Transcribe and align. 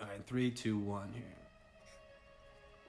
All 0.00 0.06
right, 0.06 0.24
three, 0.28 0.52
two, 0.52 0.78
one. 0.78 1.08
Here. 1.12 1.24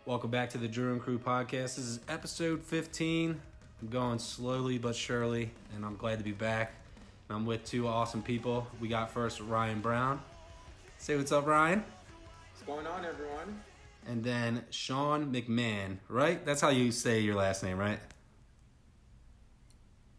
Welcome 0.05 0.29
back 0.29 0.51
to 0.51 0.59
the 0.59 0.67
Drew 0.67 0.91
and 0.91 1.01
Crew 1.01 1.17
podcast. 1.17 1.75
This 1.75 1.79
is 1.79 1.99
episode 2.07 2.61
15. 2.61 3.41
I'm 3.81 3.87
going 3.87 4.19
slowly 4.19 4.77
but 4.77 4.95
surely, 4.95 5.49
and 5.75 5.83
I'm 5.83 5.95
glad 5.95 6.19
to 6.19 6.23
be 6.23 6.33
back. 6.33 6.71
And 7.27 7.35
I'm 7.35 7.47
with 7.47 7.63
two 7.63 7.87
awesome 7.87 8.21
people. 8.21 8.67
We 8.79 8.89
got 8.89 9.09
first 9.09 9.39
Ryan 9.39 9.81
Brown. 9.81 10.21
Say 10.99 11.17
what's 11.17 11.31
up, 11.31 11.47
Ryan. 11.47 11.83
What's 12.51 12.61
going 12.67 12.85
on, 12.85 13.03
everyone? 13.03 13.59
And 14.05 14.23
then 14.23 14.65
Sean 14.69 15.33
McMahon, 15.33 15.97
right? 16.09 16.45
That's 16.45 16.61
how 16.61 16.69
you 16.69 16.91
say 16.91 17.21
your 17.21 17.33
last 17.33 17.63
name, 17.63 17.79
right? 17.79 17.99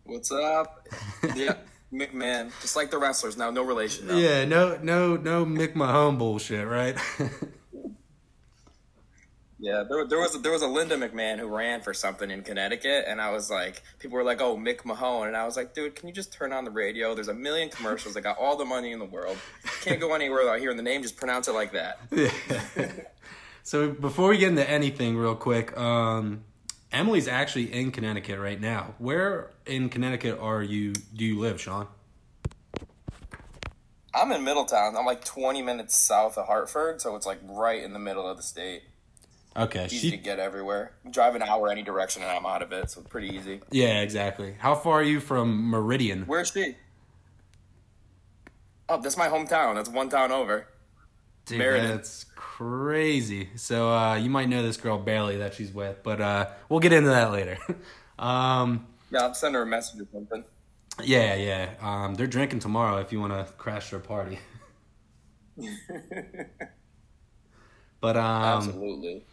What's 0.03 0.33
up? 0.33 0.89
yeah, 1.37 1.55
McMahon. 1.93 2.53
Just 2.61 2.77
like 2.77 2.91
the 2.91 2.99
wrestlers 2.99 3.37
now, 3.37 3.51
no 3.51 3.63
relation. 3.63 4.07
Now. 4.07 4.17
Yeah, 4.17 4.45
no, 4.45 4.79
no, 4.83 5.17
no 5.17 5.45
Mick 5.45 5.75
Mahone 5.75 6.19
bullshit, 6.19 6.67
right? 6.67 6.97
Yeah, 9.63 9.85
there, 9.87 10.07
there 10.07 10.19
was 10.19 10.35
a, 10.35 10.39
there 10.39 10.53
was 10.53 10.63
a 10.63 10.67
Linda 10.67 10.97
McMahon 10.97 11.39
who 11.39 11.47
ran 11.47 11.83
for 11.83 11.93
something 11.93 12.31
in 12.31 12.43
Connecticut, 12.43 13.05
and 13.07 13.21
I 13.21 13.31
was 13.31 13.51
like, 13.51 13.83
people 13.99 14.17
were 14.17 14.25
like, 14.25 14.41
"Oh, 14.41 14.57
Mick 14.57 14.87
Mahone," 14.87 15.27
and 15.27 15.37
I 15.37 15.45
was 15.45 15.55
like, 15.55 15.75
"Dude, 15.75 15.95
can 15.95 16.09
you 16.09 16.15
just 16.15 16.33
turn 16.33 16.55
on 16.55 16.65
the 16.65 16.71
radio? 16.71 17.15
There's 17.15 17.29
a 17.29 17.35
million 17.35 17.69
commercials. 17.69 18.17
I 18.17 18.21
got 18.21 18.39
all 18.39 18.57
the 18.57 18.65
money 18.65 18.93
in 18.93 18.99
the 18.99 19.05
world. 19.05 19.37
Can't 19.83 20.01
go 20.01 20.15
anywhere 20.15 20.41
without 20.41 20.61
hearing 20.61 20.79
the 20.79 20.83
name. 20.83 21.03
Just 21.03 21.19
pronounce 21.19 21.47
it 21.47 21.53
like 21.53 21.73
that." 21.73 22.01
Yeah. 22.11 22.33
so 23.63 23.91
before 23.91 24.31
we 24.31 24.39
get 24.39 24.49
into 24.49 24.69
anything, 24.69 25.19
real 25.19 25.35
quick, 25.35 25.77
um, 25.77 26.43
Emily's 26.93 27.29
actually 27.29 27.73
in 27.73 27.93
Connecticut 27.93 28.39
right 28.41 28.61
now. 28.61 28.95
Where 28.99 29.51
in 29.67 29.89
Connecticut 29.89 30.39
are 30.41 30.63
you? 30.63 30.93
Do 30.93 31.25
you 31.25 31.39
live, 31.39 31.61
Sean? 31.61 31.87
I'm 34.13 34.33
in 34.33 34.43
Middletown. 34.43 34.97
I'm 34.97 35.07
like 35.07 35.25
20 35.25 35.63
minutes 35.63 35.97
south 35.97 36.37
of 36.37 36.47
Hartford, 36.47 37.01
so 37.01 37.15
it's 37.15 37.27
like 37.27 37.39
right 37.45 37.83
in 37.83 37.93
the 37.93 37.99
middle 38.01 38.27
of 38.29 38.37
the 38.37 38.43
state. 38.43 38.83
Okay, 39.57 39.87
Easy 39.87 39.97
she. 39.99 40.11
to 40.13 40.17
get 40.17 40.39
everywhere. 40.39 40.93
Drive 41.11 41.35
an 41.35 41.43
hour 41.43 41.69
any 41.69 41.83
direction, 41.83 42.23
and 42.23 42.31
I'm 42.31 42.47
out 42.47 42.63
of 42.63 42.73
it, 42.73 42.91
so 42.91 43.03
pretty 43.03 43.29
easy. 43.37 43.61
Yeah, 43.71 44.01
exactly. 44.01 44.55
How 44.59 44.75
far 44.75 45.01
are 45.01 45.03
you 45.03 45.21
from 45.21 45.69
Meridian? 45.71 46.23
Where's 46.27 46.51
she? 46.53 46.77
Oh, 48.89 49.01
that's 49.01 49.17
my 49.17 49.29
hometown. 49.29 49.75
That's 49.77 49.89
one 49.89 50.09
town 50.09 50.33
over. 50.33 50.67
Dude, 51.47 51.59
Meriden. 51.59 51.89
that's 51.89 52.25
crazy. 52.37 53.49
So 53.57 53.91
uh, 53.93 54.15
you 54.17 54.31
might 54.31 54.49
know 54.49 54.63
this 54.63 54.77
girl 54.77 54.99
Bailey 54.99 55.39
that 55.39 55.55
she's 55.55 55.73
with, 55.73 56.03
but 56.03 56.21
uh, 56.21 56.49
we'll 56.69 56.81
get 56.81 56.93
into 56.93 57.11
that 57.11 57.33
later. 57.33 57.59
um, 58.19 58.87
Yeah, 59.11 59.23
I'll 59.23 59.35
send 59.35 59.55
her 59.55 59.63
a 59.63 59.67
message 59.67 60.01
or 60.01 60.07
something. 60.13 60.45
yeah, 61.03 61.35
yeah. 61.35 61.71
Um, 61.81 62.15
they're 62.15 62.27
drinking 62.27 62.59
tomorrow 62.61 62.99
if 62.99 63.13
you 63.13 63.21
want 63.21 63.33
to 63.33 63.53
crash 63.55 63.91
their 63.91 64.01
party. 64.01 64.39
But 68.01 68.17
um, 68.17 68.67
Absolutely. 68.69 69.25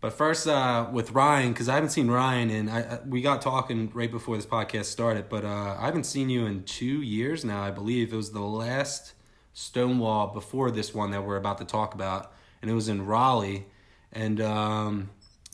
But 0.00 0.12
first, 0.12 0.46
uh, 0.46 0.88
with 0.92 1.10
Ryan, 1.10 1.52
because 1.52 1.68
I 1.68 1.74
haven't 1.74 1.90
seen 1.90 2.08
Ryan, 2.08 2.50
and 2.50 2.70
I, 2.70 2.78
I 2.80 2.98
we 3.06 3.20
got 3.20 3.42
talking 3.42 3.90
right 3.92 4.10
before 4.10 4.36
this 4.36 4.46
podcast 4.46 4.86
started. 4.86 5.28
But 5.28 5.44
uh, 5.44 5.76
I 5.78 5.86
haven't 5.86 6.04
seen 6.04 6.30
you 6.30 6.46
in 6.46 6.62
two 6.62 7.02
years 7.02 7.44
now. 7.44 7.62
I 7.62 7.70
believe 7.70 8.12
it 8.12 8.16
was 8.16 8.30
the 8.32 8.40
last 8.40 9.14
Stonewall 9.52 10.28
before 10.28 10.70
this 10.70 10.94
one 10.94 11.10
that 11.10 11.24
we're 11.24 11.36
about 11.36 11.58
to 11.58 11.64
talk 11.64 11.94
about, 11.94 12.32
and 12.62 12.70
it 12.70 12.74
was 12.74 12.88
in 12.88 13.06
Raleigh. 13.06 13.66
And 14.12 14.40
um, 14.40 15.10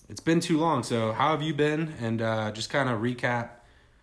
it's 0.08 0.20
been 0.20 0.40
too 0.40 0.58
long. 0.58 0.82
So 0.82 1.12
how 1.12 1.30
have 1.30 1.42
you 1.42 1.54
been? 1.54 1.94
And 2.00 2.22
uh, 2.22 2.52
just 2.52 2.70
kind 2.70 2.88
of 2.88 3.00
recap 3.00 3.50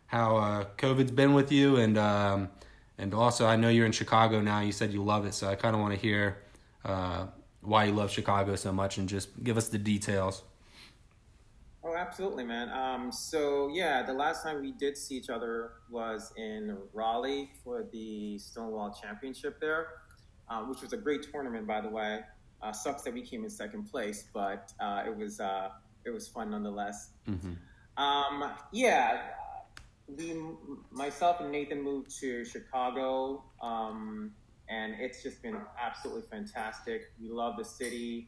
how 0.07 0.37
uh, 0.37 0.65
COVID's 0.77 1.11
been 1.11 1.33
with 1.33 1.51
you, 1.51 1.77
and 1.77 1.97
um, 1.97 2.49
and 2.97 3.13
also 3.13 3.47
I 3.47 3.55
know 3.55 3.69
you're 3.69 3.85
in 3.85 3.91
Chicago 3.91 4.41
now. 4.41 4.59
You 4.61 4.71
said 4.71 4.93
you 4.93 5.03
love 5.03 5.25
it, 5.25 5.33
so 5.33 5.47
I 5.47 5.55
kind 5.55 5.75
of 5.75 5.81
want 5.81 5.93
to 5.93 5.99
hear. 5.99 6.37
Uh, 6.85 7.27
why 7.63 7.85
you 7.85 7.93
love 7.93 8.11
Chicago 8.11 8.55
so 8.55 8.71
much 8.71 8.97
and 8.97 9.07
just 9.07 9.43
give 9.43 9.57
us 9.57 9.69
the 9.69 9.77
details. 9.77 10.43
Absolutely, 12.05 12.43
man. 12.43 12.69
Um, 12.69 13.13
so 13.13 13.69
yeah, 13.73 14.03
the 14.03 14.13
last 14.13 14.43
time 14.43 14.61
we 14.61 14.73
did 14.73 14.97
see 14.97 15.15
each 15.15 15.29
other 15.29 15.71
was 15.89 16.33
in 16.35 16.77
Raleigh 16.91 17.51
for 17.63 17.87
the 17.93 18.37
Stonewall 18.39 18.93
Championship 19.01 19.57
there, 19.61 19.87
uh, 20.49 20.63
which 20.63 20.81
was 20.81 20.91
a 20.91 20.97
great 20.97 21.25
tournament, 21.31 21.65
by 21.65 21.79
the 21.79 21.87
way. 21.87 22.19
Uh, 22.61 22.73
sucks 22.73 23.03
that 23.03 23.13
we 23.13 23.21
came 23.21 23.45
in 23.45 23.49
second 23.49 23.83
place, 23.89 24.27
but 24.33 24.73
uh, 24.81 25.03
it 25.07 25.15
was 25.15 25.39
uh, 25.39 25.69
it 26.03 26.09
was 26.09 26.27
fun 26.27 26.51
nonetheless. 26.51 27.11
Mm-hmm. 27.25 28.03
Um, 28.03 28.51
yeah, 28.73 29.21
we, 30.07 30.35
myself 30.91 31.39
and 31.39 31.53
Nathan 31.53 31.81
moved 31.81 32.11
to 32.19 32.43
Chicago, 32.43 33.45
um, 33.61 34.31
and 34.67 34.93
it's 34.99 35.23
just 35.23 35.41
been 35.41 35.57
absolutely 35.81 36.23
fantastic. 36.29 37.13
We 37.21 37.29
love 37.29 37.55
the 37.57 37.65
city. 37.65 38.27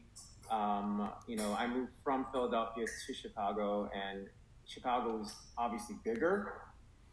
Um, 0.50 1.10
you 1.26 1.36
know, 1.36 1.54
I 1.58 1.66
moved 1.66 1.92
from 2.04 2.26
Philadelphia 2.32 2.86
to 3.06 3.14
Chicago, 3.14 3.90
and 3.94 4.28
Chicago 4.66 5.20
is 5.22 5.34
obviously 5.58 5.96
bigger, 6.04 6.52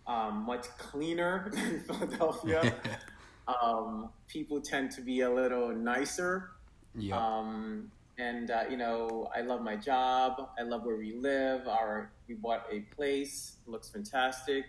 um, 0.07 0.43
much 0.45 0.65
cleaner 0.77 1.49
than 1.53 1.81
Philadelphia. 1.81 2.73
um, 3.61 4.09
people 4.27 4.61
tend 4.61 4.91
to 4.91 5.01
be 5.01 5.21
a 5.21 5.29
little 5.29 5.69
nicer. 5.69 6.51
yeah. 6.95 7.17
Um, 7.17 7.91
and 8.19 8.51
uh, 8.51 8.63
you 8.69 8.77
know, 8.77 9.29
I 9.35 9.41
love 9.41 9.61
my 9.61 9.75
job. 9.75 10.49
I 10.59 10.61
love 10.63 10.83
where 10.83 10.97
we 10.97 11.13
live. 11.13 11.67
Our 11.67 12.11
we 12.27 12.35
bought 12.35 12.65
a 12.71 12.81
place. 12.95 13.57
It 13.65 13.69
looks 13.71 13.89
fantastic. 13.89 14.65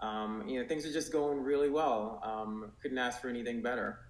Um, 0.00 0.44
you 0.46 0.60
know, 0.60 0.68
things 0.68 0.86
are 0.86 0.92
just 0.92 1.10
going 1.10 1.42
really 1.42 1.70
well. 1.70 2.20
Um, 2.22 2.70
couldn't 2.82 2.98
ask 2.98 3.20
for 3.20 3.28
anything 3.28 3.62
better. 3.62 4.00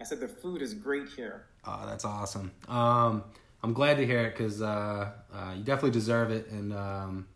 I 0.00 0.04
said 0.04 0.20
the 0.20 0.28
food 0.28 0.62
is 0.62 0.74
great 0.74 1.08
here. 1.08 1.46
Oh, 1.64 1.84
that's 1.86 2.04
awesome. 2.04 2.52
Um, 2.68 3.24
I'm 3.62 3.72
glad 3.72 3.96
to 3.96 4.06
hear 4.06 4.20
it 4.20 4.36
because 4.36 4.62
uh, 4.62 5.10
uh, 5.32 5.54
you 5.56 5.64
definitely 5.64 5.90
deserve 5.90 6.30
it. 6.30 6.48
And 6.50 6.72
um, 6.72 7.26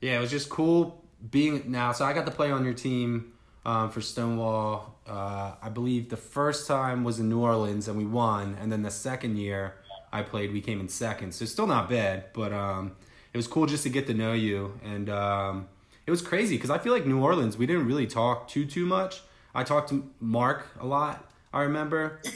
yeah, 0.00 0.16
it 0.16 0.20
was 0.20 0.30
just 0.30 0.48
cool 0.48 1.04
being 1.30 1.70
now. 1.70 1.92
So 1.92 2.04
I 2.04 2.12
got 2.12 2.26
to 2.26 2.32
play 2.32 2.50
on 2.50 2.64
your 2.64 2.74
team 2.74 3.32
um, 3.64 3.90
for 3.90 4.00
Stonewall. 4.00 4.98
Uh, 5.06 5.54
I 5.62 5.68
believe 5.68 6.08
the 6.08 6.16
first 6.16 6.66
time 6.66 7.04
was 7.04 7.20
in 7.20 7.28
New 7.28 7.40
Orleans 7.40 7.88
and 7.88 7.98
we 7.98 8.04
won, 8.04 8.56
and 8.60 8.72
then 8.72 8.82
the 8.82 8.90
second 8.90 9.36
year 9.36 9.74
I 10.12 10.22
played, 10.22 10.52
we 10.52 10.60
came 10.60 10.80
in 10.80 10.88
second. 10.88 11.34
So 11.34 11.44
still 11.44 11.66
not 11.66 11.88
bad, 11.88 12.26
but 12.32 12.52
um, 12.52 12.96
it 13.32 13.36
was 13.36 13.46
cool 13.46 13.66
just 13.66 13.82
to 13.82 13.90
get 13.90 14.06
to 14.06 14.14
know 14.14 14.32
you. 14.32 14.78
And 14.84 15.10
um, 15.10 15.68
it 16.06 16.10
was 16.10 16.22
crazy 16.22 16.56
because 16.56 16.70
I 16.70 16.78
feel 16.78 16.92
like 16.92 17.06
New 17.06 17.22
Orleans, 17.22 17.58
we 17.58 17.66
didn't 17.66 17.86
really 17.86 18.06
talk 18.06 18.48
too 18.48 18.66
too 18.66 18.86
much. 18.86 19.22
I 19.54 19.64
talked 19.64 19.90
to 19.90 20.10
Mark 20.20 20.66
a 20.80 20.86
lot. 20.86 21.24
I 21.52 21.62
remember. 21.62 22.20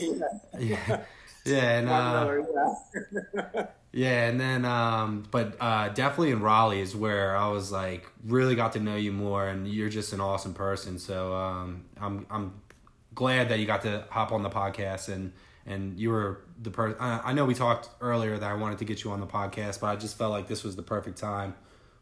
Yeah, 0.59 1.05
yeah, 1.45 1.79
and 1.79 1.89
uh, 1.89 3.67
yeah, 3.93 4.29
and 4.29 4.41
then 4.41 4.65
um, 4.65 5.25
but 5.31 5.57
uh, 5.61 5.89
definitely 5.91 6.33
in 6.33 6.41
Raleigh 6.41 6.81
is 6.81 6.97
where 6.97 7.37
I 7.37 7.49
was 7.49 7.71
like 7.71 8.07
really 8.25 8.55
got 8.57 8.73
to 8.73 8.81
know 8.81 8.97
you 8.97 9.13
more, 9.13 9.47
and 9.47 9.69
you're 9.69 9.89
just 9.89 10.13
an 10.13 10.21
awesome 10.21 10.53
person. 10.55 10.99
So 10.99 11.33
um, 11.35 11.85
I'm 12.01 12.27
I'm 12.29 12.61
glad 13.15 13.49
that 13.51 13.59
you 13.61 13.67
got 13.67 13.83
to 13.83 14.05
hop 14.11 14.33
on 14.33 14.43
the 14.43 14.51
podcast 14.51 15.09
and 15.09 15.33
and 15.67 15.99
you 15.99 16.11
were 16.11 16.41
the 16.61 16.71
person. 16.71 16.97
I, 17.01 17.31
I 17.31 17.33
know 17.33 17.45
we 17.45 17.55
talked 17.55 17.89
earlier 18.01 18.37
that 18.39 18.51
I 18.51 18.55
wanted 18.55 18.79
to 18.79 18.85
get 18.85 19.05
you 19.05 19.13
on 19.13 19.21
the 19.21 19.27
podcast, 19.27 19.81
but 19.81 19.89
I 19.89 19.97
just 19.97 20.19
felt 20.19 20.33
like 20.33 20.49
this 20.49 20.65
was 20.65 20.77
the 20.77 20.83
perfect 20.83 21.19
time. 21.19 21.55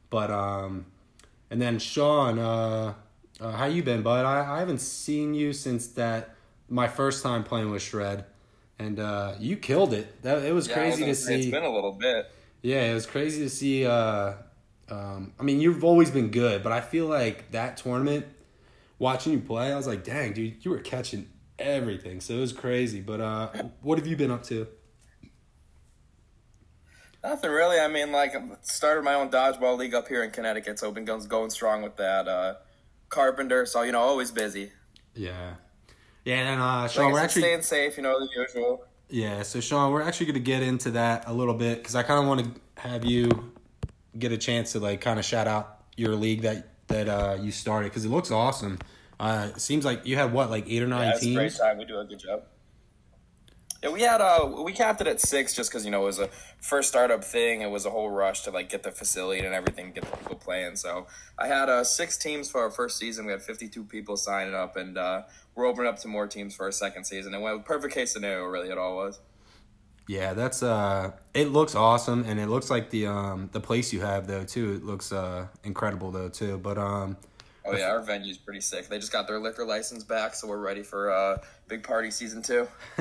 But 0.08 0.30
um, 0.30 0.86
and 1.50 1.60
then 1.60 1.78
Sean, 1.78 2.38
uh, 2.38 2.94
uh, 3.40 3.52
how 3.52 3.66
you 3.66 3.82
been, 3.82 4.02
bud? 4.02 4.24
I, 4.24 4.56
I 4.56 4.58
haven't 4.58 4.80
seen 4.80 5.34
you 5.34 5.52
since 5.52 5.86
that 5.88 6.34
my 6.68 6.88
first 6.88 7.22
time 7.22 7.44
playing 7.44 7.70
with 7.70 7.82
Shred, 7.82 8.24
and 8.78 8.98
uh, 8.98 9.34
you 9.38 9.56
killed 9.56 9.92
it. 9.92 10.22
That 10.22 10.44
it 10.44 10.54
was 10.54 10.68
Yeah, 10.68 10.74
crazy 10.74 11.04
to 11.04 11.14
see. 11.14 11.34
It's 11.34 11.46
been 11.46 11.64
a 11.64 11.72
little 11.72 11.92
bit. 11.92 12.26
Yeah, 12.62 12.90
it 12.90 12.94
was 12.94 13.06
crazy 13.06 13.42
to 13.42 13.50
see. 13.50 13.86
Uh, 13.86 14.34
um, 14.88 15.32
I 15.38 15.42
mean, 15.42 15.60
you've 15.60 15.84
always 15.84 16.10
been 16.10 16.30
good, 16.30 16.62
but 16.62 16.72
I 16.72 16.80
feel 16.80 17.06
like 17.06 17.50
that 17.52 17.76
tournament, 17.76 18.26
watching 18.98 19.32
you 19.32 19.40
play, 19.40 19.72
I 19.72 19.76
was 19.76 19.86
like, 19.86 20.04
dang, 20.04 20.32
dude, 20.32 20.64
you 20.64 20.70
were 20.70 20.78
catching 20.78 21.28
everything. 21.58 22.20
So 22.20 22.34
it 22.34 22.40
was 22.40 22.52
crazy. 22.52 23.00
But 23.00 23.20
uh, 23.20 23.50
what 23.82 23.98
have 23.98 24.06
you 24.06 24.16
been 24.16 24.30
up 24.30 24.42
to? 24.44 24.68
Nothing 27.22 27.50
really. 27.50 27.80
I 27.80 27.88
mean, 27.88 28.12
like, 28.12 28.34
I 28.36 28.42
started 28.62 29.02
my 29.02 29.14
own 29.14 29.30
dodgeball 29.30 29.76
league 29.78 29.94
up 29.94 30.06
here 30.08 30.22
in 30.22 30.30
Connecticut, 30.30 30.78
so 30.78 30.88
I've 30.88 30.94
been 30.94 31.04
going, 31.04 31.26
going 31.26 31.50
strong 31.50 31.82
with 31.82 31.96
that. 31.96 32.28
Uh, 32.28 32.54
carpenter, 33.08 33.66
so, 33.66 33.82
you 33.82 33.92
know, 33.92 34.00
always 34.00 34.30
busy. 34.30 34.72
Yeah, 35.14 35.54
yeah, 36.24 36.34
and 36.34 36.60
uh, 36.60 36.88
Sean, 36.88 37.10
I 37.10 37.12
we're 37.12 37.20
actually 37.20 37.42
staying 37.42 37.62
safe, 37.62 37.96
you 37.96 38.02
know, 38.02 38.18
the 38.18 38.28
usual. 38.36 38.84
Yeah, 39.08 39.42
so 39.42 39.60
Sean, 39.60 39.92
we're 39.92 40.02
actually 40.02 40.26
going 40.26 40.34
to 40.34 40.40
get 40.40 40.62
into 40.62 40.90
that 40.92 41.24
a 41.26 41.32
little 41.32 41.54
bit 41.54 41.78
because 41.78 41.94
I 41.94 42.02
kind 42.02 42.20
of 42.20 42.26
want 42.26 42.54
to 42.54 42.80
have 42.80 43.04
you 43.04 43.52
get 44.18 44.32
a 44.32 44.38
chance 44.38 44.72
to 44.72 44.80
like 44.80 45.00
kind 45.00 45.18
of 45.18 45.24
shout 45.24 45.46
out 45.46 45.82
your 45.96 46.16
league 46.16 46.42
that 46.42 46.68
that 46.88 47.08
uh, 47.08 47.36
you 47.40 47.52
started 47.52 47.90
because 47.90 48.04
it 48.04 48.08
looks 48.08 48.30
awesome. 48.30 48.78
Uh, 49.18 49.48
it 49.54 49.60
seems 49.60 49.84
like 49.84 50.04
you 50.04 50.16
had 50.16 50.32
what 50.32 50.50
like 50.50 50.68
eight 50.68 50.82
or 50.82 50.86
nine 50.86 51.08
Yeah, 51.08 51.14
it's 51.14 51.24
a 51.24 51.34
great 51.34 51.56
time. 51.56 51.78
We 51.78 51.84
do 51.84 51.98
a 51.98 52.04
good 52.04 52.18
job. 52.18 52.42
Yeah, 53.82 53.90
we 53.90 54.02
had 54.02 54.20
uh 54.20 54.50
we 54.64 54.72
capped 54.72 55.00
it 55.00 55.06
at 55.06 55.20
six 55.20 55.54
just 55.54 55.70
because 55.70 55.84
you 55.84 55.90
know 55.90 56.02
it 56.02 56.06
was 56.06 56.18
a 56.18 56.28
first 56.60 56.88
startup 56.88 57.22
thing. 57.22 57.60
It 57.60 57.70
was 57.70 57.86
a 57.86 57.90
whole 57.90 58.10
rush 58.10 58.42
to 58.42 58.50
like 58.50 58.68
get 58.68 58.82
the 58.82 58.90
facility 58.90 59.44
and 59.44 59.54
everything, 59.54 59.92
get 59.92 60.04
the 60.04 60.16
people 60.16 60.36
playing. 60.36 60.76
So 60.76 61.06
I 61.38 61.46
had 61.46 61.68
uh 61.68 61.84
six 61.84 62.16
teams 62.16 62.50
for 62.50 62.62
our 62.62 62.70
first 62.70 62.98
season. 62.98 63.26
We 63.26 63.32
had 63.32 63.42
fifty 63.42 63.68
two 63.68 63.84
people 63.84 64.16
signing 64.16 64.54
up, 64.54 64.76
and 64.76 64.96
uh, 64.96 65.22
we're 65.54 65.66
opening 65.66 65.88
up 65.88 65.98
to 66.00 66.08
more 66.08 66.26
teams 66.26 66.54
for 66.54 66.64
our 66.64 66.72
second 66.72 67.04
season. 67.04 67.34
And 67.34 67.42
well, 67.42 67.58
perfect 67.58 67.94
case 67.94 68.12
scenario, 68.12 68.44
really, 68.44 68.70
it 68.70 68.78
all 68.78 68.96
was. 68.96 69.20
Yeah, 70.08 70.34
that's 70.34 70.62
uh 70.62 71.12
it 71.34 71.48
looks 71.48 71.74
awesome 71.74 72.24
and 72.28 72.38
it 72.38 72.46
looks 72.46 72.70
like 72.70 72.90
the 72.90 73.08
um 73.08 73.50
the 73.52 73.60
place 73.60 73.92
you 73.92 74.00
have 74.00 74.26
though 74.26 74.44
too. 74.44 74.74
It 74.74 74.84
looks 74.84 75.12
uh 75.12 75.48
incredible 75.64 76.12
though 76.12 76.28
too. 76.28 76.58
But 76.58 76.78
um 76.78 77.16
Oh 77.66 77.76
yeah, 77.76 77.90
our 77.90 78.00
venue's 78.00 78.38
pretty 78.38 78.60
sick. 78.60 78.88
They 78.88 78.98
just 78.98 79.12
got 79.12 79.26
their 79.26 79.38
liquor 79.38 79.64
license 79.64 80.04
back, 80.04 80.34
so 80.34 80.48
we're 80.48 80.58
ready 80.58 80.82
for 80.82 81.10
uh 81.10 81.38
big 81.68 81.82
party 81.82 82.10
season 82.10 82.42
two. 82.42 82.68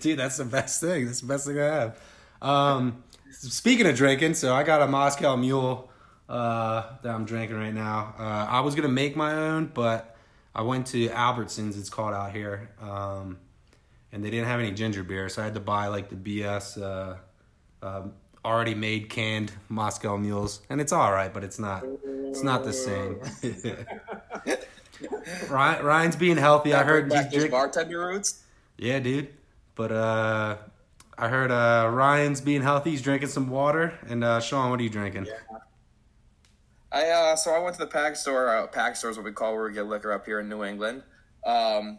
dude, 0.00 0.18
that's 0.18 0.36
the 0.36 0.44
best 0.44 0.80
thing. 0.80 1.06
That's 1.06 1.20
the 1.20 1.26
best 1.26 1.46
thing 1.46 1.58
I 1.58 1.64
have. 1.64 2.00
Um 2.42 3.02
speaking 3.30 3.86
of 3.86 3.96
drinking, 3.96 4.34
so 4.34 4.54
I 4.54 4.62
got 4.62 4.82
a 4.82 4.86
Moscow 4.86 5.36
Mule 5.36 5.90
uh 6.28 6.84
that 7.02 7.14
I'm 7.14 7.24
drinking 7.24 7.56
right 7.56 7.74
now. 7.74 8.14
Uh 8.18 8.46
I 8.48 8.60
was 8.60 8.74
to 8.74 8.88
make 8.88 9.16
my 9.16 9.32
own, 9.32 9.70
but 9.72 10.16
I 10.54 10.62
went 10.62 10.86
to 10.88 11.08
Albertsons, 11.08 11.78
it's 11.78 11.90
called 11.90 12.14
out 12.14 12.32
here. 12.32 12.70
Um 12.80 13.38
and 14.12 14.24
they 14.24 14.30
didn't 14.30 14.46
have 14.46 14.60
any 14.60 14.72
ginger 14.72 15.02
beer, 15.02 15.28
so 15.28 15.42
I 15.42 15.44
had 15.44 15.54
to 15.54 15.60
buy 15.60 15.88
like 15.88 16.08
the 16.08 16.16
BS 16.16 16.80
uh, 16.80 17.16
um, 17.82 18.14
already 18.44 18.74
made 18.74 19.10
canned 19.10 19.52
Moscow 19.68 20.16
mules, 20.16 20.62
and 20.70 20.80
it's 20.80 20.92
all 20.92 21.12
right, 21.12 21.32
but 21.32 21.44
it's 21.44 21.58
not 21.58 21.84
it's 22.36 22.44
not 22.44 22.64
the 22.64 22.72
same. 22.72 23.20
Ryan, 25.50 25.84
Ryan's 25.84 26.16
being 26.16 26.36
healthy. 26.36 26.74
I 26.74 26.82
heard 26.82 27.08
back 27.08 27.30
drink- 27.30 27.50
bartender 27.50 28.06
roots. 28.06 28.42
Yeah, 28.78 28.98
dude. 28.98 29.28
But 29.74 29.92
uh, 29.92 30.56
I 31.18 31.28
heard 31.28 31.50
uh, 31.50 31.90
Ryan's 31.92 32.40
being 32.40 32.62
healthy. 32.62 32.90
He's 32.90 33.02
drinking 33.02 33.28
some 33.28 33.50
water. 33.50 33.98
And 34.08 34.24
uh, 34.24 34.40
Sean, 34.40 34.70
what 34.70 34.80
are 34.80 34.82
you 34.82 34.90
drinking? 34.90 35.26
Yeah. 35.26 35.58
I 36.92 37.08
uh, 37.08 37.36
so 37.36 37.52
I 37.52 37.58
went 37.58 37.74
to 37.76 37.80
the 37.80 37.90
pack 37.90 38.16
store. 38.16 38.48
Uh, 38.48 38.66
pack 38.68 38.96
store 38.96 39.10
is 39.10 39.16
what 39.16 39.24
we 39.24 39.32
call 39.32 39.54
where 39.54 39.64
we 39.64 39.74
get 39.74 39.86
liquor 39.86 40.12
up 40.12 40.24
here 40.24 40.40
in 40.40 40.48
New 40.48 40.64
England. 40.64 41.02
Um, 41.44 41.98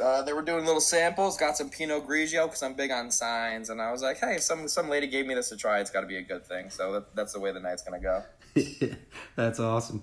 uh, 0.00 0.22
they 0.22 0.32
were 0.32 0.42
doing 0.42 0.64
little 0.64 0.80
samples. 0.80 1.36
Got 1.36 1.56
some 1.56 1.70
Pinot 1.70 2.06
Grigio 2.06 2.44
because 2.44 2.62
I'm 2.62 2.74
big 2.74 2.90
on 2.90 3.10
signs, 3.10 3.70
and 3.70 3.80
I 3.80 3.90
was 3.92 4.02
like, 4.02 4.18
hey, 4.18 4.38
some 4.38 4.68
some 4.68 4.88
lady 4.88 5.06
gave 5.06 5.26
me 5.26 5.34
this 5.34 5.48
to 5.48 5.56
try. 5.56 5.80
It's 5.80 5.90
got 5.90 6.02
to 6.02 6.06
be 6.06 6.16
a 6.16 6.22
good 6.22 6.44
thing. 6.46 6.68
So 6.68 6.92
that, 6.92 7.14
that's 7.16 7.32
the 7.32 7.40
way 7.40 7.52
the 7.52 7.60
night's 7.60 7.82
gonna 7.82 8.00
go. 8.00 8.22
That's 9.36 9.60
awesome. 9.60 10.02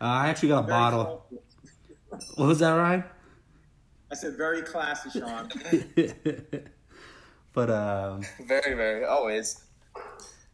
Uh, 0.00 0.04
I 0.04 0.28
actually 0.28 0.48
got 0.48 0.64
a 0.64 0.66
Very 0.66 0.78
bottle. 0.78 1.26
classy. 2.10 2.34
What 2.36 2.46
was 2.46 2.58
that, 2.58 2.72
Ryan? 2.72 3.04
I 4.10 4.14
said 4.14 4.36
very 4.36 4.60
classy, 4.62 5.18
Sean. 5.18 5.48
but 7.54 7.70
um, 7.70 8.22
Very 8.46 8.74
very 8.74 9.04
always. 9.06 9.64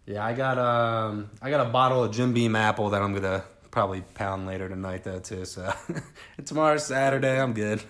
yeah, 0.06 0.24
I 0.24 0.32
got 0.32 0.58
um, 0.58 1.30
I 1.42 1.50
got 1.50 1.66
a 1.66 1.70
bottle 1.70 2.04
of 2.04 2.12
Jim 2.12 2.32
Beam 2.32 2.54
apple 2.54 2.90
that 2.90 3.02
I'm 3.02 3.12
gonna 3.14 3.42
probably 3.72 4.02
pound 4.14 4.46
later 4.46 4.68
tonight 4.68 5.02
though 5.02 5.18
too. 5.18 5.44
So 5.44 5.72
tomorrow's 6.44 6.86
Saturday. 6.86 7.40
I'm 7.40 7.52
good. 7.52 7.82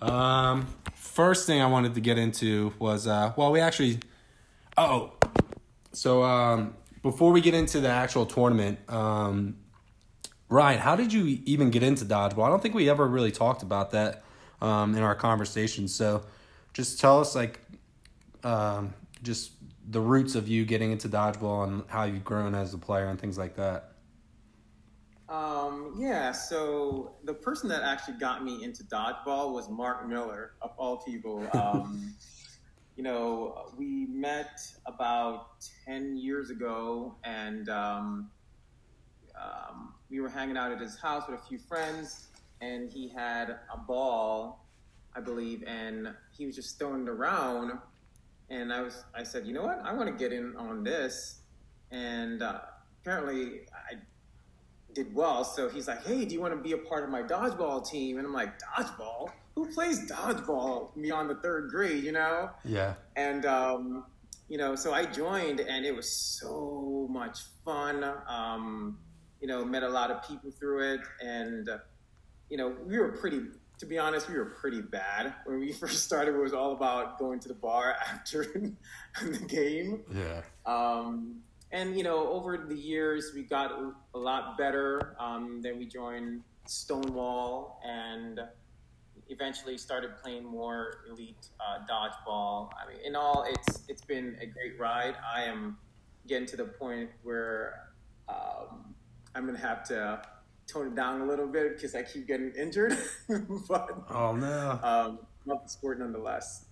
Um, 0.00 0.66
first 0.94 1.46
thing 1.46 1.60
I 1.60 1.66
wanted 1.66 1.94
to 1.94 2.00
get 2.00 2.18
into 2.18 2.72
was 2.78 3.06
uh, 3.06 3.32
well, 3.36 3.50
we 3.52 3.60
actually, 3.60 4.00
oh, 4.76 5.12
so 5.98 6.22
um, 6.22 6.74
before 7.02 7.32
we 7.32 7.40
get 7.40 7.54
into 7.54 7.80
the 7.80 7.88
actual 7.88 8.24
tournament, 8.24 8.78
um, 8.88 9.56
Ryan, 10.48 10.78
how 10.78 10.94
did 10.94 11.12
you 11.12 11.40
even 11.44 11.70
get 11.70 11.82
into 11.82 12.04
dodgeball? 12.04 12.46
I 12.46 12.50
don't 12.50 12.62
think 12.62 12.76
we 12.76 12.88
ever 12.88 13.04
really 13.04 13.32
talked 13.32 13.64
about 13.64 13.90
that 13.90 14.22
um, 14.62 14.94
in 14.94 15.02
our 15.02 15.16
conversation. 15.16 15.88
So, 15.88 16.22
just 16.72 17.00
tell 17.00 17.18
us 17.18 17.34
like, 17.34 17.60
um, 18.44 18.94
just 19.24 19.50
the 19.90 20.00
roots 20.00 20.36
of 20.36 20.46
you 20.46 20.64
getting 20.64 20.92
into 20.92 21.08
dodgeball 21.08 21.64
and 21.64 21.82
how 21.88 22.04
you've 22.04 22.24
grown 22.24 22.54
as 22.54 22.72
a 22.74 22.78
player 22.78 23.08
and 23.08 23.20
things 23.20 23.36
like 23.36 23.56
that. 23.56 23.94
Um, 25.28 25.96
yeah, 25.98 26.30
so 26.30 27.16
the 27.24 27.34
person 27.34 27.68
that 27.70 27.82
actually 27.82 28.18
got 28.18 28.44
me 28.44 28.62
into 28.62 28.84
dodgeball 28.84 29.52
was 29.52 29.68
Mark 29.68 30.08
Miller, 30.08 30.52
of 30.62 30.70
all 30.78 30.98
people. 30.98 31.44
Um, 31.52 32.14
you 32.98 33.04
know, 33.04 33.70
we 33.76 34.06
met 34.06 34.60
about 34.84 35.64
10 35.86 36.16
years 36.16 36.50
ago, 36.50 37.14
and 37.22 37.68
um, 37.68 38.28
um, 39.40 39.94
we 40.10 40.18
were 40.18 40.28
hanging 40.28 40.56
out 40.56 40.72
at 40.72 40.80
his 40.80 40.98
house 40.98 41.22
with 41.28 41.38
a 41.38 41.42
few 41.44 41.60
friends, 41.60 42.26
and 42.60 42.90
he 42.90 43.08
had 43.08 43.50
a 43.72 43.78
ball, 43.78 44.66
I 45.14 45.20
believe, 45.20 45.62
and 45.64 46.12
he 46.36 46.44
was 46.44 46.56
just 46.56 46.76
throwing 46.76 47.02
it 47.02 47.08
around. 47.08 47.78
And 48.50 48.72
I 48.72 48.80
was, 48.80 49.04
I 49.14 49.22
said, 49.22 49.46
you 49.46 49.52
know 49.52 49.62
what? 49.62 49.80
I 49.84 49.92
want 49.92 50.08
to 50.08 50.14
get 50.16 50.32
in 50.32 50.56
on 50.56 50.82
this. 50.82 51.42
And 51.92 52.42
uh, 52.42 52.62
apparently, 53.00 53.60
I 53.72 53.94
did 54.94 55.14
well. 55.14 55.44
So 55.44 55.68
he's 55.68 55.88
like, 55.88 56.04
"Hey, 56.04 56.24
do 56.24 56.34
you 56.34 56.40
want 56.40 56.54
to 56.54 56.60
be 56.60 56.72
a 56.72 56.78
part 56.78 57.04
of 57.04 57.10
my 57.10 57.22
dodgeball 57.22 57.88
team?" 57.88 58.18
And 58.18 58.26
I'm 58.26 58.32
like, 58.32 58.58
"Dodgeball? 58.60 59.30
Who 59.54 59.72
plays 59.72 60.10
dodgeball 60.10 60.90
beyond 61.00 61.30
the 61.30 61.36
third 61.36 61.70
grade?" 61.70 62.04
You 62.04 62.12
know? 62.12 62.50
Yeah. 62.64 62.94
And 63.16 63.44
um, 63.46 64.04
you 64.48 64.56
know, 64.56 64.74
so 64.74 64.92
I 64.92 65.04
joined, 65.04 65.60
and 65.60 65.84
it 65.84 65.94
was 65.94 66.10
so 66.10 67.06
much 67.10 67.40
fun. 67.64 68.04
Um, 68.26 68.98
you 69.40 69.46
know, 69.46 69.64
met 69.64 69.82
a 69.82 69.88
lot 69.88 70.10
of 70.10 70.26
people 70.26 70.50
through 70.50 70.94
it, 70.94 71.00
and 71.20 71.68
uh, 71.68 71.78
you 72.48 72.56
know, 72.56 72.74
we 72.84 72.98
were 72.98 73.12
pretty. 73.12 73.42
To 73.78 73.86
be 73.86 73.96
honest, 73.96 74.28
we 74.28 74.36
were 74.36 74.56
pretty 74.60 74.80
bad 74.80 75.34
when 75.44 75.60
we 75.60 75.72
first 75.80 76.02
started. 76.02 76.34
It 76.34 76.38
was 76.38 76.52
all 76.52 76.72
about 76.72 77.18
going 77.18 77.38
to 77.40 77.48
the 77.48 77.54
bar 77.54 77.94
after 78.12 78.44
the 79.22 79.38
game. 79.46 80.02
Yeah. 80.12 80.42
Um, 80.66 81.42
and 81.72 81.96
you 81.96 82.02
know, 82.02 82.28
over 82.28 82.56
the 82.56 82.74
years, 82.74 83.32
we 83.34 83.42
got 83.42 83.72
a 84.14 84.18
lot 84.18 84.56
better. 84.56 85.14
Um, 85.18 85.60
then 85.62 85.78
we 85.78 85.86
joined 85.86 86.42
Stonewall, 86.66 87.80
and 87.84 88.40
eventually 89.28 89.76
started 89.76 90.10
playing 90.22 90.44
more 90.44 90.98
elite 91.10 91.48
uh, 91.60 91.80
dodgeball. 91.90 92.70
I 92.82 92.90
mean, 92.90 92.98
in 93.04 93.16
all, 93.16 93.44
it's 93.48 93.80
it's 93.88 94.02
been 94.04 94.36
a 94.40 94.46
great 94.46 94.78
ride. 94.78 95.14
I 95.34 95.44
am 95.44 95.76
getting 96.26 96.46
to 96.48 96.56
the 96.56 96.64
point 96.64 97.10
where 97.22 97.88
um, 98.28 98.94
I'm 99.34 99.46
gonna 99.46 99.58
have 99.58 99.84
to 99.88 100.22
tone 100.66 100.88
it 100.88 100.94
down 100.94 101.22
a 101.22 101.26
little 101.26 101.46
bit 101.46 101.74
because 101.76 101.94
I 101.94 102.02
keep 102.02 102.26
getting 102.26 102.52
injured. 102.58 102.96
but 103.68 104.04
Oh 104.10 104.32
no. 104.34 104.78
um, 104.82 105.18
love 105.46 105.62
the 105.64 105.68
sport 105.68 105.98
nonetheless. 105.98 106.64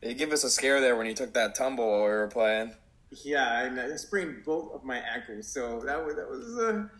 They 0.00 0.14
give 0.14 0.32
us 0.32 0.44
a 0.44 0.50
scare 0.50 0.80
there 0.80 0.96
when 0.96 1.06
you 1.06 1.14
took 1.14 1.32
that 1.34 1.54
tumble 1.54 1.88
while 1.88 2.02
we 2.02 2.08
were 2.08 2.28
playing. 2.28 2.74
Yeah, 3.22 3.64
and 3.64 3.78
I 3.78 3.94
sprained 3.96 4.44
both 4.44 4.72
of 4.72 4.84
my 4.84 4.98
ankles, 4.98 5.46
so 5.46 5.80
that 5.86 6.04
was 6.04 6.16
that 6.16 6.28
was 6.28 6.58
a, 6.58 6.90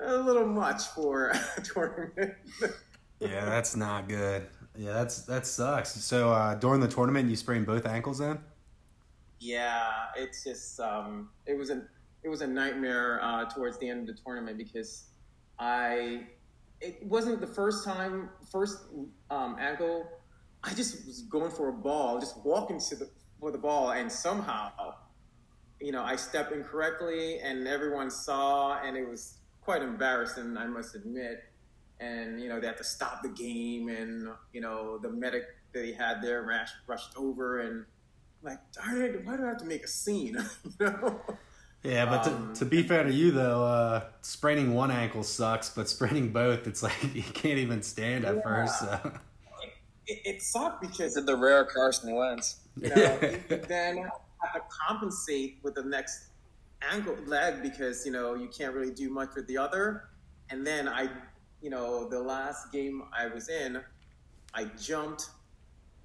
a 0.00 0.16
little 0.18 0.46
much 0.46 0.82
for 0.88 1.30
a 1.30 1.60
tournament. 1.62 2.34
Yeah, 3.20 3.44
that's 3.46 3.74
not 3.74 4.08
good. 4.08 4.46
Yeah, 4.76 4.92
that's 4.92 5.22
that 5.22 5.46
sucks. 5.46 5.94
So 5.94 6.32
uh, 6.32 6.54
during 6.54 6.80
the 6.80 6.88
tournament, 6.88 7.30
you 7.30 7.36
sprained 7.36 7.66
both 7.66 7.86
ankles 7.86 8.18
then? 8.18 8.38
yeah, 9.38 10.06
it's 10.16 10.44
just 10.44 10.80
um, 10.80 11.28
it 11.46 11.56
was 11.56 11.70
a 11.70 11.82
it 12.22 12.28
was 12.28 12.40
a 12.40 12.46
nightmare 12.46 13.20
uh, 13.22 13.44
towards 13.44 13.78
the 13.78 13.88
end 13.88 14.08
of 14.08 14.16
the 14.16 14.22
tournament 14.22 14.58
because 14.58 15.04
I 15.58 16.26
it 16.80 17.04
wasn't 17.04 17.40
the 17.40 17.46
first 17.46 17.84
time 17.84 18.30
first 18.50 18.78
um, 19.30 19.56
ankle. 19.58 20.08
I 20.64 20.74
just 20.74 21.06
was 21.06 21.22
going 21.22 21.50
for 21.50 21.68
a 21.68 21.72
ball, 21.72 22.18
just 22.18 22.36
walking 22.44 22.80
to 22.80 22.96
the 22.96 23.10
for 23.38 23.50
the 23.50 23.58
ball, 23.58 23.92
and 23.92 24.10
somehow, 24.10 24.94
you 25.80 25.92
know, 25.92 26.02
I 26.02 26.16
stepped 26.16 26.52
incorrectly, 26.52 27.38
and 27.40 27.66
everyone 27.68 28.10
saw, 28.10 28.80
and 28.82 28.96
it 28.96 29.08
was 29.08 29.38
quite 29.62 29.82
embarrassing, 29.82 30.56
I 30.56 30.66
must 30.66 30.94
admit. 30.94 31.44
And 32.00 32.40
you 32.40 32.48
know, 32.48 32.60
they 32.60 32.66
had 32.66 32.76
to 32.78 32.84
stop 32.84 33.22
the 33.22 33.28
game, 33.28 33.88
and 33.88 34.28
you 34.52 34.60
know, 34.60 34.98
the 34.98 35.08
medic 35.10 35.44
that 35.72 35.84
he 35.84 35.92
had 35.92 36.22
there 36.22 36.42
rushed, 36.42 36.74
rushed 36.86 37.16
over, 37.16 37.60
and 37.60 37.84
I'm 38.42 38.50
like, 38.52 38.58
darn 38.72 39.02
it, 39.02 39.24
why 39.24 39.36
do 39.36 39.44
I 39.44 39.48
have 39.48 39.58
to 39.58 39.64
make 39.64 39.84
a 39.84 39.88
scene? 39.88 40.36
you 40.80 40.86
know. 40.86 41.20
Yeah, 41.82 42.06
but 42.06 42.26
Um, 42.26 42.52
to, 42.52 42.58
to 42.60 42.64
be 42.64 42.82
fair 42.82 43.04
to 43.04 43.12
you 43.12 43.30
though, 43.30 43.64
uh, 43.64 44.04
spraining 44.22 44.74
one 44.74 44.90
ankle 44.90 45.22
sucks, 45.22 45.70
but 45.70 45.88
spraining 45.88 46.32
both, 46.32 46.66
it's 46.66 46.82
like 46.82 46.92
you 47.14 47.22
can't 47.22 47.58
even 47.58 47.82
stand 47.82 48.24
at 48.24 48.36
Yeah. 48.36 48.42
first. 48.42 48.80
So. 48.80 49.12
It, 50.08 50.20
it 50.24 50.42
sucked 50.42 50.80
because 50.80 51.16
of 51.16 51.26
the 51.26 51.36
rare 51.36 51.64
Carson 51.64 52.14
Wentz. 52.14 52.60
you 52.80 52.88
know, 52.90 53.18
then 53.68 53.96
have 53.98 54.10
to 54.54 54.60
compensate 54.86 55.58
with 55.62 55.74
the 55.74 55.84
next 55.84 56.26
ankle 56.82 57.16
leg 57.26 57.62
because 57.62 58.04
you 58.04 58.12
know 58.12 58.34
you 58.34 58.48
can't 58.48 58.74
really 58.74 58.92
do 58.92 59.10
much 59.10 59.30
with 59.34 59.46
the 59.46 59.58
other. 59.58 60.04
And 60.50 60.66
then 60.66 60.88
I, 60.88 61.08
you 61.60 61.70
know, 61.70 62.08
the 62.08 62.20
last 62.20 62.70
game 62.70 63.02
I 63.16 63.26
was 63.26 63.48
in, 63.48 63.80
I 64.54 64.64
jumped 64.80 65.30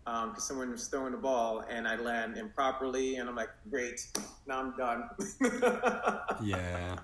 um 0.08 0.30
because 0.30 0.46
someone 0.48 0.72
was 0.72 0.88
throwing 0.88 1.12
the 1.12 1.18
ball 1.18 1.64
and 1.70 1.88
I 1.88 1.96
land 1.96 2.38
improperly, 2.38 3.18
and 3.18 3.30
I'm 3.30 3.36
like, 3.36 3.50
great, 3.70 4.00
now 4.48 4.60
I'm 4.60 4.76
done. 4.78 5.10
yeah, 6.44 6.96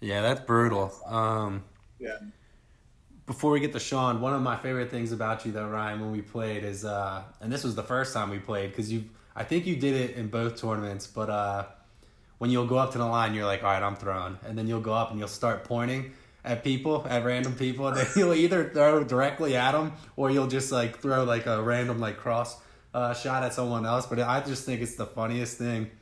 yeah, 0.00 0.22
that's 0.22 0.40
brutal. 0.40 0.92
Um, 1.06 1.64
yeah. 1.98 2.18
before 3.26 3.50
we 3.50 3.60
get 3.60 3.72
to 3.72 3.80
Sean, 3.80 4.20
one 4.20 4.32
of 4.32 4.40
my 4.40 4.56
favorite 4.56 4.90
things 4.90 5.12
about 5.12 5.44
you 5.44 5.52
though, 5.52 5.68
Ryan, 5.68 6.00
when 6.00 6.12
we 6.12 6.22
played 6.22 6.64
is, 6.64 6.84
uh, 6.84 7.22
and 7.40 7.52
this 7.52 7.64
was 7.64 7.74
the 7.74 7.82
first 7.82 8.14
time 8.14 8.30
we 8.30 8.38
played 8.38 8.70
because 8.70 8.90
you, 8.92 9.04
I 9.38 9.44
think 9.44 9.66
you 9.66 9.76
did 9.76 9.94
it 9.94 10.16
in 10.16 10.26
both 10.26 10.60
tournaments, 10.60 11.06
but 11.06 11.30
uh, 11.30 11.66
when 12.38 12.50
you'll 12.50 12.66
go 12.66 12.76
up 12.76 12.90
to 12.92 12.98
the 12.98 13.06
line, 13.06 13.34
you're 13.34 13.44
like, 13.44 13.62
all 13.62 13.70
right, 13.70 13.82
I'm 13.84 13.94
throwing, 13.94 14.36
and 14.44 14.58
then 14.58 14.66
you'll 14.66 14.80
go 14.80 14.92
up 14.92 15.10
and 15.10 15.18
you'll 15.20 15.28
start 15.28 15.62
pointing 15.62 16.10
at 16.44 16.64
people, 16.64 17.06
at 17.08 17.24
random 17.24 17.54
people, 17.54 17.86
and 17.86 17.98
then 17.98 18.06
you'll 18.16 18.34
either 18.34 18.68
throw 18.70 19.04
directly 19.04 19.54
at 19.54 19.72
them 19.72 19.92
or 20.16 20.28
you'll 20.28 20.48
just 20.48 20.72
like 20.72 20.98
throw 20.98 21.22
like 21.22 21.46
a 21.46 21.62
random 21.62 22.00
like 22.00 22.16
cross 22.16 22.60
uh, 22.92 23.14
shot 23.14 23.44
at 23.44 23.54
someone 23.54 23.86
else. 23.86 24.06
But 24.06 24.18
I 24.18 24.40
just 24.40 24.66
think 24.66 24.80
it's 24.80 24.96
the 24.96 25.06
funniest 25.06 25.56
thing. 25.56 25.92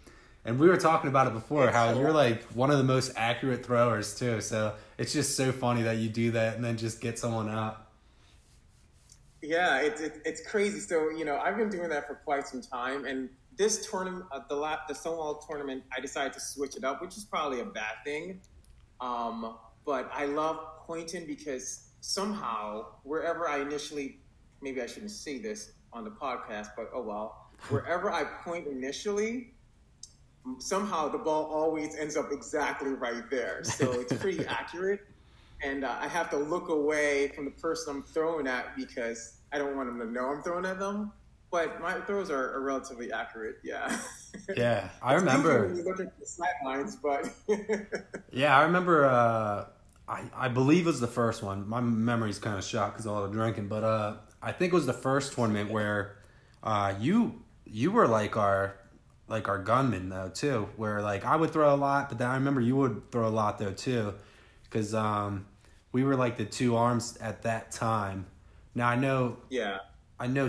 And 0.47 0.59
we 0.59 0.69
were 0.69 0.79
talking 0.79 1.11
about 1.11 1.27
it 1.27 1.35
before, 1.35 1.71
how 1.71 1.93
you're 1.93 2.13
like 2.13 2.43
one 2.53 2.71
of 2.71 2.79
the 2.79 2.85
most 2.85 3.13
accurate 3.17 3.67
throwers 3.67 4.19
too. 4.19 4.41
So 4.41 4.77
it's 4.97 5.13
just 5.13 5.37
so 5.37 5.53
funny 5.53 5.83
that 5.83 5.99
you 5.99 6.09
do 6.09 6.31
that 6.31 6.57
and 6.57 6.65
then 6.65 6.79
just 6.79 7.03
get 7.03 7.19
someone 7.19 7.51
out. 7.51 7.86
Yeah, 9.47 9.81
it's 9.81 10.01
it, 10.01 10.21
it's 10.25 10.45
crazy. 10.45 10.81
So 10.81 11.11
you 11.11 11.25
know, 11.25 11.39
I've 11.39 11.57
been 11.57 11.69
doing 11.69 11.89
that 11.91 12.09
for 12.09 12.17
quite 12.17 12.49
some 12.49 12.61
time, 12.61 13.05
and 13.05 13.31
this 13.57 13.89
tournament, 13.89 14.25
uh, 14.33 14.41
the 14.49 14.57
la- 14.57 14.81
the 14.89 14.95
Stonewall 14.95 15.37
tournament, 15.49 15.85
I 15.97 16.01
decided 16.01 16.33
to 16.33 16.41
switch 16.41 16.77
it 16.77 16.83
up, 16.83 17.01
which 17.01 17.17
is 17.17 17.25
probably 17.25 17.61
a 17.61 17.65
bad 17.65 17.95
thing. 18.05 18.41
Um, 19.01 19.57
but 19.85 20.11
I 20.13 20.25
love 20.25 20.59
pointing 20.87 21.27
because 21.27 21.91
somehow 22.01 22.87
wherever 23.05 23.49
I 23.49 23.61
initially, 23.61 24.19
maybe 24.63 24.83
I 24.83 24.87
shouldn't 24.87 25.13
say 25.13 25.39
this 25.39 25.73
on 25.93 26.03
the 26.03 26.11
podcast, 26.11 26.71
but 26.77 26.91
oh 26.93 27.03
well, 27.03 27.51
wherever 27.69 28.11
I 28.11 28.25
point 28.25 28.67
initially, 28.67 29.55
somehow 30.59 31.09
the 31.09 31.19
ball 31.19 31.45
always 31.45 31.95
ends 31.95 32.17
up 32.17 32.33
exactly 32.33 32.91
right 32.91 33.31
there. 33.31 33.63
So 33.63 33.93
it's 34.01 34.13
pretty 34.15 34.45
accurate. 34.49 35.07
And 35.63 35.85
uh, 35.85 35.97
I 36.01 36.09
have 36.09 36.31
to 36.31 36.37
look 36.37 36.69
away 36.69 37.29
from 37.29 37.45
the 37.45 37.51
person 37.51 37.97
I'm 37.97 38.03
throwing 38.03 38.47
at 38.47 38.77
because 38.77 39.39
I 39.53 39.59
don't 39.59 39.77
want 39.77 39.89
them 39.89 39.99
to 40.01 40.13
know 40.13 40.27
I'm 40.27 40.43
throwing 40.43 40.67
at 40.67 40.79
them. 40.79 41.13
But 41.51 41.81
my 41.81 41.95
throws 42.01 42.31
are, 42.31 42.55
are 42.55 42.61
relatively 42.61 43.13
accurate, 43.13 43.57
yeah. 43.63 43.97
Yeah, 44.55 44.91
I 45.03 45.15
remember. 45.15 45.69
When 45.69 45.77
you 45.77 45.85
look 45.85 45.99
at 45.99 46.19
the 46.21 46.27
sidelines, 46.27 46.97
but 46.97 47.31
yeah, 48.31 48.57
I 48.57 48.65
remember. 48.65 49.07
Uh, 49.07 49.65
I 50.09 50.25
I 50.35 50.49
believe 50.49 50.85
it 50.85 50.91
was 50.91 51.01
the 51.01 51.07
first 51.07 51.43
one. 51.43 51.67
My 51.69 51.81
memory's 51.81 52.39
kind 52.39 52.59
of 52.59 52.65
shot 52.65 52.93
because 52.93 53.07
of 53.07 53.13
all 53.13 53.23
the 53.27 53.33
drinking, 53.33 53.69
but 53.69 53.83
uh, 53.83 54.17
I 54.43 54.53
think 54.53 54.73
it 54.73 54.77
was 54.77 54.87
the 54.87 54.93
first 54.93 55.33
tournament 55.33 55.71
where 55.71 56.19
uh, 56.63 56.95
you 57.01 57.43
you 57.65 57.91
were 57.91 58.07
like 58.07 58.37
our 58.37 58.77
like 59.29 59.49
our 59.49 59.59
gunman 59.59 60.09
though 60.09 60.31
too, 60.33 60.69
where 60.77 61.03
like 61.03 61.25
I 61.25 61.37
would 61.37 61.51
throw 61.51 61.75
a 61.75 61.77
lot, 61.77 62.09
but 62.09 62.19
then 62.19 62.29
I 62.29 62.35
remember 62.35 62.61
you 62.61 62.77
would 62.77 63.11
throw 63.11 63.27
a 63.27 63.31
lot 63.31 63.59
though 63.59 63.73
too, 63.73 64.15
because 64.69 64.95
um, 64.95 65.47
we 65.93 66.05
were 66.05 66.17
like 66.17 66.37
the 66.37 66.45
two 66.45 66.77
arms 66.77 67.17
at 67.21 67.43
that 67.43 67.71
time. 67.73 68.27
Now 68.75 68.89
I 68.89 68.97
know, 68.97 69.39
yeah, 69.49 69.79
I 70.19 70.27
know 70.27 70.49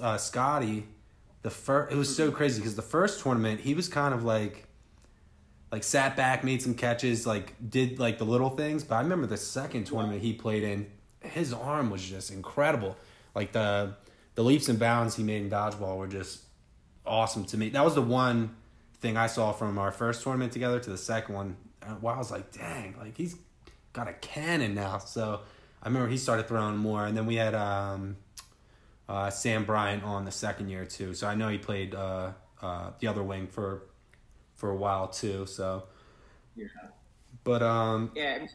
uh, 0.00 0.18
Scotty. 0.18 0.86
The 1.42 1.50
first, 1.50 1.92
it 1.92 1.96
was 1.96 2.14
so 2.14 2.30
crazy 2.30 2.60
because 2.60 2.76
the 2.76 2.82
first 2.82 3.20
tournament 3.20 3.60
he 3.60 3.74
was 3.74 3.88
kind 3.88 4.14
of 4.14 4.24
like, 4.24 4.68
like 5.72 5.82
sat 5.82 6.16
back, 6.16 6.44
made 6.44 6.62
some 6.62 6.74
catches, 6.74 7.26
like 7.26 7.54
did 7.68 7.98
like 7.98 8.18
the 8.18 8.24
little 8.24 8.50
things. 8.50 8.84
But 8.84 8.96
I 8.96 9.00
remember 9.00 9.26
the 9.26 9.36
second 9.36 9.84
tournament 9.84 10.22
he 10.22 10.34
played 10.34 10.62
in, 10.62 10.86
his 11.20 11.52
arm 11.52 11.90
was 11.90 12.02
just 12.02 12.30
incredible. 12.30 12.96
Like 13.34 13.52
the 13.52 13.94
the 14.34 14.44
leaps 14.44 14.68
and 14.68 14.78
bounds 14.78 15.16
he 15.16 15.22
made 15.22 15.42
in 15.42 15.50
dodgeball 15.50 15.96
were 15.96 16.06
just 16.06 16.42
awesome 17.04 17.44
to 17.46 17.56
me. 17.56 17.70
That 17.70 17.84
was 17.84 17.94
the 17.94 18.02
one 18.02 18.54
thing 19.00 19.16
I 19.16 19.26
saw 19.26 19.52
from 19.52 19.78
our 19.78 19.90
first 19.90 20.22
tournament 20.22 20.52
together 20.52 20.78
to 20.80 20.90
the 20.90 20.98
second 20.98 21.34
one. 21.34 21.56
Well, 22.00 22.14
I 22.14 22.18
was 22.18 22.30
like, 22.30 22.52
dang, 22.52 22.94
like 22.98 23.16
he's 23.16 23.36
got 23.92 24.08
a 24.08 24.12
cannon 24.14 24.74
now. 24.74 24.98
So 24.98 25.40
I 25.82 25.88
remember 25.88 26.08
he 26.08 26.16
started 26.16 26.48
throwing 26.48 26.76
more, 26.76 27.06
and 27.06 27.16
then 27.16 27.26
we 27.26 27.36
had 27.36 27.54
um, 27.54 28.16
uh, 29.08 29.30
Sam 29.30 29.64
Bryant 29.64 30.04
on 30.04 30.24
the 30.24 30.30
second 30.30 30.68
year 30.68 30.84
too. 30.84 31.14
So 31.14 31.26
I 31.26 31.34
know 31.34 31.48
he 31.48 31.58
played 31.58 31.94
uh, 31.94 32.32
uh, 32.60 32.90
the 33.00 33.06
other 33.06 33.22
wing 33.22 33.46
for 33.46 33.84
for 34.54 34.70
a 34.70 34.76
while 34.76 35.08
too. 35.08 35.46
So 35.46 35.84
yeah, 36.56 36.66
but 37.44 37.62
um, 37.62 38.12
yeah, 38.14 38.46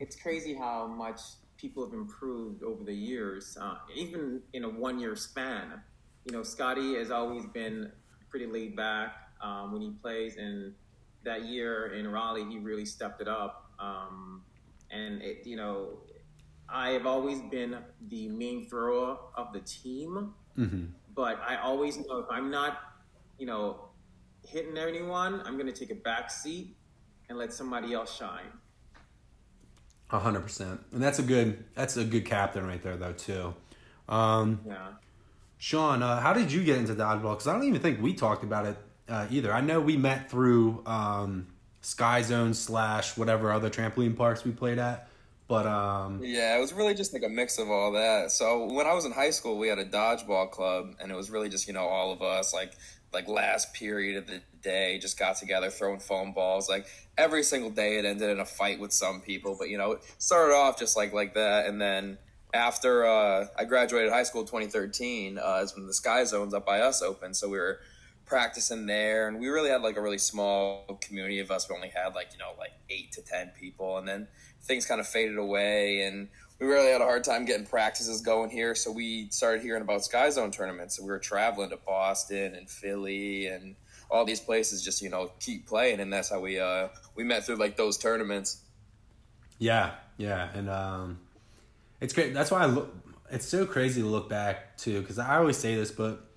it's 0.00 0.16
crazy 0.16 0.54
how 0.54 0.86
much 0.86 1.20
people 1.56 1.84
have 1.84 1.92
improved 1.92 2.62
over 2.62 2.84
the 2.84 2.94
years, 2.94 3.56
uh, 3.60 3.76
even 3.94 4.40
in 4.52 4.64
a 4.64 4.68
one 4.68 4.98
year 4.98 5.16
span. 5.16 5.82
You 6.24 6.32
know, 6.32 6.42
Scotty 6.42 6.96
has 6.96 7.10
always 7.10 7.46
been 7.46 7.90
pretty 8.30 8.46
laid 8.46 8.76
back 8.76 9.30
um, 9.40 9.72
when 9.72 9.80
he 9.80 9.90
plays, 10.02 10.36
and 10.36 10.74
that 11.24 11.44
year 11.44 11.94
in 11.94 12.06
Raleigh, 12.08 12.44
he 12.44 12.58
really 12.58 12.84
stepped 12.84 13.20
it 13.20 13.28
up. 13.28 13.70
Um, 13.78 14.42
and 14.90 15.22
it, 15.22 15.46
you 15.46 15.56
know, 15.56 16.00
I 16.68 16.90
have 16.90 17.06
always 17.06 17.40
been 17.42 17.76
the 18.08 18.28
main 18.28 18.68
thrower 18.68 19.16
of 19.34 19.52
the 19.52 19.60
team, 19.60 20.34
mm-hmm. 20.56 20.84
but 21.14 21.40
I 21.46 21.56
always 21.56 21.96
know 21.96 22.18
if 22.18 22.26
I'm 22.30 22.50
not, 22.50 22.78
you 23.38 23.46
know, 23.46 23.88
hitting 24.46 24.76
anyone, 24.76 25.42
I'm 25.44 25.54
going 25.54 25.72
to 25.72 25.78
take 25.78 25.90
a 25.90 26.00
back 26.00 26.30
seat 26.30 26.76
and 27.28 27.38
let 27.38 27.52
somebody 27.52 27.94
else 27.94 28.14
shine. 28.14 28.52
A 30.10 30.18
hundred 30.18 30.40
percent, 30.40 30.80
and 30.92 31.02
that's 31.02 31.18
a 31.18 31.22
good 31.22 31.64
that's 31.74 31.98
a 31.98 32.04
good 32.04 32.24
captain 32.24 32.66
right 32.66 32.82
there 32.82 32.96
though 32.96 33.12
too. 33.12 33.54
Um, 34.08 34.60
yeah. 34.66 34.88
Sean, 35.58 36.02
uh, 36.02 36.20
how 36.20 36.32
did 36.32 36.50
you 36.50 36.64
get 36.64 36.78
into 36.78 36.94
dodgeball? 36.94 37.32
Because 37.32 37.46
I 37.46 37.52
don't 37.52 37.64
even 37.64 37.80
think 37.80 38.00
we 38.00 38.14
talked 38.14 38.42
about 38.42 38.64
it 38.64 38.76
uh, 39.08 39.26
either. 39.28 39.52
I 39.52 39.60
know 39.60 39.80
we 39.80 39.96
met 39.96 40.30
through 40.30 40.82
um, 40.86 41.48
Sky 41.80 42.22
Zone 42.22 42.54
slash 42.54 43.16
whatever 43.16 43.52
other 43.52 43.70
trampoline 43.70 44.16
parks 44.16 44.44
we 44.44 44.52
played 44.52 44.78
at. 44.78 45.08
But 45.46 45.66
um, 45.66 46.20
yeah, 46.22 46.56
it 46.56 46.60
was 46.60 46.74
really 46.74 46.94
just 46.94 47.14
like 47.14 47.22
a 47.22 47.28
mix 47.28 47.58
of 47.58 47.70
all 47.70 47.92
that. 47.92 48.30
So 48.30 48.70
when 48.72 48.86
I 48.86 48.92
was 48.92 49.06
in 49.06 49.12
high 49.12 49.30
school, 49.30 49.58
we 49.58 49.68
had 49.68 49.78
a 49.78 49.84
dodgeball 49.84 50.50
club, 50.50 50.94
and 51.00 51.10
it 51.10 51.14
was 51.14 51.30
really 51.30 51.48
just 51.48 51.66
you 51.66 51.72
know 51.72 51.86
all 51.86 52.12
of 52.12 52.20
us 52.20 52.52
like 52.52 52.72
like 53.12 53.26
last 53.26 53.72
period 53.72 54.16
of 54.16 54.26
the 54.26 54.42
day 54.62 54.98
just 54.98 55.18
got 55.18 55.36
together 55.36 55.70
throwing 55.70 55.98
foam 56.00 56.32
balls 56.32 56.68
like 56.68 56.84
every 57.16 57.42
single 57.42 57.70
day 57.70 57.96
it 57.96 58.04
ended 58.04 58.28
in 58.28 58.40
a 58.40 58.44
fight 58.44 58.78
with 58.78 58.92
some 58.92 59.20
people 59.22 59.56
but 59.58 59.70
you 59.70 59.78
know 59.78 59.92
it 59.92 60.00
started 60.18 60.52
off 60.52 60.78
just 60.78 60.94
like 60.94 61.14
like 61.14 61.32
that 61.32 61.64
and 61.64 61.80
then 61.80 62.18
after 62.54 63.06
uh, 63.06 63.46
I 63.56 63.64
graduated 63.64 64.12
high 64.12 64.22
school 64.22 64.42
2013 64.44 65.38
uh, 65.38 65.60
is 65.62 65.74
when 65.74 65.86
the 65.86 65.94
Sky 65.94 66.24
Zones 66.24 66.54
up 66.54 66.64
by 66.64 66.80
us 66.80 67.02
opened. 67.02 67.36
So 67.36 67.48
we 67.48 67.58
were 67.58 67.80
practicing 68.28 68.86
there, 68.86 69.28
and 69.28 69.40
we 69.40 69.48
really 69.48 69.70
had 69.70 69.82
like 69.82 69.96
a 69.96 70.00
really 70.00 70.18
small 70.18 70.98
community 71.00 71.40
of 71.40 71.50
us. 71.50 71.68
We 71.68 71.74
only 71.74 71.88
had 71.88 72.14
like 72.14 72.28
you 72.32 72.38
know 72.38 72.52
like 72.58 72.72
eight 72.90 73.12
to 73.12 73.22
ten 73.22 73.50
people, 73.58 73.98
and 73.98 74.06
then 74.06 74.28
things 74.62 74.86
kind 74.86 75.00
of 75.00 75.06
faded 75.06 75.38
away, 75.38 76.02
and 76.02 76.28
we 76.60 76.66
really 76.66 76.90
had 76.90 77.00
a 77.00 77.04
hard 77.04 77.24
time 77.24 77.44
getting 77.44 77.66
practices 77.66 78.20
going 78.20 78.50
here. 78.50 78.74
So 78.74 78.90
we 78.90 79.28
started 79.30 79.62
hearing 79.62 79.82
about 79.82 80.04
Sky 80.04 80.30
Zone 80.30 80.50
tournaments, 80.50 80.98
and 80.98 81.06
we 81.06 81.12
were 81.12 81.18
traveling 81.18 81.70
to 81.70 81.76
Boston 81.76 82.54
and 82.54 82.68
Philly 82.68 83.46
and 83.46 83.76
all 84.10 84.24
these 84.24 84.40
places 84.40 84.82
just 84.82 85.02
you 85.02 85.10
know 85.10 85.30
keep 85.40 85.66
playing, 85.66 86.00
and 86.00 86.12
that's 86.12 86.30
how 86.30 86.40
we 86.40 86.58
uh, 86.58 86.88
we 87.14 87.24
met 87.24 87.44
through 87.44 87.56
like 87.56 87.76
those 87.76 87.98
tournaments. 87.98 88.62
Yeah, 89.58 89.92
yeah, 90.16 90.48
and 90.54 90.70
um, 90.70 91.18
it's 92.00 92.12
great. 92.12 92.34
That's 92.34 92.50
why 92.50 92.62
I 92.62 92.66
look. 92.66 92.94
It's 93.30 93.46
so 93.46 93.66
crazy 93.66 94.00
to 94.00 94.06
look 94.06 94.28
back 94.28 94.76
to 94.78 95.00
because 95.00 95.18
I 95.18 95.36
always 95.36 95.56
say 95.56 95.74
this, 95.74 95.90
but 95.90 96.27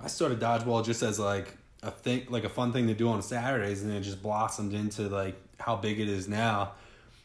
I 0.00 0.06
started 0.06 0.38
dodgeball 0.40 0.84
just 0.84 1.02
as 1.02 1.18
like 1.18 1.56
a 1.82 1.90
thing, 1.90 2.26
like 2.28 2.44
a 2.44 2.48
fun 2.48 2.72
thing 2.72 2.86
to 2.86 2.94
do 2.94 3.08
on 3.08 3.22
Saturdays, 3.22 3.82
and 3.82 3.92
it 3.92 4.00
just 4.00 4.22
blossomed 4.22 4.74
into 4.74 5.02
like 5.08 5.36
how 5.58 5.76
big 5.76 5.98
it 6.00 6.08
is 6.08 6.28
now. 6.28 6.72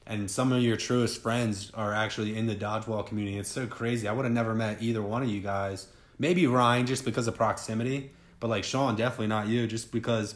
And 0.05 0.29
some 0.29 0.51
of 0.51 0.61
your 0.61 0.75
truest 0.75 1.21
friends 1.21 1.71
are 1.75 1.93
actually 1.93 2.35
in 2.35 2.45
the 2.45 2.55
dodgeball 2.55 3.05
community. 3.05 3.37
It's 3.37 3.49
so 3.49 3.67
crazy. 3.67 4.07
I 4.07 4.11
would 4.11 4.25
have 4.25 4.33
never 4.33 4.53
met 4.53 4.81
either 4.81 5.01
one 5.01 5.23
of 5.23 5.29
you 5.29 5.39
guys. 5.39 5.87
Maybe 6.19 6.45
Ryan 6.45 6.85
just 6.85 7.05
because 7.05 7.27
of 7.27 7.35
proximity, 7.35 8.11
but 8.39 8.49
like 8.49 8.63
Sean, 8.63 8.95
definitely 8.95 9.27
not 9.27 9.47
you, 9.47 9.67
just 9.67 9.91
because. 9.91 10.35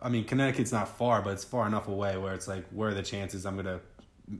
I 0.00 0.08
mean, 0.08 0.24
Connecticut's 0.24 0.70
not 0.70 0.88
far, 0.88 1.20
but 1.20 1.32
it's 1.32 1.42
far 1.42 1.66
enough 1.66 1.88
away 1.88 2.16
where 2.16 2.32
it's 2.32 2.46
like, 2.46 2.64
where 2.68 2.90
are 2.90 2.94
the 2.94 3.02
chances 3.02 3.44
I'm 3.44 3.56
gonna 3.56 3.80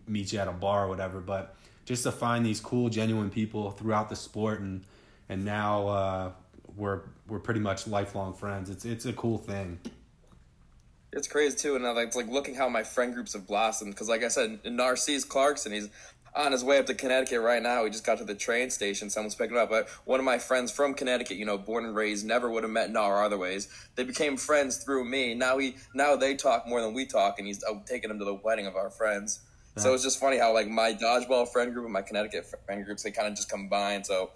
meet 0.07 0.33
you 0.33 0.39
at 0.39 0.47
a 0.47 0.53
bar 0.53 0.85
or 0.85 0.89
whatever? 0.89 1.21
But 1.21 1.57
just 1.85 2.05
to 2.05 2.13
find 2.13 2.47
these 2.47 2.61
cool, 2.61 2.89
genuine 2.89 3.31
people 3.31 3.73
throughout 3.73 4.09
the 4.09 4.17
sport, 4.17 4.61
and 4.61 4.85
and 5.29 5.45
now 5.45 5.89
uh, 5.89 6.33
we're 6.77 7.03
we're 7.29 7.39
pretty 7.39 7.61
much 7.61 7.87
lifelong 7.87 8.35
friends. 8.35 8.71
It's 8.71 8.85
it's 8.85 9.07
a 9.07 9.13
cool 9.13 9.39
thing. 9.39 9.79
It's 11.13 11.27
crazy 11.27 11.57
too, 11.57 11.77
and 11.77 11.85
it's 11.99 12.17
like 12.17 12.29
looking 12.29 12.55
how 12.55 12.69
my 12.69 12.85
friend 12.85 13.13
groups 13.13 13.33
have 13.33 13.47
blossomed. 13.47 13.93
Because, 13.95 14.09
like 14.09 14.23
I 14.23 14.29
said, 14.29 14.61
Narcisse 14.65 15.25
Clarkson, 15.25 15.73
he's 15.73 15.89
on 16.37 16.53
his 16.53 16.63
way 16.63 16.79
up 16.79 16.87
to 16.87 16.95
Connecticut 16.95 17.41
right 17.41 17.61
now. 17.61 17.85
He 17.85 17.91
just 17.91 18.07
got 18.07 18.19
to 18.19 18.25
the 18.25 18.35
train 18.37 18.71
station. 18.71 19.11
Someone's 19.11 19.35
picking 19.35 19.57
him 19.57 19.63
up. 19.63 19.71
But 19.71 19.89
one 20.05 20.21
of 20.21 20.25
my 20.25 20.39
friends 20.39 20.71
from 20.71 20.95
Connecticut, 20.95 21.37
you 21.37 21.45
know, 21.45 21.59
born 21.59 21.85
and 21.85 21.97
raised, 21.97 22.25
never 22.25 22.49
would 22.49 22.63
have 22.63 22.71
met 22.71 22.93
Nar 22.93 23.25
otherwise. 23.25 23.69
They 23.97 24.05
became 24.05 24.37
friends 24.37 24.85
through 24.85 25.05
me. 25.05 25.35
Now 25.35 25.59
he, 25.59 25.77
now 25.95 26.15
they 26.15 26.37
talk 26.37 26.69
more 26.69 26.81
than 26.81 26.95
we 26.95 27.07
talk, 27.07 27.39
and 27.39 27.47
he's 27.49 27.65
uh, 27.65 27.75
taking 27.87 28.09
them 28.09 28.21
to 28.21 28.25
the 28.25 28.35
wedding 28.35 28.67
of 28.67 28.77
our 28.77 28.91
friends. 28.91 29.41
So 29.77 29.95
it's 29.95 30.03
just 30.03 30.21
funny 30.21 30.37
how 30.37 30.53
like 30.53 30.69
my 30.69 30.93
dodgeball 30.93 31.49
friend 31.49 31.73
group 31.73 31.85
and 31.85 31.93
my 31.93 32.03
Connecticut 32.03 32.45
friend 32.67 32.85
groups 32.85 33.03
they 33.03 33.11
kind 33.13 33.29
of 33.29 33.35
just 33.35 33.49
combine. 33.49 34.05
So 34.05 34.31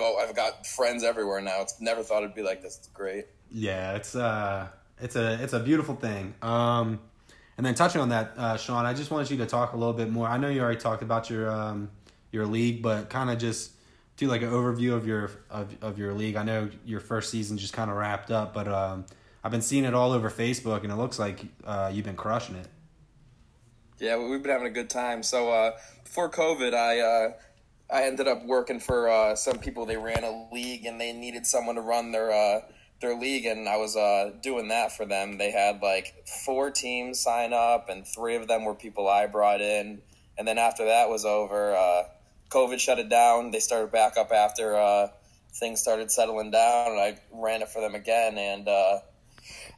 all, 0.00 0.18
I've 0.18 0.34
got 0.34 0.66
friends 0.66 1.04
everywhere 1.04 1.40
now. 1.40 1.62
It's 1.62 1.80
never 1.80 2.02
thought 2.02 2.22
it'd 2.22 2.34
be 2.34 2.42
like 2.42 2.62
this. 2.62 2.78
It's 2.78 2.88
great. 2.88 3.26
Yeah, 3.50 3.94
it's 3.94 4.14
uh, 4.14 4.68
it's 5.00 5.16
a 5.16 5.42
it's 5.42 5.52
a 5.52 5.60
beautiful 5.60 5.94
thing. 5.96 6.34
Um, 6.42 7.00
and 7.56 7.64
then 7.64 7.74
touching 7.74 8.00
on 8.00 8.10
that, 8.10 8.34
uh, 8.36 8.56
Sean, 8.56 8.84
I 8.84 8.92
just 8.92 9.10
wanted 9.10 9.30
you 9.30 9.38
to 9.38 9.46
talk 9.46 9.72
a 9.72 9.76
little 9.76 9.94
bit 9.94 10.10
more. 10.10 10.28
I 10.28 10.36
know 10.36 10.48
you 10.48 10.60
already 10.60 10.80
talked 10.80 11.02
about 11.02 11.30
your 11.30 11.50
um, 11.50 11.90
your 12.32 12.46
league, 12.46 12.82
but 12.82 13.08
kind 13.08 13.30
of 13.30 13.38
just 13.38 13.72
do 14.16 14.28
like 14.28 14.42
an 14.42 14.50
overview 14.50 14.92
of 14.92 15.06
your 15.06 15.30
of, 15.50 15.74
of 15.82 15.98
your 15.98 16.12
league. 16.12 16.36
I 16.36 16.42
know 16.42 16.68
your 16.84 17.00
first 17.00 17.30
season 17.30 17.58
just 17.58 17.72
kind 17.72 17.90
of 17.90 17.96
wrapped 17.96 18.30
up, 18.30 18.52
but 18.52 18.68
um, 18.68 19.06
I've 19.42 19.50
been 19.50 19.62
seeing 19.62 19.84
it 19.84 19.94
all 19.94 20.12
over 20.12 20.30
Facebook, 20.30 20.82
and 20.82 20.92
it 20.92 20.96
looks 20.96 21.18
like 21.18 21.40
uh, 21.64 21.90
you've 21.92 22.04
been 22.04 22.16
crushing 22.16 22.56
it. 22.56 22.68
Yeah, 23.98 24.18
we've 24.18 24.42
been 24.42 24.52
having 24.52 24.66
a 24.66 24.70
good 24.70 24.90
time. 24.90 25.22
So 25.22 25.50
uh, 25.50 25.70
before 26.04 26.30
COVID, 26.30 26.74
I 26.74 27.00
uh, 27.00 27.32
I 27.90 28.04
ended 28.04 28.26
up 28.26 28.44
working 28.44 28.80
for 28.80 29.08
uh, 29.08 29.36
some 29.36 29.58
people. 29.58 29.86
They 29.86 29.96
ran 29.96 30.24
a 30.24 30.48
league, 30.52 30.86
and 30.86 31.00
they 31.00 31.12
needed 31.12 31.46
someone 31.46 31.76
to 31.76 31.80
run 31.80 32.12
their 32.12 32.32
uh, 32.32 32.60
their 33.00 33.14
league, 33.14 33.44
and 33.44 33.68
I 33.68 33.76
was 33.76 33.96
uh, 33.96 34.32
doing 34.42 34.68
that 34.68 34.92
for 34.92 35.04
them. 35.04 35.38
They 35.38 35.50
had 35.50 35.82
like 35.82 36.26
four 36.44 36.70
teams 36.70 37.20
sign 37.20 37.52
up, 37.52 37.88
and 37.88 38.06
three 38.06 38.36
of 38.36 38.48
them 38.48 38.64
were 38.64 38.74
people 38.74 39.08
I 39.08 39.26
brought 39.26 39.60
in. 39.60 40.00
And 40.38 40.46
then 40.46 40.58
after 40.58 40.84
that 40.86 41.08
was 41.08 41.24
over, 41.24 41.74
uh, 41.74 42.02
COVID 42.50 42.78
shut 42.78 42.98
it 42.98 43.08
down. 43.08 43.50
They 43.50 43.60
started 43.60 43.92
back 43.92 44.16
up 44.16 44.32
after 44.32 44.76
uh, 44.76 45.08
things 45.54 45.80
started 45.80 46.10
settling 46.10 46.50
down, 46.50 46.92
and 46.92 47.00
I 47.00 47.18
ran 47.32 47.62
it 47.62 47.68
for 47.68 47.80
them 47.80 47.94
again. 47.94 48.36
And 48.38 48.68
uh, 48.68 48.98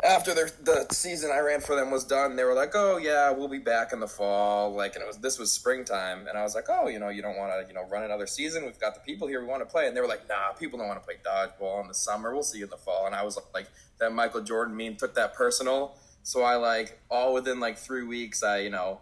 after 0.04 0.34
their, 0.34 0.50
the 0.62 0.86
season 0.92 1.30
I 1.32 1.40
ran 1.40 1.60
for 1.60 1.74
them 1.74 1.90
was 1.90 2.04
done, 2.04 2.36
they 2.36 2.44
were 2.44 2.54
like, 2.54 2.70
"Oh 2.74 2.98
yeah, 2.98 3.30
we'll 3.30 3.48
be 3.48 3.58
back 3.58 3.92
in 3.92 4.00
the 4.00 4.06
fall." 4.06 4.72
Like, 4.74 4.94
and 4.94 5.02
it 5.02 5.06
was 5.06 5.18
this 5.18 5.38
was 5.38 5.50
springtime, 5.50 6.26
and 6.28 6.38
I 6.38 6.42
was 6.42 6.54
like, 6.54 6.66
"Oh, 6.68 6.88
you 6.88 6.98
know, 6.98 7.08
you 7.08 7.22
don't 7.22 7.36
want 7.36 7.52
to, 7.52 7.66
you 7.66 7.74
know, 7.74 7.88
run 7.88 8.04
another 8.04 8.26
season. 8.26 8.64
We've 8.64 8.78
got 8.78 8.94
the 8.94 9.00
people 9.00 9.26
here 9.26 9.40
we 9.40 9.46
want 9.46 9.62
to 9.62 9.66
play." 9.66 9.86
And 9.86 9.96
they 9.96 10.00
were 10.00 10.06
like, 10.06 10.28
"Nah, 10.28 10.52
people 10.52 10.78
don't 10.78 10.88
want 10.88 11.00
to 11.00 11.04
play 11.04 11.16
dodgeball 11.24 11.82
in 11.82 11.88
the 11.88 11.94
summer. 11.94 12.32
We'll 12.32 12.42
see 12.42 12.58
you 12.58 12.64
in 12.64 12.70
the 12.70 12.76
fall." 12.76 13.06
And 13.06 13.14
I 13.14 13.24
was 13.24 13.38
like, 13.54 13.68
that 13.98 14.12
Michael 14.12 14.42
Jordan 14.42 14.76
meme 14.76 14.96
took 14.96 15.14
that 15.14 15.34
personal. 15.34 15.96
So 16.22 16.42
I 16.42 16.56
like 16.56 17.00
all 17.10 17.34
within 17.34 17.58
like 17.58 17.78
three 17.78 18.04
weeks, 18.04 18.42
I 18.42 18.58
you 18.58 18.70
know 18.70 19.00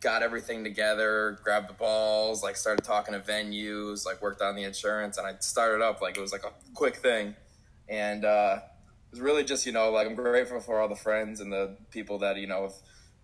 got 0.00 0.22
everything 0.22 0.64
together, 0.64 1.38
grabbed 1.42 1.68
the 1.68 1.74
balls, 1.74 2.42
like 2.42 2.56
started 2.56 2.84
talking 2.84 3.14
to 3.14 3.20
venues, 3.20 4.04
like 4.04 4.20
worked 4.20 4.42
on 4.42 4.56
the 4.56 4.64
insurance, 4.64 5.18
and 5.18 5.26
I 5.26 5.34
started 5.40 5.82
up 5.82 6.00
like 6.00 6.16
it 6.16 6.20
was 6.20 6.32
like 6.32 6.44
a 6.44 6.52
quick 6.74 6.96
thing, 6.96 7.34
and 7.88 8.24
uh, 8.24 8.60
was 9.14 9.20
really 9.20 9.44
just 9.44 9.64
you 9.64 9.72
know 9.72 9.90
like 9.92 10.08
I'm 10.08 10.16
grateful 10.16 10.58
for 10.58 10.80
all 10.80 10.88
the 10.88 10.96
friends 10.96 11.40
and 11.40 11.52
the 11.52 11.76
people 11.92 12.18
that 12.18 12.36
you 12.36 12.48
know 12.48 12.62
have 12.62 12.74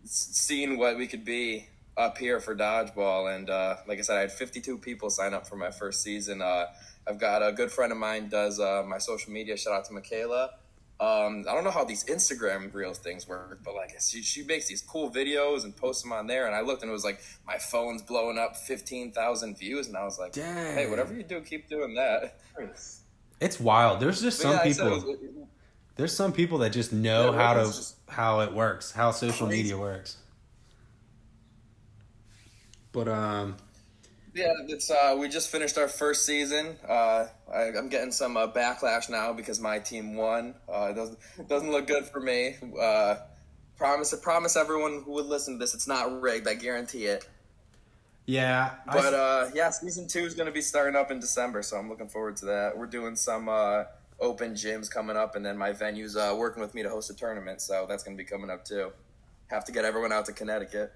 seen 0.04 0.78
what 0.78 0.96
we 0.96 1.08
could 1.08 1.24
be 1.24 1.66
up 1.96 2.16
here 2.16 2.40
for 2.40 2.54
dodgeball, 2.54 3.34
and 3.34 3.50
uh, 3.50 3.76
like 3.86 3.98
I 3.98 4.02
said, 4.02 4.16
I 4.16 4.20
had 4.20 4.32
52 4.32 4.78
people 4.78 5.10
sign 5.10 5.34
up 5.34 5.46
for 5.46 5.56
my 5.56 5.70
first 5.70 6.02
season. 6.02 6.40
Uh, 6.40 6.66
I've 7.06 7.18
got 7.18 7.42
a 7.42 7.52
good 7.52 7.72
friend 7.72 7.90
of 7.90 7.98
mine 7.98 8.28
does 8.28 8.60
uh, 8.60 8.84
my 8.86 8.98
social 8.98 9.32
media. 9.32 9.56
Shout 9.56 9.74
out 9.74 9.84
to 9.86 9.92
Michaela. 9.92 10.50
Um, 11.00 11.44
I 11.48 11.54
don't 11.54 11.64
know 11.64 11.70
how 11.70 11.84
these 11.84 12.04
Instagram 12.04 12.72
reels 12.72 12.98
things 12.98 13.26
work, 13.26 13.60
but 13.64 13.74
like 13.74 13.96
she, 14.00 14.22
she 14.22 14.44
makes 14.44 14.68
these 14.68 14.82
cool 14.82 15.10
videos 15.10 15.64
and 15.64 15.76
posts 15.76 16.02
them 16.02 16.12
on 16.12 16.26
there. 16.26 16.46
And 16.46 16.54
I 16.54 16.60
looked 16.60 16.82
and 16.82 16.90
it 16.90 16.92
was 16.92 17.04
like 17.04 17.20
my 17.46 17.58
phone's 17.58 18.02
blowing 18.02 18.38
up 18.38 18.56
fifteen 18.56 19.10
thousand 19.10 19.58
views, 19.58 19.88
and 19.88 19.96
I 19.96 20.04
was 20.04 20.18
like, 20.18 20.32
Dang. 20.32 20.74
"Hey, 20.74 20.88
whatever 20.88 21.12
you 21.12 21.24
do, 21.24 21.40
keep 21.40 21.68
doing 21.68 21.94
that." 21.94 22.38
It's 23.40 23.58
wild. 23.58 24.00
There's 24.00 24.20
just 24.20 24.42
But 24.42 24.48
some 24.48 24.52
yeah, 24.52 24.62
people. 24.62 25.16
It 25.96 26.02
was- 26.02 26.10
There's 26.10 26.16
some 26.16 26.32
people 26.32 26.58
that 26.58 26.70
just 26.70 26.92
know 26.92 27.32
Yeah, 27.32 27.38
how 27.38 27.54
to 27.54 27.64
just- 27.64 27.96
how 28.08 28.40
it 28.40 28.52
works, 28.52 28.90
how 28.92 29.10
social 29.12 29.46
Crazy. 29.46 29.62
media 29.62 29.78
works. 29.78 30.16
But 32.92 33.08
um, 33.08 33.56
Yeah, 34.34 34.52
it's 34.68 34.90
uh, 34.90 35.16
we 35.18 35.28
just 35.28 35.48
finished 35.50 35.78
our 35.78 35.88
first 35.88 36.26
season. 36.26 36.76
Uh, 36.88 37.26
I, 37.52 37.62
I'm 37.76 37.88
getting 37.88 38.12
some 38.12 38.36
uh, 38.36 38.48
backlash 38.48 39.08
now 39.08 39.32
because 39.32 39.60
my 39.60 39.78
team 39.78 40.16
won. 40.16 40.54
Uh, 40.68 40.88
it 40.90 40.94
doesn't 40.94 41.18
doesn't 41.48 41.70
look 41.70 41.86
good 41.86 42.04
for 42.06 42.20
me. 42.20 42.56
Uh, 42.80 43.16
promise, 43.76 44.12
promise 44.22 44.56
everyone 44.56 45.02
who 45.04 45.12
would 45.12 45.26
listen 45.26 45.54
to 45.54 45.58
this, 45.58 45.74
it's 45.74 45.86
not 45.86 46.20
rigged. 46.20 46.48
I 46.48 46.54
guarantee 46.54 47.04
it. 47.06 47.28
yeah, 48.26 48.74
But 48.86 48.96
s- 48.98 49.12
uh, 49.12 49.50
yeah, 49.54 49.70
season 49.70 50.06
two 50.08 50.20
is 50.24 50.34
going 50.34 50.46
to 50.46 50.52
be 50.52 50.60
starting 50.62 50.96
up 50.96 51.10
in 51.12 51.20
December, 51.20 51.62
so 51.62 51.76
I'm 51.76 51.88
looking 51.88 52.08
forward 52.08 52.36
to 52.38 52.46
that. 52.46 52.76
We're 52.76 52.86
doing 52.86 53.14
some 53.16 53.48
uh, 53.48 53.84
open 54.20 54.54
gyms 54.54 54.90
coming 54.90 55.16
up, 55.16 55.36
and 55.36 55.44
then 55.44 55.56
my 55.56 55.72
venue's 55.72 56.16
uh, 56.16 56.34
working 56.36 56.60
with 56.60 56.74
me 56.74 56.82
to 56.82 56.90
host 56.90 57.10
a 57.10 57.14
tournament, 57.14 57.60
so 57.60 57.86
that's 57.88 58.02
going 58.02 58.16
to 58.16 58.22
be 58.22 58.28
coming 58.28 58.50
up 58.50 58.64
too. 58.64 58.92
Have 59.48 59.64
to 59.64 59.72
get 59.72 59.84
everyone 59.84 60.12
out 60.12 60.26
to 60.26 60.32
Connecticut. 60.32 60.92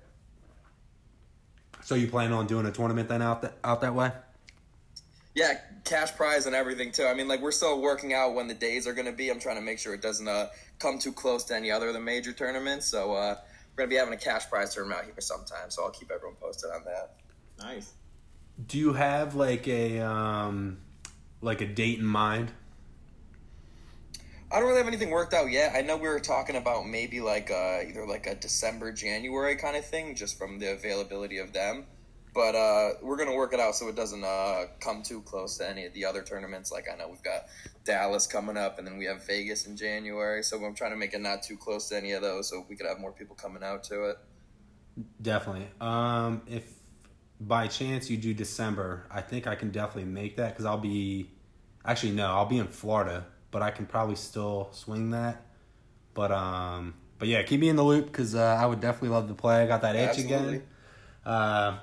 so 1.82 1.94
you 1.94 2.06
plan 2.06 2.32
on 2.32 2.46
doing 2.46 2.66
a 2.66 2.72
tournament 2.72 3.08
then 3.08 3.22
out 3.22 3.42
that 3.42 3.54
out 3.64 3.80
that 3.80 3.94
way? 3.94 4.12
Yeah, 5.34 5.58
cash 5.84 6.14
prize 6.14 6.46
and 6.46 6.54
everything 6.54 6.92
too. 6.92 7.06
I 7.06 7.14
mean, 7.14 7.26
like 7.26 7.40
we're 7.40 7.50
still 7.50 7.80
working 7.80 8.14
out 8.14 8.34
when 8.34 8.46
the 8.46 8.54
days 8.54 8.87
are 8.87 8.92
going 8.92 9.06
to 9.06 9.12
be. 9.12 9.30
I'm 9.30 9.40
trying 9.40 9.56
to 9.56 9.62
make 9.62 9.80
sure 9.80 9.92
it 9.92 10.02
doesn't 10.02 10.28
uh, 10.28 10.46
come 10.78 10.98
too 10.98 11.12
close 11.12 11.44
to 11.44 11.56
any 11.56 11.70
other 11.72 11.88
of 11.88 11.94
the 11.94 12.00
major 12.00 12.32
tournaments. 12.32 12.87
So 12.87 13.12
uh, 13.12 13.37
we're 13.72 13.78
going 13.78 13.90
to 13.90 13.94
be 13.94 13.98
having 13.98 14.14
a 14.14 14.18
cash 14.18 14.48
prize 14.48 14.74
tournament 14.74 15.00
out 15.00 15.04
here 15.06 15.14
sometime. 15.18 15.70
So 15.70 15.84
I'll 15.84 15.90
keep 15.90 16.12
everyone 16.12 16.37
posted 16.40 16.70
on 16.70 16.84
that. 16.84 17.16
Nice. 17.58 17.92
Do 18.66 18.78
you 18.78 18.92
have 18.92 19.34
like 19.34 19.66
a 19.66 19.98
um, 20.00 20.78
like 21.40 21.60
a 21.60 21.66
date 21.66 21.98
in 21.98 22.04
mind? 22.04 22.52
I 24.54 24.58
don't 24.58 24.68
really 24.68 24.78
have 24.78 24.86
anything 24.86 25.10
worked 25.10 25.34
out 25.34 25.50
yet. 25.50 25.74
I 25.74 25.80
know 25.80 25.96
we 25.96 26.06
were 26.06 26.20
talking 26.20 26.54
about 26.54 26.86
maybe 26.86 27.20
like 27.20 27.50
uh, 27.50 27.80
either 27.88 28.06
like 28.06 28.28
a 28.28 28.36
December, 28.36 28.92
January 28.92 29.56
kind 29.56 29.76
of 29.76 29.84
thing, 29.84 30.14
just 30.14 30.38
from 30.38 30.60
the 30.60 30.72
availability 30.72 31.38
of 31.38 31.52
them. 31.52 31.86
But 32.32 32.54
uh, 32.54 32.90
we're 33.02 33.16
gonna 33.16 33.34
work 33.34 33.52
it 33.52 33.58
out 33.58 33.74
so 33.74 33.88
it 33.88 33.96
doesn't 33.96 34.22
uh, 34.22 34.66
come 34.78 35.02
too 35.02 35.22
close 35.22 35.58
to 35.58 35.68
any 35.68 35.86
of 35.86 35.92
the 35.92 36.04
other 36.04 36.22
tournaments. 36.22 36.70
Like 36.70 36.84
I 36.92 36.96
know 36.96 37.08
we've 37.08 37.22
got 37.24 37.46
Dallas 37.84 38.28
coming 38.28 38.56
up, 38.56 38.78
and 38.78 38.86
then 38.86 38.96
we 38.96 39.06
have 39.06 39.26
Vegas 39.26 39.66
in 39.66 39.76
January. 39.76 40.44
So 40.44 40.64
I'm 40.64 40.74
trying 40.76 40.92
to 40.92 40.96
make 40.96 41.14
it 41.14 41.20
not 41.20 41.42
too 41.42 41.56
close 41.56 41.88
to 41.88 41.96
any 41.96 42.12
of 42.12 42.22
those, 42.22 42.48
so 42.48 42.64
we 42.68 42.76
could 42.76 42.86
have 42.86 43.00
more 43.00 43.10
people 43.10 43.34
coming 43.34 43.64
out 43.64 43.82
to 43.84 44.10
it. 44.10 44.18
Definitely. 45.20 45.66
Um, 45.80 46.42
if 46.46 46.72
by 47.40 47.66
chance 47.66 48.08
you 48.08 48.16
do 48.16 48.32
December, 48.32 49.08
I 49.10 49.20
think 49.20 49.48
I 49.48 49.56
can 49.56 49.72
definitely 49.72 50.12
make 50.12 50.36
that 50.36 50.50
because 50.50 50.64
I'll 50.64 50.78
be. 50.78 51.28
Actually, 51.84 52.12
no, 52.12 52.28
I'll 52.28 52.46
be 52.46 52.58
in 52.58 52.68
Florida, 52.68 53.26
but 53.54 53.62
I 53.62 53.70
can 53.70 53.86
probably 53.86 54.16
still 54.16 54.68
swing 54.72 55.10
that. 55.10 55.40
But 56.12 56.32
um, 56.32 56.94
but 57.20 57.28
yeah, 57.28 57.44
keep 57.44 57.60
me 57.60 57.68
in 57.68 57.76
the 57.76 57.84
loop 57.84 58.06
because 58.06 58.34
uh, 58.34 58.58
I 58.60 58.66
would 58.66 58.80
definitely 58.80 59.10
love 59.10 59.28
to 59.28 59.34
play. 59.34 59.62
I 59.62 59.66
got 59.68 59.82
that 59.82 59.94
itch 59.94 60.18
Absolutely. 60.18 60.56
again. 60.56 60.62
Uh, 61.24 61.78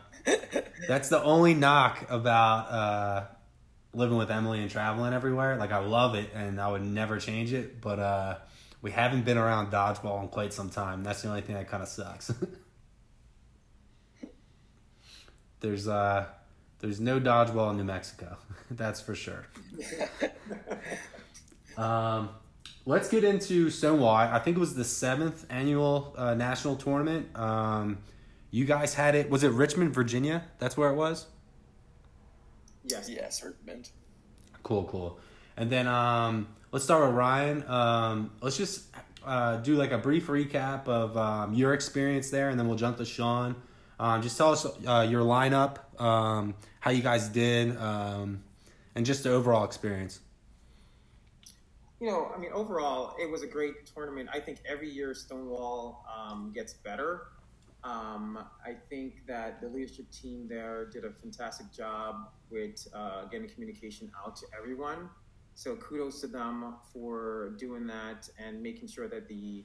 that's 0.89 1.07
the 1.07 1.23
only 1.23 1.53
knock 1.53 2.05
about 2.09 2.69
uh, 2.69 3.23
living 3.93 4.17
with 4.17 4.29
Emily 4.29 4.59
and 4.59 4.69
traveling 4.69 5.13
everywhere. 5.13 5.55
Like 5.55 5.71
I 5.71 5.77
love 5.77 6.15
it, 6.15 6.31
and 6.35 6.59
I 6.59 6.69
would 6.69 6.83
never 6.83 7.19
change 7.19 7.53
it. 7.53 7.79
But 7.79 7.99
uh, 7.99 8.35
we 8.81 8.91
haven't 8.91 9.23
been 9.23 9.37
around 9.37 9.71
dodgeball 9.71 10.21
in 10.23 10.27
quite 10.27 10.51
some 10.51 10.69
time. 10.69 11.03
That's 11.03 11.21
the 11.21 11.29
only 11.29 11.39
thing 11.39 11.55
that 11.55 11.69
kind 11.69 11.81
of 11.81 11.87
sucks. 11.87 12.33
there's 15.61 15.87
uh, 15.87 16.25
there's 16.79 16.99
no 16.99 17.17
dodgeball 17.17 17.71
in 17.71 17.77
New 17.77 17.85
Mexico. 17.85 18.35
That's 18.71 18.99
for 18.99 19.15
sure. 19.15 19.45
Um, 21.77 22.29
let's 22.85 23.09
get 23.09 23.23
into 23.23 23.69
Stonewall. 23.69 24.15
I 24.15 24.35
I 24.35 24.39
think 24.39 24.57
it 24.57 24.59
was 24.59 24.75
the 24.75 24.83
seventh 24.83 25.45
annual 25.49 26.13
uh, 26.17 26.33
national 26.33 26.75
tournament. 26.75 27.27
Um, 27.35 27.99
you 28.51 28.65
guys 28.65 28.93
had 28.93 29.15
it. 29.15 29.29
Was 29.29 29.43
it 29.43 29.51
Richmond, 29.51 29.93
Virginia? 29.93 30.43
That's 30.59 30.75
where 30.75 30.89
it 30.89 30.95
was. 30.95 31.27
Yes. 32.83 33.09
yes, 33.09 33.43
Richmond. 33.43 33.89
Cool, 34.63 34.83
cool. 34.85 35.19
And 35.55 35.69
then 35.69 35.87
um, 35.87 36.47
let's 36.71 36.83
start 36.83 37.05
with 37.05 37.15
Ryan. 37.15 37.63
Um, 37.67 38.31
let's 38.41 38.57
just 38.57 38.85
uh, 39.25 39.57
do 39.57 39.75
like 39.75 39.91
a 39.91 39.97
brief 39.97 40.27
recap 40.27 40.87
of 40.87 41.15
um, 41.15 41.53
your 41.53 41.73
experience 41.73 42.29
there, 42.29 42.49
and 42.49 42.59
then 42.59 42.67
we'll 42.67 42.77
jump 42.77 42.97
to 42.97 43.05
Sean. 43.05 43.55
Um, 43.99 44.21
just 44.21 44.37
tell 44.37 44.51
us 44.51 44.65
uh, 44.65 45.07
your 45.07 45.21
lineup, 45.21 46.01
um, 46.01 46.55
how 46.79 46.91
you 46.91 47.03
guys 47.03 47.29
did, 47.29 47.77
um, 47.77 48.43
and 48.95 49.05
just 49.05 49.23
the 49.23 49.31
overall 49.31 49.63
experience. 49.63 50.19
You 52.01 52.07
know, 52.07 52.31
I 52.35 52.39
mean, 52.39 52.49
overall, 52.51 53.15
it 53.21 53.29
was 53.29 53.43
a 53.43 53.47
great 53.47 53.85
tournament. 53.85 54.27
I 54.33 54.39
think 54.39 54.63
every 54.67 54.89
year 54.89 55.13
Stonewall 55.13 56.03
um, 56.11 56.51
gets 56.51 56.73
better. 56.73 57.27
Um, 57.83 58.39
I 58.65 58.73
think 58.89 59.27
that 59.27 59.61
the 59.61 59.67
leadership 59.67 60.09
team 60.09 60.47
there 60.49 60.89
did 60.89 61.05
a 61.05 61.11
fantastic 61.11 61.71
job 61.71 62.31
with 62.49 62.87
uh, 62.95 63.25
getting 63.25 63.47
communication 63.47 64.11
out 64.25 64.35
to 64.37 64.47
everyone. 64.57 65.11
So 65.53 65.75
kudos 65.75 66.21
to 66.21 66.27
them 66.27 66.77
for 66.91 67.53
doing 67.59 67.85
that 67.85 68.27
and 68.39 68.63
making 68.63 68.87
sure 68.87 69.07
that 69.07 69.27
the 69.27 69.63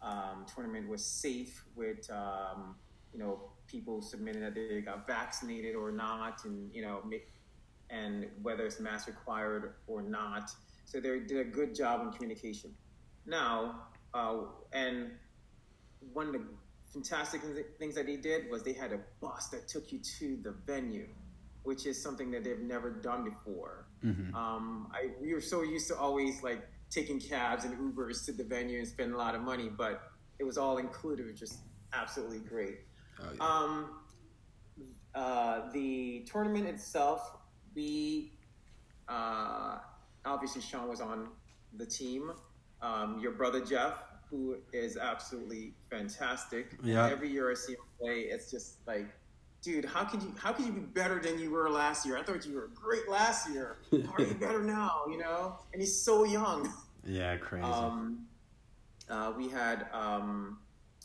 um, 0.00 0.46
tournament 0.54 0.88
was 0.88 1.04
safe 1.04 1.64
with 1.74 2.08
um, 2.08 2.76
you 3.12 3.18
know 3.18 3.50
people 3.66 4.00
submitting 4.00 4.42
that 4.42 4.54
they 4.54 4.80
got 4.80 5.08
vaccinated 5.08 5.74
or 5.74 5.90
not, 5.90 6.44
and 6.44 6.72
you 6.72 6.82
know, 6.82 7.02
and 7.90 8.26
whether 8.42 8.64
it's 8.64 8.78
mask 8.78 9.08
required 9.08 9.74
or 9.88 10.02
not. 10.02 10.52
So 10.84 11.00
they 11.00 11.20
did 11.20 11.38
a 11.38 11.44
good 11.44 11.74
job 11.74 12.02
in 12.02 12.12
communication. 12.12 12.74
Now, 13.26 13.86
uh, 14.12 14.36
and 14.72 15.12
one 16.12 16.26
of 16.26 16.32
the 16.34 16.44
fantastic 16.92 17.40
things 17.78 17.94
that 17.96 18.06
they 18.06 18.16
did 18.16 18.50
was 18.50 18.62
they 18.62 18.72
had 18.72 18.92
a 18.92 19.00
bus 19.20 19.48
that 19.48 19.66
took 19.68 19.90
you 19.92 19.98
to 20.18 20.36
the 20.42 20.52
venue, 20.66 21.08
which 21.62 21.86
is 21.86 22.00
something 22.00 22.30
that 22.30 22.44
they've 22.44 22.60
never 22.60 22.90
done 22.90 23.24
before. 23.24 23.86
Um, 24.34 24.92
I, 24.92 25.10
we 25.20 25.32
were 25.32 25.40
so 25.40 25.62
used 25.62 25.88
to 25.88 25.96
always 25.96 26.42
like 26.42 26.68
taking 26.90 27.18
cabs 27.18 27.64
and 27.64 27.76
Ubers 27.76 28.24
to 28.26 28.32
the 28.32 28.44
venue 28.44 28.78
and 28.78 28.86
spending 28.86 29.14
a 29.14 29.18
lot 29.18 29.34
of 29.34 29.40
money, 29.40 29.68
but 29.68 30.12
it 30.38 30.44
was 30.44 30.58
all 30.58 30.76
included, 30.78 31.26
which 31.26 31.42
is 31.42 31.58
absolutely 31.92 32.40
great. 32.40 32.80
Oh, 33.40 33.44
Um, 33.44 33.90
uh, 35.14 35.70
the 35.72 36.20
tournament 36.30 36.66
itself, 36.66 37.36
we 37.74 38.32
uh, 39.08 39.78
obviously 40.24 40.62
Sean 40.62 40.88
was 40.88 41.00
on 41.00 41.28
the 41.76 41.86
team. 41.86 42.32
Um, 42.82 43.18
your 43.20 43.32
brother 43.32 43.64
Jeff, 43.64 44.02
who 44.30 44.56
is 44.72 44.96
absolutely 44.96 45.74
fantastic. 45.90 46.76
Yeah. 46.82 47.08
Every 47.08 47.28
year 47.28 47.50
I 47.50 47.54
see 47.54 47.72
him 47.72 47.78
play, 47.98 48.20
it's 48.20 48.50
just 48.50 48.76
like, 48.86 49.06
dude, 49.62 49.84
how 49.84 50.04
could 50.04 50.22
you 50.22 50.34
how 50.38 50.52
could 50.52 50.66
you 50.66 50.72
be 50.72 50.80
better 50.80 51.18
than 51.18 51.38
you 51.38 51.50
were 51.50 51.70
last 51.70 52.04
year? 52.04 52.18
I 52.18 52.22
thought 52.22 52.44
you 52.46 52.54
were 52.54 52.70
great 52.74 53.08
last 53.08 53.50
year. 53.50 53.78
How 53.90 54.14
are 54.14 54.22
you 54.22 54.34
better 54.34 54.62
now? 54.62 55.02
You 55.08 55.18
know, 55.18 55.58
and 55.72 55.80
he's 55.80 56.02
so 56.02 56.24
young. 56.24 56.70
Yeah, 57.06 57.36
crazy. 57.36 57.64
Um, 57.64 58.26
uh, 59.08 59.32
we 59.36 59.48
had 59.48 59.86
um, 59.92 60.58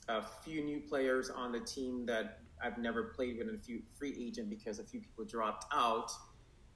a 0.07 0.21
few 0.21 0.63
new 0.63 0.79
players 0.79 1.29
on 1.29 1.51
the 1.51 1.59
team 1.59 2.05
that 2.05 2.39
I've 2.61 2.77
never 2.77 3.03
played 3.03 3.37
with, 3.37 3.47
and 3.47 3.57
a 3.57 3.61
few 3.61 3.81
free 3.97 4.15
agent 4.19 4.49
because 4.49 4.79
a 4.79 4.83
few 4.83 4.99
people 4.99 5.25
dropped 5.25 5.65
out. 5.73 6.11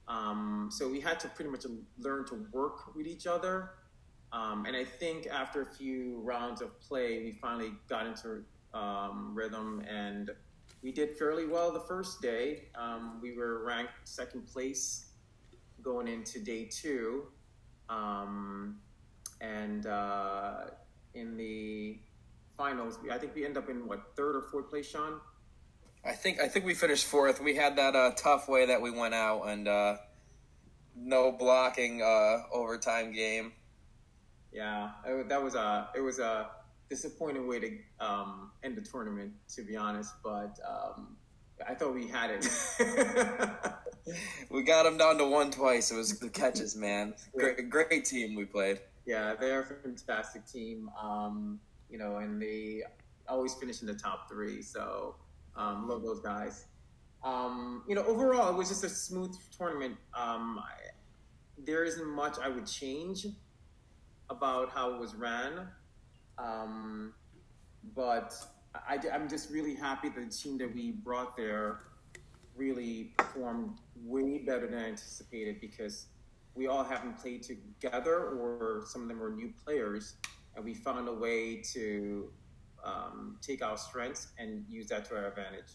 Um, 0.08 0.68
so 0.70 0.88
we 0.88 1.00
had 1.00 1.18
to 1.20 1.28
pretty 1.28 1.50
much 1.50 1.64
learn 1.98 2.26
to 2.26 2.46
work 2.52 2.94
with 2.94 3.06
each 3.06 3.26
other. 3.26 3.70
Um, 4.32 4.66
and 4.66 4.76
I 4.76 4.84
think 4.84 5.26
after 5.26 5.62
a 5.62 5.66
few 5.66 6.20
rounds 6.22 6.60
of 6.60 6.78
play, 6.80 7.22
we 7.22 7.32
finally 7.32 7.72
got 7.88 8.06
into 8.06 8.42
um, 8.74 9.32
rhythm 9.34 9.84
and 9.88 10.30
we 10.82 10.92
did 10.92 11.16
fairly 11.16 11.46
well 11.46 11.72
the 11.72 11.80
first 11.80 12.20
day. 12.20 12.64
Um, 12.74 13.18
we 13.22 13.36
were 13.36 13.64
ranked 13.64 13.92
second 14.04 14.46
place 14.46 15.06
going 15.82 16.08
into 16.08 16.40
day 16.40 16.66
two. 16.66 17.28
Um, 17.88 18.80
and 19.40 19.86
uh, 19.86 20.64
in 21.14 21.36
the 21.36 21.98
finals, 22.56 22.98
I 23.10 23.18
think 23.18 23.34
we 23.34 23.44
end 23.44 23.56
up 23.56 23.70
in 23.70 23.86
what 23.86 24.14
third 24.16 24.36
or 24.36 24.42
fourth 24.42 24.68
place, 24.68 24.90
Sean. 24.90 25.20
I 26.04 26.12
think 26.12 26.40
I 26.40 26.48
think 26.48 26.66
we 26.66 26.74
finished 26.74 27.06
fourth. 27.06 27.40
We 27.40 27.54
had 27.54 27.76
that 27.76 27.96
uh, 27.96 28.10
tough 28.16 28.48
way 28.48 28.66
that 28.66 28.82
we 28.82 28.90
went 28.90 29.14
out 29.14 29.44
and 29.44 29.66
uh, 29.66 29.96
no 30.96 31.32
blocking 31.32 32.02
uh, 32.02 32.42
overtime 32.52 33.12
game. 33.12 33.52
Yeah, 34.52 34.90
it, 35.06 35.28
that 35.28 35.42
was 35.42 35.54
a 35.54 35.88
it 35.96 36.00
was 36.00 36.18
a 36.18 36.48
disappointing 36.90 37.48
way 37.48 37.60
to 37.60 37.78
um, 38.00 38.50
end 38.62 38.76
the 38.76 38.82
tournament, 38.82 39.32
to 39.54 39.62
be 39.62 39.76
honest. 39.76 40.12
But 40.22 40.58
um, 40.68 41.16
I 41.66 41.74
thought 41.74 41.94
we 41.94 42.06
had 42.06 42.30
it. 42.30 42.46
we 44.50 44.62
got 44.62 44.82
them 44.82 44.98
down 44.98 45.16
to 45.18 45.26
one 45.26 45.50
twice. 45.50 45.90
It 45.90 45.96
was 45.96 46.18
the 46.18 46.28
catches, 46.28 46.76
man. 46.76 47.14
Great, 47.36 47.70
great 47.70 48.04
team 48.04 48.34
we 48.34 48.44
played. 48.44 48.80
Yeah, 49.06 49.34
they're 49.38 49.60
a 49.60 49.64
fantastic 49.64 50.46
team. 50.46 50.90
Um, 51.00 51.60
you 51.90 51.98
know, 51.98 52.18
and 52.18 52.40
they 52.40 52.82
always 53.26 53.54
finish 53.54 53.80
in 53.80 53.86
the 53.86 53.94
top 53.94 54.28
three. 54.28 54.60
So 54.60 55.16
um, 55.56 55.88
love 55.88 56.02
those 56.02 56.20
guys. 56.20 56.66
Um, 57.22 57.82
you 57.88 57.94
know, 57.94 58.04
overall, 58.04 58.52
it 58.52 58.56
was 58.56 58.68
just 58.68 58.84
a 58.84 58.88
smooth 58.88 59.34
tournament. 59.56 59.96
Um, 60.14 60.58
I, 60.58 60.90
there 61.58 61.84
isn't 61.84 62.06
much 62.06 62.38
I 62.38 62.48
would 62.48 62.66
change 62.66 63.26
about 64.30 64.70
how 64.70 64.94
it 64.94 65.00
was 65.00 65.14
ran, 65.14 65.68
um, 66.38 67.14
but 67.94 68.34
I, 68.74 68.98
am 69.10 69.28
just 69.28 69.50
really 69.50 69.74
happy 69.74 70.08
that 70.08 70.20
the 70.20 70.36
team 70.36 70.58
that 70.58 70.74
we 70.74 70.92
brought 70.92 71.36
there 71.36 71.80
really 72.56 73.12
performed 73.16 73.78
way 73.96 74.38
better 74.38 74.66
than 74.66 74.78
anticipated 74.78 75.60
because 75.60 76.06
we 76.54 76.66
all 76.66 76.84
haven't 76.84 77.18
played 77.18 77.42
together 77.42 78.28
or 78.30 78.84
some 78.86 79.02
of 79.02 79.08
them 79.08 79.18
were 79.18 79.30
new 79.30 79.52
players 79.64 80.16
and 80.54 80.64
we 80.64 80.74
found 80.74 81.08
a 81.08 81.12
way 81.12 81.56
to 81.56 82.30
um, 82.84 83.38
take 83.40 83.62
our 83.62 83.76
strengths 83.76 84.28
and 84.38 84.64
use 84.68 84.88
that 84.88 85.04
to 85.06 85.16
our 85.16 85.26
advantage. 85.26 85.72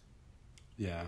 Yeah. 0.77 1.03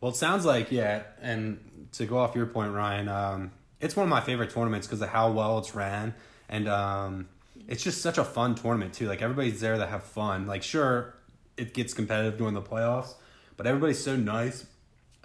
Well, 0.00 0.10
it 0.10 0.16
sounds 0.16 0.44
like, 0.44 0.72
yeah, 0.72 1.02
and 1.20 1.88
to 1.92 2.06
go 2.06 2.18
off 2.18 2.34
your 2.34 2.46
point, 2.46 2.72
Ryan, 2.72 3.08
um, 3.08 3.52
it's 3.80 3.96
one 3.96 4.04
of 4.04 4.10
my 4.10 4.20
favorite 4.20 4.50
tournaments 4.50 4.86
because 4.86 5.00
of 5.00 5.08
how 5.08 5.30
well 5.30 5.58
it's 5.58 5.74
ran. 5.74 6.14
And 6.48 6.68
um, 6.68 7.28
it's 7.68 7.82
just 7.82 8.02
such 8.02 8.18
a 8.18 8.24
fun 8.24 8.54
tournament, 8.54 8.94
too. 8.94 9.06
Like, 9.06 9.22
everybody's 9.22 9.60
there 9.60 9.76
to 9.76 9.86
have 9.86 10.02
fun. 10.02 10.46
Like, 10.46 10.62
sure, 10.62 11.14
it 11.56 11.72
gets 11.72 11.94
competitive 11.94 12.36
during 12.36 12.54
the 12.54 12.62
playoffs, 12.62 13.14
but 13.56 13.66
everybody's 13.66 14.02
so 14.02 14.16
nice. 14.16 14.66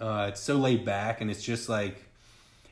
Uh, 0.00 0.26
it's 0.28 0.40
so 0.40 0.56
laid 0.56 0.84
back, 0.84 1.20
and 1.20 1.30
it's 1.30 1.42
just 1.42 1.68
like, 1.68 2.04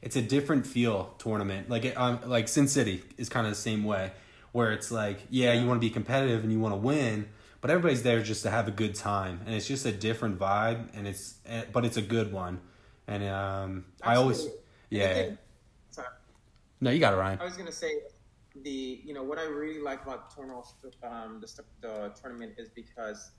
it's 0.01 0.15
a 0.15 0.23
different 0.23 0.65
feel 0.67 1.15
tournament. 1.19 1.69
Like, 1.69 1.85
it, 1.85 1.97
um, 1.97 2.21
like 2.25 2.47
Sin 2.47 2.69
City 2.69 3.03
is 3.19 3.29
kind 3.29 3.47
of 3.47 3.53
the 3.53 3.59
same 3.59 3.83
way 3.83 4.13
where 4.57 4.73
it's 4.73 4.91
like, 4.91 5.19
yeah, 5.29 5.53
you 5.53 5.67
want 5.67 5.79
to 5.79 5.87
be 5.87 5.91
competitive 5.91 6.43
and 6.43 6.51
you 6.51 6.59
want 6.59 6.73
to 6.73 6.79
win, 6.79 7.29
but 7.61 7.71
everybody's 7.71 8.03
there 8.03 8.23
just 8.23 8.43
to 8.43 8.49
have 8.49 8.67
a 8.67 8.71
good 8.71 8.95
time, 8.95 9.39
and 9.45 9.55
it's 9.55 9.69
just 9.69 9.85
a 9.85 9.93
different 9.93 10.39
vibe, 10.39 10.89
and 10.97 11.07
it's 11.07 11.35
eh, 11.45 11.65
but 11.75 11.85
it's 11.85 11.99
a 11.99 12.03
good 12.03 12.33
one, 12.33 12.63
and 13.07 13.23
um, 13.25 13.85
I 14.03 14.17
always, 14.17 14.49
yeah. 14.89 15.13
Think, 15.13 15.39
sorry. 15.91 16.09
No, 16.81 16.91
you 16.91 17.01
got 17.01 17.13
it, 17.13 17.19
Ryan. 17.19 17.39
I 17.39 17.45
was 17.45 17.59
gonna 17.59 17.71
say 17.71 18.01
the 18.63 19.03
you 19.05 19.13
know 19.13 19.23
what 19.23 19.39
I 19.39 19.43
really 19.45 19.83
like 19.83 20.03
about 20.07 20.31
the 20.31 20.37
tournament, 20.37 20.65
um, 21.03 21.39
the, 21.39 21.63
the 21.83 22.13
tournament 22.19 22.55
is 22.57 22.71
because 22.71 23.33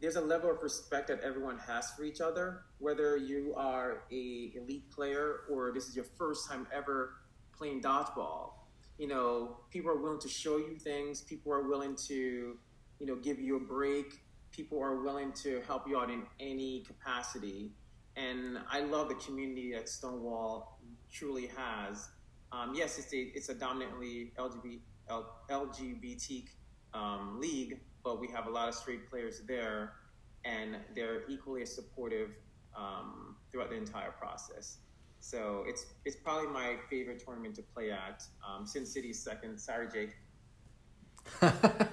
there's 0.00 0.16
a 0.16 0.20
level 0.20 0.50
of 0.50 0.60
respect 0.64 1.06
that 1.08 1.20
everyone 1.20 1.58
has 1.58 1.92
for 1.92 2.02
each 2.02 2.20
other, 2.20 2.62
whether 2.80 3.16
you 3.16 3.54
are 3.56 4.02
a 4.10 4.50
elite 4.56 4.90
player 4.90 5.42
or 5.48 5.70
this 5.72 5.86
is 5.86 5.94
your 5.94 6.06
first 6.18 6.50
time 6.50 6.66
ever 6.74 7.14
playing 7.56 7.80
dodgeball 7.80 8.57
you 8.98 9.06
know, 9.06 9.60
people 9.70 9.90
are 9.90 9.96
willing 9.96 10.20
to 10.20 10.28
show 10.28 10.56
you 10.58 10.76
things. 10.76 11.22
People 11.22 11.52
are 11.52 11.62
willing 11.62 11.96
to, 12.08 12.58
you 12.98 13.06
know, 13.06 13.16
give 13.16 13.38
you 13.38 13.56
a 13.56 13.60
break. 13.60 14.20
People 14.50 14.82
are 14.82 15.00
willing 15.00 15.32
to 15.44 15.62
help 15.66 15.88
you 15.88 15.98
out 15.98 16.10
in 16.10 16.24
any 16.40 16.80
capacity. 16.80 17.70
And 18.16 18.58
I 18.68 18.80
love 18.80 19.08
the 19.08 19.14
community 19.14 19.72
that 19.72 19.88
Stonewall 19.88 20.80
truly 21.12 21.48
has. 21.56 22.08
Um, 22.50 22.74
yes, 22.74 22.98
it's 22.98 23.12
a 23.12 23.30
it's 23.34 23.48
a 23.50 23.54
dominantly 23.54 24.32
LGBT 24.36 24.80
LGBT 25.48 26.44
um, 26.94 27.38
league, 27.40 27.78
but 28.02 28.20
we 28.20 28.28
have 28.28 28.46
a 28.46 28.50
lot 28.50 28.68
of 28.68 28.74
straight 28.74 29.08
players 29.08 29.42
there, 29.46 29.92
and 30.44 30.76
they're 30.94 31.28
equally 31.28 31.62
as 31.62 31.74
supportive 31.74 32.36
um, 32.76 33.36
throughout 33.52 33.70
the 33.70 33.76
entire 33.76 34.10
process. 34.10 34.78
So 35.20 35.64
it's 35.66 35.86
it's 36.04 36.16
probably 36.16 36.48
my 36.48 36.76
favorite 36.88 37.22
tournament 37.24 37.54
to 37.56 37.62
play 37.62 37.90
at. 37.90 38.22
Um, 38.46 38.66
Sin 38.66 38.86
City's 38.86 39.18
second. 39.18 39.58
Sorry, 39.58 39.88
Jake. 39.92 40.16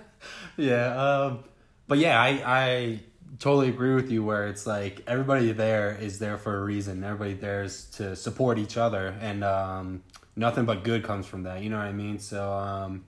yeah, 0.57 0.95
um, 0.95 1.43
but 1.87 1.97
yeah, 1.97 2.19
I 2.19 2.41
I 2.45 2.99
totally 3.39 3.69
agree 3.69 3.95
with 3.95 4.11
you. 4.11 4.23
Where 4.23 4.47
it's 4.47 4.65
like 4.65 5.01
everybody 5.07 5.51
there 5.51 5.97
is 5.99 6.19
there 6.19 6.37
for 6.37 6.57
a 6.57 6.63
reason. 6.63 7.03
Everybody 7.03 7.33
there's 7.33 7.85
to 7.91 8.15
support 8.15 8.57
each 8.57 8.77
other, 8.77 9.15
and 9.19 9.43
um, 9.43 10.03
nothing 10.35 10.65
but 10.65 10.83
good 10.83 11.03
comes 11.03 11.25
from 11.25 11.43
that. 11.43 11.61
You 11.61 11.69
know 11.69 11.77
what 11.77 11.87
I 11.87 11.93
mean? 11.93 12.19
So. 12.19 12.51
Um, 12.51 13.05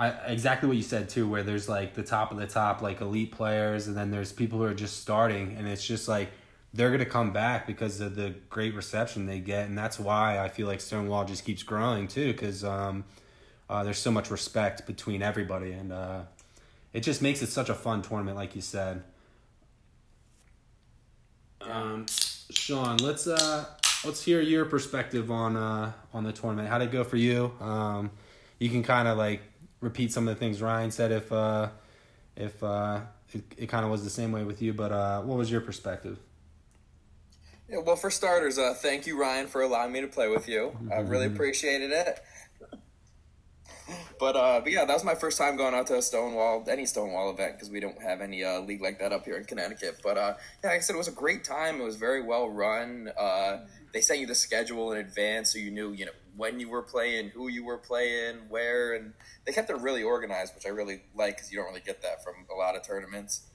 I, 0.00 0.08
exactly 0.28 0.66
what 0.66 0.78
you 0.78 0.82
said 0.82 1.10
too, 1.10 1.28
where 1.28 1.42
there's 1.42 1.68
like 1.68 1.92
the 1.92 2.02
top 2.02 2.32
of 2.32 2.38
the 2.38 2.46
top, 2.46 2.80
like 2.80 3.02
elite 3.02 3.32
players, 3.32 3.86
and 3.86 3.94
then 3.94 4.10
there's 4.10 4.32
people 4.32 4.58
who 4.58 4.64
are 4.64 4.72
just 4.72 5.02
starting, 5.02 5.56
and 5.58 5.68
it's 5.68 5.86
just 5.86 6.08
like 6.08 6.30
they're 6.72 6.88
going 6.88 7.00
to 7.00 7.06
come 7.06 7.32
back 7.32 7.66
because 7.66 8.00
of 8.00 8.14
the 8.14 8.34
great 8.48 8.74
reception 8.74 9.26
they 9.26 9.40
get, 9.40 9.66
and 9.66 9.76
that's 9.76 9.98
why 9.98 10.38
I 10.38 10.48
feel 10.48 10.66
like 10.66 10.80
Stonewall 10.80 11.24
just 11.24 11.44
keeps 11.44 11.62
growing 11.62 12.06
too, 12.06 12.32
because 12.32 12.62
um, 12.64 13.04
uh, 13.68 13.82
there's 13.82 13.98
so 13.98 14.10
much 14.10 14.30
respect 14.30 14.86
between 14.86 15.22
everybody, 15.22 15.72
and 15.72 15.92
uh, 15.92 16.22
it 16.92 17.00
just 17.00 17.22
makes 17.22 17.42
it 17.42 17.48
such 17.48 17.68
a 17.68 17.74
fun 17.74 18.02
tournament, 18.02 18.36
like 18.36 18.54
you 18.54 18.62
said. 18.62 19.02
Um, 21.60 22.06
Sean, 22.50 22.96
let's 22.98 23.26
uh, 23.26 23.66
let's 24.04 24.22
hear 24.22 24.40
your 24.40 24.64
perspective 24.64 25.30
on 25.30 25.56
uh, 25.56 25.92
on 26.14 26.24
the 26.24 26.32
tournament. 26.32 26.68
How 26.68 26.78
did 26.78 26.88
it 26.88 26.92
go 26.92 27.04
for 27.04 27.16
you? 27.16 27.52
Um, 27.60 28.10
you 28.58 28.70
can 28.70 28.82
kind 28.82 29.08
of 29.08 29.18
like 29.18 29.42
repeat 29.80 30.12
some 30.12 30.28
of 30.28 30.34
the 30.34 30.38
things 30.38 30.62
Ryan 30.62 30.90
said 30.90 31.12
if 31.12 31.32
uh, 31.32 31.68
if 32.36 32.62
uh, 32.62 33.00
it, 33.32 33.42
it 33.56 33.66
kind 33.66 33.84
of 33.84 33.90
was 33.90 34.04
the 34.04 34.10
same 34.10 34.32
way 34.32 34.44
with 34.44 34.62
you, 34.62 34.72
but 34.72 34.92
uh, 34.92 35.20
what 35.22 35.36
was 35.36 35.50
your 35.50 35.60
perspective? 35.60 36.18
Yeah, 37.70 37.78
well, 37.78 37.94
for 37.94 38.10
starters, 38.10 38.58
uh, 38.58 38.74
thank 38.74 39.06
you, 39.06 39.20
Ryan, 39.20 39.46
for 39.46 39.62
allowing 39.62 39.92
me 39.92 40.00
to 40.00 40.08
play 40.08 40.28
with 40.28 40.48
you. 40.48 40.76
I 40.92 41.00
really 41.00 41.26
mm-hmm. 41.26 41.36
appreciated 41.36 41.92
it. 41.92 42.20
But, 44.18 44.36
uh, 44.36 44.60
but 44.60 44.72
yeah, 44.72 44.84
that 44.84 44.92
was 44.92 45.04
my 45.04 45.14
first 45.14 45.38
time 45.38 45.56
going 45.56 45.74
out 45.74 45.86
to 45.86 45.96
a 45.96 46.02
Stonewall, 46.02 46.64
any 46.68 46.84
Stonewall 46.84 47.30
event, 47.30 47.54
because 47.54 47.70
we 47.70 47.78
don't 47.78 48.00
have 48.02 48.20
any 48.20 48.42
uh, 48.42 48.60
league 48.60 48.82
like 48.82 48.98
that 48.98 49.12
up 49.12 49.24
here 49.24 49.36
in 49.36 49.44
Connecticut. 49.44 50.00
But 50.02 50.18
uh, 50.18 50.34
yeah, 50.62 50.70
like 50.70 50.78
I 50.78 50.80
said, 50.80 50.94
it 50.94 50.98
was 50.98 51.08
a 51.08 51.12
great 51.12 51.44
time. 51.44 51.80
It 51.80 51.84
was 51.84 51.96
very 51.96 52.22
well 52.22 52.50
run. 52.50 53.10
Uh, 53.18 53.58
they 53.92 54.00
sent 54.00 54.20
you 54.20 54.26
the 54.26 54.34
schedule 54.34 54.92
in 54.92 54.98
advance, 54.98 55.52
so 55.52 55.58
you 55.58 55.70
knew 55.70 55.92
you 55.92 56.06
know 56.06 56.12
when 56.36 56.60
you 56.60 56.68
were 56.68 56.82
playing, 56.82 57.30
who 57.30 57.48
you 57.48 57.64
were 57.64 57.78
playing, 57.78 58.36
where, 58.48 58.94
and 58.94 59.14
they 59.46 59.52
kept 59.52 59.70
it 59.70 59.78
really 59.78 60.02
organized, 60.02 60.54
which 60.54 60.66
I 60.66 60.70
really 60.70 61.02
like 61.14 61.36
because 61.36 61.50
you 61.50 61.58
don't 61.58 61.68
really 61.68 61.80
get 61.80 62.02
that 62.02 62.22
from 62.22 62.34
a 62.54 62.58
lot 62.58 62.76
of 62.76 62.82
tournaments. 62.82 63.49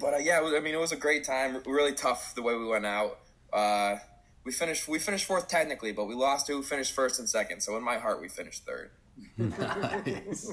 But 0.00 0.14
uh, 0.14 0.18
yeah, 0.18 0.40
I 0.40 0.60
mean, 0.60 0.74
it 0.74 0.80
was 0.80 0.92
a 0.92 0.96
great 0.96 1.24
time. 1.24 1.60
Really 1.66 1.94
tough 1.94 2.34
the 2.34 2.42
way 2.42 2.54
we 2.54 2.66
went 2.66 2.86
out. 2.86 3.18
Uh, 3.52 3.96
we 4.44 4.52
finished 4.52 4.88
we 4.88 4.98
finished 4.98 5.26
fourth 5.26 5.48
technically, 5.48 5.92
but 5.92 6.04
we 6.06 6.14
lost 6.14 6.46
to 6.46 6.52
who 6.52 6.62
finished 6.62 6.92
first 6.92 7.18
and 7.18 7.28
second. 7.28 7.60
So 7.60 7.76
in 7.76 7.82
my 7.82 7.98
heart, 7.98 8.20
we 8.20 8.28
finished 8.28 8.64
third. 8.64 8.90
nice. 9.38 10.52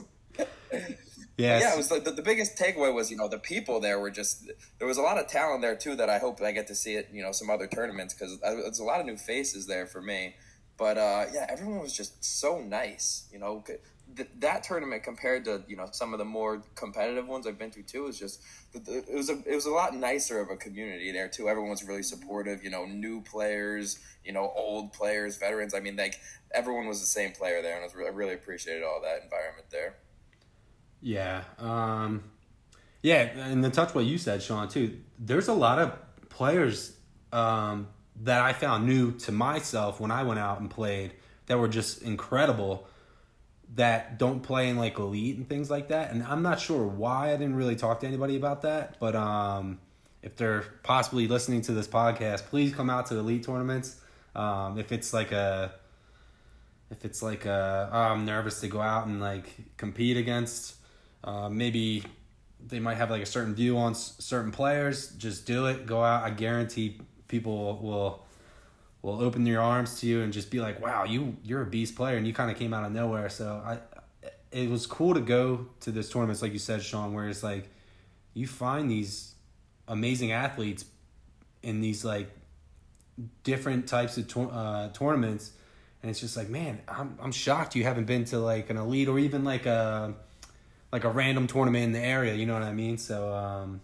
Yeah, 1.38 1.60
yeah, 1.60 1.74
it 1.74 1.78
was 1.78 1.90
like 1.90 2.04
the, 2.04 2.12
the 2.12 2.22
biggest 2.22 2.58
takeaway 2.58 2.94
was 2.94 3.10
you 3.10 3.18
know 3.18 3.28
the 3.28 3.40
people 3.40 3.80
there 3.80 4.00
were 4.00 4.12
just 4.12 4.52
there 4.78 4.88
was 4.88 4.98
a 4.98 5.02
lot 5.02 5.18
of 5.18 5.28
talent 5.28 5.62
there 5.62 5.76
too 5.76 5.96
that 5.96 6.10
I 6.10 6.20
hope 6.20 6.42
I 6.42 6.52
get 6.52 6.68
to 6.68 6.76
see 6.76 6.96
it 6.96 7.10
you 7.12 7.24
know 7.24 7.32
some 7.32 7.50
other 7.50 7.68
tournaments 7.68 8.14
because 8.14 8.40
there's 8.40 8.80
a 8.80 8.84
lot 8.84 9.00
of 9.00 9.06
new 9.06 9.18
faces 9.18 9.66
there 9.66 9.88
for 9.88 10.02
me. 10.02 10.36
But 10.78 10.98
uh, 10.98 11.26
yeah, 11.34 11.46
everyone 11.50 11.80
was 11.80 11.96
just 11.96 12.24
so 12.24 12.60
nice. 12.60 13.28
You 13.32 13.40
know, 13.40 13.64
th- 14.16 14.30
that 14.40 14.64
tournament 14.64 15.04
compared 15.04 15.46
to 15.46 15.64
you 15.68 15.76
know 15.76 15.88
some 15.92 16.14
of 16.14 16.20
the 16.20 16.26
more 16.26 16.64
competitive 16.76 17.28
ones 17.28 17.48
I've 17.48 17.58
been 17.58 17.72
to 17.72 17.84
too 17.84 18.08
is 18.08 18.20
just 18.20 18.42
it 18.74 19.14
was 19.14 19.30
a 19.30 19.42
it 19.46 19.56
was 19.56 19.66
a 19.66 19.72
lot 19.72 19.96
nicer 19.96 20.40
of 20.40 20.50
a 20.50 20.58
community 20.58 21.12
there 21.12 21.28
too. 21.28 21.50
Everyone 21.50 21.72
was 21.72 21.84
really 21.84 22.04
supportive. 22.04 22.64
You 22.64 22.70
know, 22.70 22.86
new 22.86 23.22
players, 23.22 24.00
you 24.24 24.34
know, 24.34 24.52
old 24.56 24.94
players, 24.94 25.38
veterans. 25.38 25.74
I 25.74 25.80
mean, 25.80 25.96
like 25.96 26.20
everyone 26.54 26.88
was 26.88 27.00
the 27.00 27.06
same 27.06 27.32
player 27.32 27.62
there, 27.62 27.76
and 27.76 27.82
I, 27.82 27.86
was, 27.86 27.94
I 27.96 28.10
really 28.10 28.34
appreciated 28.34 28.84
all 28.84 29.02
that 29.02 29.24
environment 29.24 29.68
there. 29.72 29.96
Yeah, 31.02 31.44
um, 31.58 32.24
yeah, 33.02 33.22
and 33.22 33.64
the 33.64 33.70
touch 33.70 33.96
what 33.96 34.06
you 34.06 34.18
said, 34.18 34.44
Sean, 34.44 34.68
too. 34.68 35.00
There's 35.18 35.48
a 35.48 35.54
lot 35.54 35.80
of 35.80 35.98
players 36.30 36.96
um, 37.34 37.88
that 38.24 38.42
I 38.42 38.54
found 38.54 38.86
new 38.86 39.12
to 39.20 39.32
myself 39.32 40.00
when 40.00 40.12
I 40.12 40.24
went 40.24 40.40
out 40.40 40.60
and 40.60 40.70
played 40.70 41.14
that 41.48 41.58
were 41.58 41.68
just 41.68 42.04
incredible 42.04 42.88
that 43.76 44.20
don't 44.20 44.42
play 44.42 44.70
in 44.70 44.78
like 44.78 45.00
elite 45.00 45.38
and 45.38 45.48
things 45.48 45.70
like 45.70 45.90
that. 45.90 46.12
And 46.12 46.24
I'm 46.24 46.42
not 46.42 46.60
sure 46.60 46.86
why 46.86 47.34
I 47.34 47.38
didn't 47.38 47.56
really 47.56 47.76
talk 47.76 48.02
to 48.02 48.08
anybody 48.08 48.36
about 48.36 48.64
that, 48.64 49.00
but 49.00 49.16
um, 49.16 49.80
if 50.22 50.36
they're 50.36 50.64
possibly 50.84 51.28
listening 51.28 51.62
to 51.64 51.72
this 51.72 51.88
podcast, 51.88 52.46
please 52.46 52.74
come 52.74 52.90
out 52.90 53.06
to 53.08 53.14
the 53.14 53.22
elite 53.22 53.44
tournaments. 53.44 54.00
Um, 54.36 54.78
if 54.78 54.92
it's 54.92 55.14
like 55.14 55.32
a, 55.32 55.74
if 56.90 57.06
it's 57.06 57.22
like 57.22 57.46
a, 57.46 57.90
oh, 57.92 57.98
I'm 57.98 58.26
nervous 58.26 58.60
to 58.62 58.68
go 58.68 58.82
out 58.82 59.08
and 59.08 59.22
like 59.22 59.50
compete 59.78 60.18
against, 60.18 60.76
uh, 61.24 61.48
maybe 61.50 62.04
they 62.68 62.80
might 62.80 62.98
have 62.98 63.10
like 63.10 63.22
a 63.22 63.26
certain 63.26 63.56
view 63.56 63.78
on 63.78 63.92
s- 63.92 64.16
certain 64.20 64.52
players. 64.52 65.10
Just 65.12 65.46
do 65.46 65.68
it. 65.68 65.86
Go 65.86 66.04
out. 66.04 66.24
I 66.24 66.30
guarantee 66.30 67.00
people 67.28 67.80
will 67.82 68.26
will 69.02 69.22
open 69.22 69.44
their 69.44 69.62
arms 69.62 70.00
to 70.00 70.08
you 70.08 70.22
and 70.22 70.32
just 70.32 70.52
be 70.52 70.60
like, 70.60 70.82
"Wow, 70.82 71.04
you 71.06 71.38
you're 71.44 71.62
a 71.62 71.66
beast 71.66 71.96
player," 71.96 72.18
and 72.18 72.28
you 72.28 72.34
kind 72.34 72.52
of 72.52 72.58
came 72.58 72.74
out 72.74 72.86
of 72.86 72.92
nowhere. 72.92 73.30
So 73.30 73.62
I, 73.66 73.80
it 74.52 74.70
was 74.70 74.86
cool 74.86 75.14
to 75.14 75.22
go 75.22 75.68
to 75.82 75.92
this 75.92 76.10
tournaments, 76.10 76.42
like 76.42 76.54
you 76.54 76.60
said, 76.60 76.84
Sean, 76.84 77.14
where 77.14 77.28
it's 77.28 77.44
like 77.44 77.70
you 78.34 78.48
find 78.48 78.90
these 78.90 79.36
amazing 79.88 80.32
athletes 80.32 80.86
in 81.64 81.82
these 81.82 82.06
like 82.06 82.30
different 83.44 83.88
types 83.88 84.18
of 84.18 84.28
to- 84.30 84.50
uh, 84.50 84.90
tournaments, 84.90 85.52
and 86.02 86.10
it's 86.10 86.20
just 86.20 86.38
like, 86.38 86.50
man, 86.50 86.82
I'm 86.88 87.18
I'm 87.22 87.32
shocked 87.32 87.76
you 87.76 87.84
haven't 87.84 88.06
been 88.06 88.26
to 88.26 88.40
like 88.40 88.70
an 88.70 88.78
elite 88.78 89.08
or 89.08 89.18
even 89.20 89.44
like 89.44 89.66
a 89.66 90.14
like 90.92 91.06
a 91.06 91.10
random 91.10 91.48
tournament 91.48 91.86
in 91.86 91.92
the 91.94 92.00
area. 92.00 92.34
You 92.36 92.46
know 92.46 92.54
what 92.54 92.64
I 92.64 92.74
mean? 92.74 92.98
So. 92.98 93.34
Um, 93.34 93.82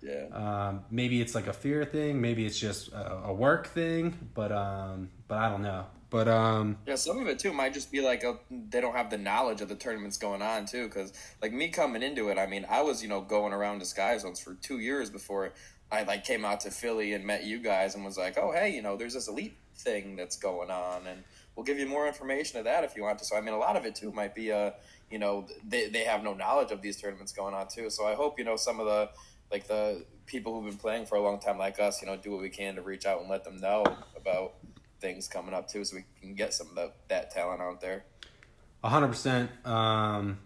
yeah. 0.00 0.26
Um, 0.32 0.84
maybe 0.90 1.20
it's 1.20 1.34
like 1.34 1.46
a 1.46 1.52
fear 1.52 1.84
thing. 1.84 2.20
Maybe 2.20 2.46
it's 2.46 2.58
just 2.58 2.92
a, 2.92 3.24
a 3.26 3.32
work 3.32 3.68
thing. 3.68 4.28
But 4.34 4.52
um, 4.52 5.10
but 5.26 5.38
I 5.38 5.48
don't 5.48 5.62
know. 5.62 5.86
But 6.10 6.26
um, 6.28 6.78
yeah, 6.86 6.94
some 6.94 7.18
of 7.18 7.26
it 7.28 7.38
too 7.38 7.52
might 7.52 7.74
just 7.74 7.92
be 7.92 8.00
like 8.00 8.24
a, 8.24 8.38
they 8.50 8.80
don't 8.80 8.96
have 8.96 9.10
the 9.10 9.18
knowledge 9.18 9.60
of 9.60 9.68
the 9.68 9.74
tournaments 9.74 10.16
going 10.16 10.40
on 10.40 10.64
too. 10.64 10.84
Because 10.84 11.12
like 11.42 11.52
me 11.52 11.68
coming 11.68 12.02
into 12.02 12.28
it, 12.28 12.38
I 12.38 12.46
mean, 12.46 12.66
I 12.68 12.82
was 12.82 13.02
you 13.02 13.08
know 13.08 13.20
going 13.20 13.52
around 13.52 13.84
Sky 13.86 14.16
Zones 14.18 14.40
for 14.40 14.54
two 14.54 14.78
years 14.78 15.10
before 15.10 15.52
I 15.92 16.04
like 16.04 16.24
came 16.24 16.44
out 16.44 16.60
to 16.60 16.70
Philly 16.70 17.12
and 17.12 17.24
met 17.24 17.44
you 17.44 17.58
guys 17.58 17.94
and 17.94 18.04
was 18.04 18.16
like, 18.16 18.38
oh 18.38 18.52
hey, 18.52 18.74
you 18.74 18.82
know, 18.82 18.96
there's 18.96 19.14
this 19.14 19.28
elite 19.28 19.56
thing 19.74 20.16
that's 20.16 20.36
going 20.36 20.70
on, 20.70 21.06
and 21.06 21.22
we'll 21.54 21.64
give 21.64 21.78
you 21.78 21.86
more 21.86 22.06
information 22.06 22.58
of 22.58 22.64
that 22.64 22.84
if 22.84 22.96
you 22.96 23.02
want 23.02 23.18
to. 23.18 23.24
So 23.24 23.36
I 23.36 23.42
mean, 23.42 23.54
a 23.54 23.58
lot 23.58 23.76
of 23.76 23.84
it 23.84 23.94
too 23.94 24.10
might 24.12 24.34
be 24.34 24.48
a 24.48 24.74
you 25.10 25.18
know 25.18 25.46
they 25.66 25.88
they 25.88 26.04
have 26.04 26.22
no 26.22 26.32
knowledge 26.32 26.70
of 26.70 26.80
these 26.80 26.98
tournaments 27.00 27.32
going 27.32 27.52
on 27.52 27.68
too. 27.68 27.90
So 27.90 28.06
I 28.06 28.14
hope 28.14 28.38
you 28.38 28.44
know 28.46 28.56
some 28.56 28.80
of 28.80 28.86
the 28.86 29.10
like 29.50 29.66
the 29.66 30.04
people 30.26 30.54
who've 30.54 30.70
been 30.70 30.78
playing 30.78 31.06
for 31.06 31.16
a 31.16 31.20
long 31.20 31.40
time 31.40 31.58
like 31.58 31.80
us, 31.80 32.00
you 32.02 32.06
know, 32.06 32.16
do 32.16 32.30
what 32.30 32.40
we 32.40 32.50
can 32.50 32.74
to 32.76 32.82
reach 32.82 33.06
out 33.06 33.20
and 33.20 33.30
let 33.30 33.44
them 33.44 33.60
know 33.60 33.84
about 34.16 34.54
things 35.00 35.28
coming 35.28 35.54
up 35.54 35.68
too, 35.68 35.84
so 35.84 35.96
we 35.96 36.04
can 36.20 36.34
get 36.34 36.52
some 36.52 36.68
of 36.68 36.74
the, 36.74 36.92
that 37.08 37.30
talent 37.30 37.60
out 37.60 37.80
there. 37.80 38.04
A 38.84 38.88
hundred 38.88 39.08
percent. 39.08 39.50
Um, 39.64 40.38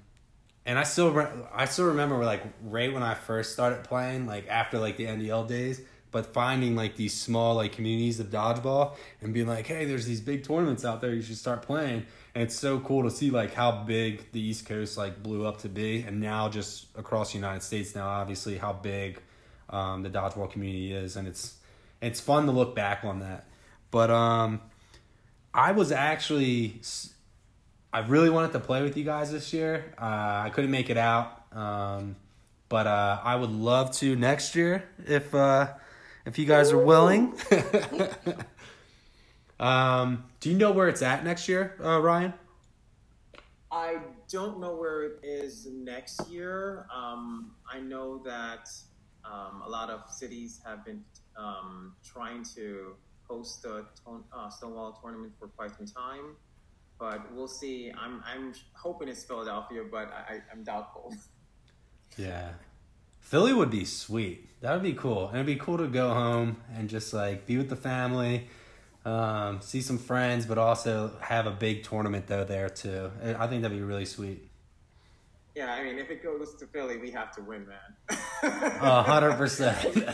and 0.64 0.78
I 0.78 0.84
still 0.84 1.10
re- 1.10 1.28
I 1.52 1.64
still 1.64 1.86
remember 1.86 2.24
like 2.24 2.42
right 2.62 2.92
when 2.92 3.02
I 3.02 3.14
first 3.14 3.52
started 3.52 3.84
playing, 3.84 4.26
like 4.26 4.48
after 4.48 4.78
like 4.78 4.96
the 4.96 5.06
NDL 5.06 5.48
days, 5.48 5.80
but 6.10 6.32
finding 6.32 6.76
like 6.76 6.96
these 6.96 7.14
small 7.14 7.56
like 7.56 7.72
communities 7.72 8.20
of 8.20 8.28
dodgeball 8.28 8.94
and 9.20 9.34
being 9.34 9.48
like, 9.48 9.66
hey, 9.66 9.84
there's 9.84 10.06
these 10.06 10.20
big 10.20 10.44
tournaments 10.44 10.84
out 10.84 11.00
there, 11.00 11.12
you 11.12 11.22
should 11.22 11.36
start 11.36 11.62
playing. 11.62 12.06
And 12.34 12.42
it's 12.44 12.58
so 12.58 12.80
cool 12.80 13.02
to 13.02 13.10
see 13.10 13.30
like 13.30 13.52
how 13.52 13.84
big 13.84 14.32
the 14.32 14.40
East 14.40 14.66
Coast 14.66 14.96
like 14.96 15.22
blew 15.22 15.46
up 15.46 15.58
to 15.58 15.68
be, 15.68 16.02
and 16.02 16.20
now 16.20 16.48
just 16.48 16.86
across 16.96 17.32
the 17.32 17.38
United 17.38 17.62
States 17.62 17.94
now, 17.94 18.08
obviously 18.08 18.56
how 18.56 18.72
big 18.72 19.20
um, 19.68 20.02
the 20.02 20.08
dodgeball 20.08 20.50
community 20.50 20.92
is, 20.92 21.16
and 21.16 21.28
it's 21.28 21.56
it's 22.00 22.20
fun 22.20 22.46
to 22.46 22.52
look 22.52 22.74
back 22.74 23.04
on 23.04 23.20
that. 23.20 23.46
But 23.90 24.10
um, 24.10 24.62
I 25.52 25.72
was 25.72 25.92
actually 25.92 26.80
I 27.92 28.00
really 28.00 28.30
wanted 28.30 28.52
to 28.52 28.60
play 28.60 28.82
with 28.82 28.96
you 28.96 29.04
guys 29.04 29.30
this 29.30 29.52
year. 29.52 29.92
Uh, 30.00 30.42
I 30.44 30.50
couldn't 30.54 30.70
make 30.70 30.88
it 30.88 30.96
out, 30.96 31.44
um, 31.52 32.16
but 32.70 32.86
uh, 32.86 33.20
I 33.22 33.36
would 33.36 33.50
love 33.50 33.92
to 33.96 34.16
next 34.16 34.56
year 34.56 34.84
if 35.06 35.34
uh, 35.34 35.68
if 36.24 36.38
you 36.38 36.46
guys 36.46 36.72
are 36.72 36.82
willing. 36.82 37.34
um, 39.62 40.24
do 40.40 40.50
you 40.50 40.56
know 40.56 40.72
where 40.72 40.88
it's 40.88 41.02
at 41.02 41.24
next 41.24 41.48
year, 41.48 41.76
uh, 41.82 42.00
Ryan? 42.00 42.34
I 43.70 43.98
don't 44.28 44.60
know 44.60 44.74
where 44.74 45.04
it 45.04 45.20
is 45.22 45.68
next 45.72 46.28
year. 46.28 46.86
Um, 46.94 47.52
I 47.72 47.80
know 47.80 48.18
that 48.24 48.68
um, 49.24 49.62
a 49.64 49.68
lot 49.68 49.88
of 49.88 50.10
cities 50.10 50.60
have 50.66 50.84
been 50.84 51.02
um, 51.36 51.94
trying 52.04 52.44
to 52.56 52.94
host 53.22 53.62
the 53.62 53.86
uh, 54.06 54.50
Stonewall 54.50 54.98
tournament 55.00 55.32
for 55.38 55.48
quite 55.48 55.70
some 55.76 55.86
time, 55.86 56.36
but 56.98 57.32
we'll 57.32 57.48
see. 57.48 57.92
I'm 57.96 58.22
I'm 58.26 58.52
hoping 58.74 59.08
it's 59.08 59.24
Philadelphia, 59.24 59.84
but 59.90 60.12
I, 60.12 60.40
I'm 60.52 60.64
doubtful. 60.64 61.14
Yeah, 62.18 62.50
Philly 63.20 63.54
would 63.54 63.70
be 63.70 63.86
sweet. 63.86 64.60
That 64.60 64.74
would 64.74 64.82
be 64.82 64.92
cool. 64.92 65.28
And 65.28 65.36
it'd 65.36 65.46
be 65.46 65.56
cool 65.56 65.78
to 65.78 65.86
go 65.86 66.12
home 66.12 66.58
and 66.76 66.90
just 66.90 67.14
like 67.14 67.46
be 67.46 67.56
with 67.56 67.70
the 67.70 67.76
family, 67.76 68.48
um, 69.04 69.60
see 69.60 69.80
some 69.80 69.98
friends, 69.98 70.46
but 70.46 70.58
also 70.58 71.12
have 71.20 71.46
a 71.46 71.50
big 71.50 71.82
tournament 71.82 72.26
though 72.26 72.44
there 72.44 72.68
too. 72.68 73.10
I 73.22 73.46
think 73.46 73.62
that'd 73.62 73.76
be 73.76 73.82
really 73.82 74.04
sweet. 74.04 74.48
Yeah, 75.54 75.72
I 75.72 75.84
mean, 75.84 75.98
if 75.98 76.10
it 76.10 76.22
goes 76.22 76.54
to 76.54 76.66
Philly, 76.66 76.96
we 76.96 77.10
have 77.10 77.30
to 77.36 77.42
win, 77.42 77.66
man. 77.66 78.20
A 78.80 79.02
hundred 79.02 79.34
percent. 79.34 80.04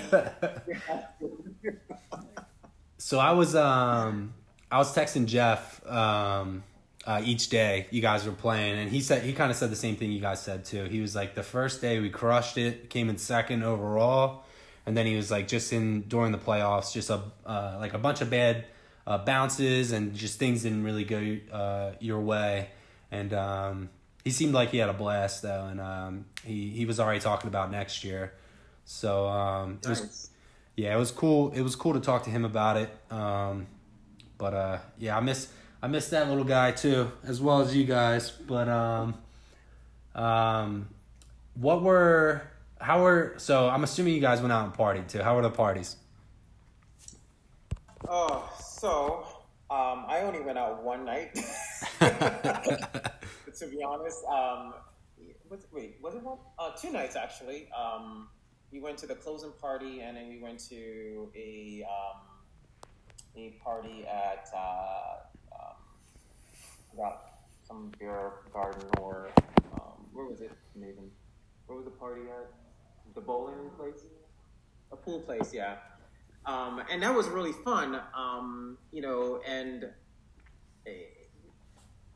So 2.99 3.19
I 3.19 3.33
was 3.33 3.55
um 3.55 4.35
I 4.71 4.79
was 4.79 4.95
texting 4.95 5.27
Jeff 5.27 5.87
um 5.87 6.65
uh, 7.07 7.23
each 7.25 7.49
day 7.49 7.87
you 7.91 8.03
guys 8.03 8.27
were 8.27 8.33
playing, 8.33 8.79
and 8.79 8.91
he 8.91 9.01
said 9.01 9.23
he 9.23 9.33
kind 9.33 9.51
of 9.51 9.57
said 9.57 9.71
the 9.71 9.77
same 9.77 9.97
thing 9.97 10.13
you 10.13 10.21
guys 10.21 10.43
said 10.43 10.65
too. 10.65 10.85
He 10.85 11.01
was 11.01 11.15
like, 11.15 11.35
the 11.35 11.43
first 11.43 11.81
day 11.81 12.01
we 12.01 12.11
crushed 12.11 12.59
it, 12.59 12.91
came 12.91 13.09
in 13.09 13.17
second 13.17 13.63
overall, 13.63 14.45
and 14.85 14.95
then 14.95 15.07
he 15.07 15.17
was 15.17 15.31
like, 15.31 15.49
just 15.49 15.73
in 15.73 16.03
during 16.03 16.33
the 16.33 16.39
playoffs, 16.39 16.93
just 16.93 17.09
a 17.09 17.23
uh, 17.47 17.79
like 17.81 17.95
a 17.95 17.99
bunch 17.99 18.21
of 18.21 18.29
bad 18.29 18.67
uh, 19.09 19.17
bounces 19.17 19.91
and 19.91 20.15
just 20.15 20.39
things 20.39 20.63
didn't 20.63 20.85
really 20.85 21.05
go 21.05 21.39
uh, 21.51 21.93
your 21.99 22.21
way, 22.21 22.69
and 23.11 23.33
um, 23.33 23.89
he 24.23 24.31
seemed 24.31 24.53
like 24.53 24.69
he 24.69 24.77
had 24.77 24.91
a 24.91 24.93
blast 24.93 25.41
though, 25.43 25.65
and 25.65 25.81
um, 25.81 26.27
he 26.45 26.69
he 26.69 26.85
was 26.85 27.01
already 27.01 27.19
talking 27.19 27.49
about 27.49 27.71
next 27.71 28.05
year, 28.05 28.35
so 28.85 29.27
um, 29.27 29.79
it 29.83 29.89
was 29.89 30.31
yeah, 30.77 30.95
it 30.95 30.99
was 30.99 31.11
cool. 31.11 31.51
It 31.53 31.63
was 31.63 31.75
cool 31.75 31.95
to 31.95 32.01
talk 32.01 32.25
to 32.25 32.31
him 32.31 32.45
about 32.45 32.77
it. 32.77 32.91
Um, 33.11 33.67
but 34.37 34.53
uh, 34.53 34.79
yeah, 34.99 35.17
I 35.17 35.21
miss 35.21 35.49
I 35.83 35.89
miss 35.89 36.11
that 36.11 36.29
little 36.29 36.45
guy 36.45 36.73
too, 36.73 37.11
as 37.25 37.41
well 37.41 37.63
as 37.63 37.75
you 37.75 37.85
guys. 37.85 38.31
But 38.31 38.69
um, 38.69 39.15
um, 40.15 40.89
what 41.55 41.83
were 41.83 42.43
how 42.79 43.03
were 43.03 43.35
so? 43.39 43.71
I'm 43.71 43.85
assuming 43.85 44.15
you 44.15 44.21
guys 44.21 44.41
went 44.43 44.53
out 44.53 44.67
and 44.67 44.75
partied 44.75 45.09
too. 45.09 45.23
How 45.23 45.35
were 45.35 45.43
the 45.43 45.51
parties? 45.51 45.97
Oh, 48.07 48.49
so 48.79 49.27
um, 49.71 50.05
I 50.09 50.23
only 50.23 50.41
went 50.41 50.59
out 50.59 50.83
one 50.83 51.05
night. 51.05 51.35
to 52.01 53.67
be 53.67 53.83
honest, 53.83 54.25
um, 54.25 54.75
what's, 55.49 55.67
wait, 55.73 55.97
was 56.01 56.15
it 56.15 56.23
one? 56.23 56.39
Uh, 56.59 56.71
two 56.71 56.91
nights 56.91 57.17
actually. 57.17 57.69
Um, 57.77 58.29
we 58.71 58.81
went 58.81 58.99
to 58.99 59.07
the 59.07 59.15
closing 59.15 59.53
party, 59.61 60.01
and 60.01 60.17
then 60.17 60.29
we 60.29 60.39
went 60.39 60.61
to 60.69 61.31
a 61.35 61.85
um, 61.89 62.21
a 63.37 63.51
party 63.63 64.05
at 64.07 64.49
uh, 64.55 65.17
um, 65.53 65.77
about 66.95 67.23
some 67.67 67.93
beer 67.99 68.33
garden 68.53 68.89
or 69.01 69.29
um, 69.75 70.07
where 70.13 70.27
was 70.27 70.41
it, 70.41 70.53
Nathan? 70.75 71.11
Where 71.67 71.77
was 71.77 71.85
the 71.85 71.91
party 71.93 72.23
at? 72.23 72.51
The 73.15 73.21
bowling 73.21 73.71
place? 73.77 74.05
A 74.93 74.97
pool 74.97 75.21
place, 75.21 75.53
yeah. 75.53 75.77
Um, 76.49 76.83
and 76.91 77.03
that 77.03 77.15
was 77.15 77.29
really 77.29 77.53
fun. 77.53 78.01
Um, 78.17 78.79
you 78.91 79.03
know, 79.03 79.41
and 79.47 79.91
eh, 80.87 80.91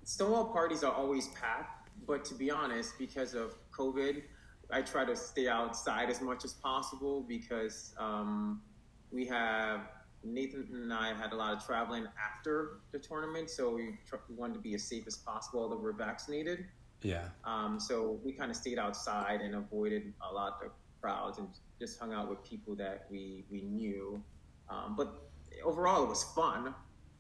Stonewall 0.04 0.46
parties 0.46 0.82
are 0.82 0.92
always 0.92 1.28
packed, 1.28 1.90
but 2.06 2.24
to 2.26 2.34
be 2.34 2.50
honest, 2.50 2.98
because 2.98 3.34
of 3.34 3.54
COVID, 3.72 4.22
I 4.70 4.80
try 4.80 5.04
to 5.04 5.14
stay 5.14 5.48
outside 5.48 6.08
as 6.08 6.22
much 6.22 6.46
as 6.46 6.54
possible 6.54 7.20
because 7.28 7.94
um, 7.98 8.62
we 9.10 9.26
have 9.26 9.82
Nathan 10.24 10.66
and 10.72 10.94
I 10.94 11.12
had 11.12 11.32
a 11.32 11.36
lot 11.36 11.52
of 11.52 11.64
traveling 11.66 12.06
after 12.18 12.78
the 12.90 12.98
tournament, 12.98 13.50
so 13.50 13.74
we, 13.74 13.98
tr- 14.08 14.16
we 14.30 14.34
wanted 14.34 14.54
to 14.54 14.60
be 14.60 14.74
as 14.74 14.82
safe 14.82 15.06
as 15.06 15.16
possible, 15.16 15.60
although 15.60 15.76
we're 15.76 15.92
vaccinated. 15.92 16.64
Yeah. 17.02 17.24
Um, 17.44 17.78
so 17.78 18.18
we 18.24 18.32
kind 18.32 18.50
of 18.50 18.56
stayed 18.56 18.78
outside 18.78 19.42
and 19.42 19.54
avoided 19.56 20.14
a 20.26 20.32
lot 20.32 20.60
of 20.64 20.70
crowds 21.02 21.38
and 21.38 21.48
just 21.82 21.98
hung 21.98 22.12
out 22.12 22.30
with 22.30 22.44
people 22.44 22.76
that 22.76 23.06
we 23.10 23.44
we 23.50 23.62
knew. 23.62 24.22
Um, 24.70 24.94
but 24.96 25.30
overall, 25.64 26.04
it 26.04 26.08
was 26.08 26.22
fun. 26.22 26.74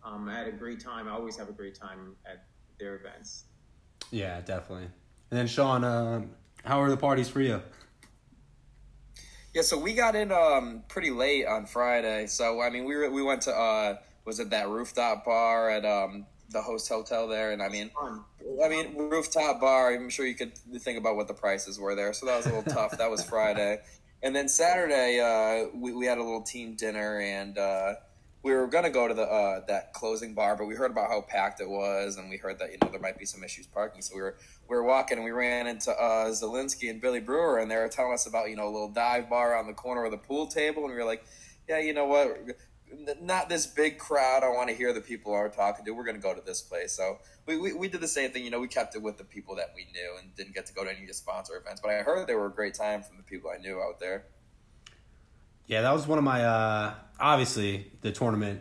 Um, 0.04 0.28
I 0.28 0.38
had 0.38 0.48
a 0.48 0.52
great 0.52 0.80
time. 0.80 1.08
I 1.08 1.12
always 1.12 1.36
have 1.36 1.48
a 1.48 1.52
great 1.52 1.74
time 1.74 2.14
at 2.24 2.44
their 2.78 2.94
events. 2.94 3.44
Yeah, 4.12 4.40
definitely. 4.40 4.88
And 5.30 5.38
then 5.38 5.46
Sean, 5.48 5.82
um, 5.82 6.30
how 6.64 6.80
are 6.80 6.90
the 6.90 6.96
parties 6.96 7.28
for 7.28 7.40
you? 7.40 7.60
Yeah, 9.52 9.62
so 9.62 9.78
we 9.78 9.94
got 9.94 10.14
in 10.14 10.30
um 10.30 10.84
pretty 10.88 11.10
late 11.10 11.44
on 11.46 11.66
Friday. 11.66 12.26
So 12.28 12.60
I 12.60 12.70
mean, 12.70 12.84
we 12.84 12.94
were, 12.94 13.10
we 13.10 13.22
went 13.22 13.42
to 13.42 13.52
uh 13.52 13.96
was 14.24 14.38
it 14.38 14.50
that 14.50 14.68
rooftop 14.68 15.24
bar 15.24 15.70
at 15.70 15.84
um 15.84 16.26
the 16.50 16.62
host 16.62 16.88
hotel 16.88 17.26
there, 17.26 17.50
and 17.50 17.62
I 17.62 17.68
mean, 17.68 17.90
I 18.62 18.68
mean 18.68 18.96
rooftop 18.96 19.60
bar. 19.60 19.92
I'm 19.92 20.10
sure 20.10 20.26
you 20.26 20.34
could 20.34 20.56
think 20.56 20.98
about 20.98 21.16
what 21.16 21.26
the 21.26 21.34
prices 21.34 21.80
were 21.80 21.94
there. 21.94 22.12
So 22.12 22.26
that 22.26 22.36
was 22.36 22.46
a 22.46 22.54
little 22.54 22.72
tough. 22.74 22.96
That 22.98 23.10
was 23.10 23.24
Friday, 23.24 23.80
and 24.22 24.34
then 24.34 24.48
Saturday 24.48 25.20
uh, 25.20 25.68
we 25.74 25.92
we 25.92 26.06
had 26.06 26.18
a 26.18 26.22
little 26.22 26.42
team 26.42 26.74
dinner 26.74 27.20
and. 27.20 27.58
uh 27.58 27.94
we 28.42 28.52
were 28.52 28.66
gonna 28.66 28.90
go 28.90 29.06
to 29.06 29.14
the 29.14 29.22
uh, 29.22 29.64
that 29.66 29.92
closing 29.92 30.34
bar, 30.34 30.56
but 30.56 30.66
we 30.66 30.74
heard 30.74 30.90
about 30.90 31.08
how 31.08 31.20
packed 31.20 31.60
it 31.60 31.68
was, 31.68 32.16
and 32.16 32.28
we 32.28 32.36
heard 32.36 32.58
that 32.58 32.72
you 32.72 32.78
know 32.82 32.88
there 32.90 33.00
might 33.00 33.18
be 33.18 33.24
some 33.24 33.44
issues 33.44 33.66
parking. 33.66 34.02
So 34.02 34.16
we 34.16 34.20
were 34.20 34.36
we 34.68 34.76
were 34.76 34.82
walking, 34.82 35.16
and 35.16 35.24
we 35.24 35.30
ran 35.30 35.66
into 35.66 35.92
uh, 35.92 36.26
Zelinsky 36.30 36.90
and 36.90 37.00
Billy 37.00 37.20
Brewer, 37.20 37.58
and 37.58 37.70
they 37.70 37.76
were 37.76 37.88
telling 37.88 38.12
us 38.12 38.26
about 38.26 38.50
you 38.50 38.56
know 38.56 38.66
a 38.66 38.72
little 38.72 38.88
dive 38.88 39.30
bar 39.30 39.56
on 39.56 39.66
the 39.66 39.72
corner 39.72 40.04
of 40.04 40.10
the 40.10 40.18
pool 40.18 40.48
table, 40.48 40.82
and 40.84 40.92
we 40.92 40.98
were 40.98 41.04
like, 41.04 41.24
yeah, 41.68 41.78
you 41.78 41.92
know 41.92 42.06
what, 42.06 42.36
not 43.20 43.48
this 43.48 43.66
big 43.66 43.98
crowd. 43.98 44.42
I 44.42 44.48
want 44.48 44.68
to 44.68 44.74
hear 44.74 44.92
the 44.92 45.00
people 45.00 45.32
are 45.32 45.48
talking 45.48 45.84
to. 45.84 45.92
We're 45.92 46.04
gonna 46.04 46.18
go 46.18 46.34
to 46.34 46.40
this 46.40 46.60
place. 46.60 46.92
So 46.92 47.18
we, 47.46 47.56
we 47.56 47.72
we 47.72 47.88
did 47.88 48.00
the 48.00 48.08
same 48.08 48.30
thing. 48.30 48.44
You 48.44 48.50
know, 48.50 48.60
we 48.60 48.68
kept 48.68 48.94
it 48.94 49.02
with 49.02 49.18
the 49.18 49.24
people 49.24 49.56
that 49.56 49.72
we 49.74 49.86
knew, 49.92 50.16
and 50.20 50.34
didn't 50.34 50.54
get 50.54 50.66
to 50.66 50.74
go 50.74 50.84
to 50.84 50.90
any 50.90 51.02
of 51.02 51.08
the 51.08 51.14
sponsor 51.14 51.56
events. 51.56 51.80
But 51.80 51.90
I 51.90 52.02
heard 52.02 52.26
they 52.26 52.34
were 52.34 52.46
a 52.46 52.52
great 52.52 52.74
time 52.74 53.02
from 53.02 53.16
the 53.16 53.22
people 53.22 53.50
I 53.50 53.60
knew 53.60 53.80
out 53.80 54.00
there. 54.00 54.24
Yeah, 55.66 55.82
that 55.82 55.92
was 55.92 56.06
one 56.06 56.18
of 56.18 56.24
my. 56.24 56.44
Uh, 56.44 56.94
obviously, 57.18 57.90
the 58.00 58.12
tournament 58.12 58.60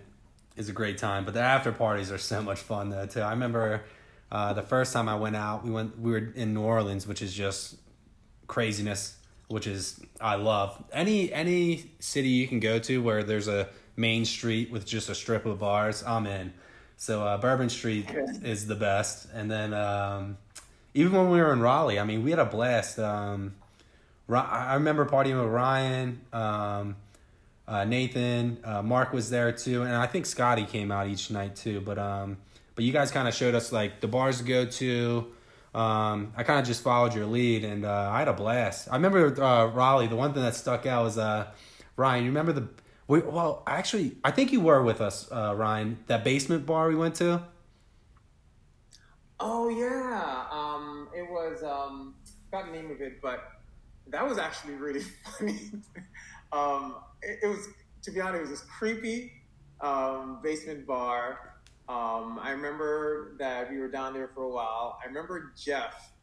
is 0.55 0.69
a 0.69 0.73
great 0.73 0.97
time, 0.97 1.25
but 1.25 1.33
the 1.33 1.41
after 1.41 1.71
parties 1.71 2.11
are 2.11 2.17
so 2.17 2.41
much 2.41 2.59
fun 2.59 2.89
though 2.89 3.05
too. 3.05 3.21
I 3.21 3.31
remember 3.31 3.83
uh, 4.31 4.53
the 4.53 4.61
first 4.61 4.93
time 4.93 5.09
I 5.09 5.15
went 5.15 5.35
out, 5.35 5.63
we 5.63 5.71
went 5.71 5.99
we 5.99 6.11
were 6.11 6.31
in 6.35 6.53
New 6.53 6.61
Orleans, 6.61 7.07
which 7.07 7.21
is 7.21 7.33
just 7.33 7.75
craziness, 8.47 9.17
which 9.47 9.67
is 9.67 9.99
I 10.19 10.35
love. 10.35 10.83
Any 10.91 11.31
any 11.33 11.91
city 11.99 12.29
you 12.29 12.47
can 12.47 12.59
go 12.59 12.79
to 12.79 13.01
where 13.01 13.23
there's 13.23 13.47
a 13.47 13.69
main 13.95 14.25
street 14.25 14.71
with 14.71 14.85
just 14.85 15.09
a 15.09 15.15
strip 15.15 15.45
of 15.45 15.59
bars, 15.59 16.03
I'm 16.03 16.27
in. 16.27 16.53
So 16.97 17.23
uh, 17.23 17.37
Bourbon 17.37 17.69
Street 17.69 18.07
is 18.43 18.67
the 18.67 18.75
best, 18.75 19.27
and 19.33 19.49
then 19.49 19.73
um, 19.73 20.37
even 20.93 21.13
when 21.13 21.31
we 21.31 21.39
were 21.39 21.51
in 21.53 21.59
Raleigh, 21.59 21.99
I 21.99 22.03
mean, 22.03 22.23
we 22.23 22.29
had 22.29 22.39
a 22.39 22.45
blast. 22.45 22.99
Um, 22.99 23.55
I 24.29 24.75
remember 24.75 25.05
partying 25.05 25.41
with 25.41 25.51
Ryan, 25.51 26.21
um, 26.31 26.95
uh, 27.67 27.85
Nathan, 27.85 28.59
uh, 28.63 28.81
Mark 28.81 29.13
was 29.13 29.29
there 29.29 29.51
too, 29.51 29.81
and 29.83 29.93
I 29.93 30.05
think 30.05 30.25
Scotty 30.25 30.65
came 30.65 30.91
out 30.91 31.07
each 31.07 31.31
night 31.31 31.55
too. 31.55 31.81
But 31.81 31.97
um, 31.97 32.37
but 32.75 32.83
you 32.83 32.91
guys 32.91 33.11
kind 33.11 33.27
of 33.27 33.33
showed 33.33 33.55
us 33.55 33.71
like 33.71 34.01
the 34.01 34.07
bars 34.07 34.39
to 34.39 34.43
go 34.43 34.65
to. 34.65 35.27
Um, 35.73 36.33
I 36.35 36.43
kind 36.43 36.59
of 36.59 36.65
just 36.65 36.83
followed 36.83 37.15
your 37.15 37.25
lead, 37.25 37.63
and 37.63 37.85
uh, 37.85 38.09
I 38.11 38.19
had 38.19 38.27
a 38.27 38.33
blast. 38.33 38.89
I 38.91 38.95
remember 38.95 39.41
uh, 39.41 39.67
Raleigh. 39.67 40.07
The 40.07 40.15
one 40.15 40.33
thing 40.33 40.43
that 40.43 40.55
stuck 40.55 40.85
out 40.85 41.05
was 41.05 41.17
uh, 41.17 41.47
Ryan. 41.95 42.25
You 42.25 42.29
remember 42.29 42.51
the? 42.53 42.67
We, 43.11 43.19
well, 43.19 43.63
actually, 43.67 44.15
I 44.23 44.31
think 44.31 44.53
you 44.53 44.61
were 44.61 44.81
with 44.83 45.01
us, 45.01 45.29
uh, 45.29 45.53
Ryan. 45.53 45.97
That 46.07 46.23
basement 46.23 46.65
bar 46.65 46.87
we 46.87 46.95
went 46.95 47.15
to. 47.15 47.43
Oh 49.37 49.67
yeah, 49.67 50.45
um, 50.49 51.09
it 51.13 51.29
was 51.29 51.61
um, 51.61 52.15
got 52.53 52.67
the 52.67 52.71
name 52.71 52.89
of 52.89 53.01
it, 53.01 53.21
but 53.21 53.51
that 54.07 54.25
was 54.25 54.37
actually 54.37 54.75
really 54.75 55.01
funny. 55.25 55.71
um, 56.53 56.95
it, 57.21 57.39
it 57.43 57.47
was, 57.47 57.67
to 58.03 58.11
be 58.11 58.21
honest, 58.21 58.37
it 58.37 58.41
was 58.43 58.49
this 58.49 58.61
creepy 58.61 59.33
um, 59.81 60.39
basement 60.41 60.87
bar. 60.87 61.57
Um, 61.89 62.39
I 62.41 62.51
remember 62.51 63.35
that 63.39 63.69
we 63.69 63.79
were 63.79 63.89
down 63.89 64.13
there 64.13 64.29
for 64.33 64.43
a 64.43 64.49
while. 64.49 64.97
I 65.03 65.07
remember 65.07 65.51
Jeff 65.61 66.13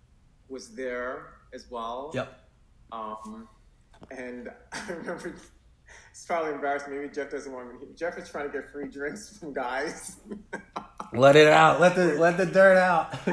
was 0.49 0.75
there 0.75 1.35
as 1.53 1.67
well. 1.71 2.13
Yep. 2.15 2.49
Um, 2.93 3.47
and 4.11 4.49
I 4.73 4.91
remember 4.91 5.35
it's 6.19 6.27
probably 6.27 6.53
embarrassing. 6.53 6.93
Maybe 6.93 7.09
Jeff 7.15 7.31
doesn't 7.31 7.53
want 7.53 7.81
me. 7.81 7.87
Jeff 7.95 8.19
is 8.19 8.29
trying 8.29 8.51
to 8.51 8.53
get 8.53 8.69
free 8.73 8.89
drinks 8.89 9.39
from 9.39 9.53
guys. 9.53 10.17
Let 11.13 11.37
it 11.37 11.47
out. 11.47 11.81
Let 11.81 11.95
the 11.95 12.15
let 12.15 12.37
the 12.37 12.45
dirt 12.45 12.77
out. 12.77 13.17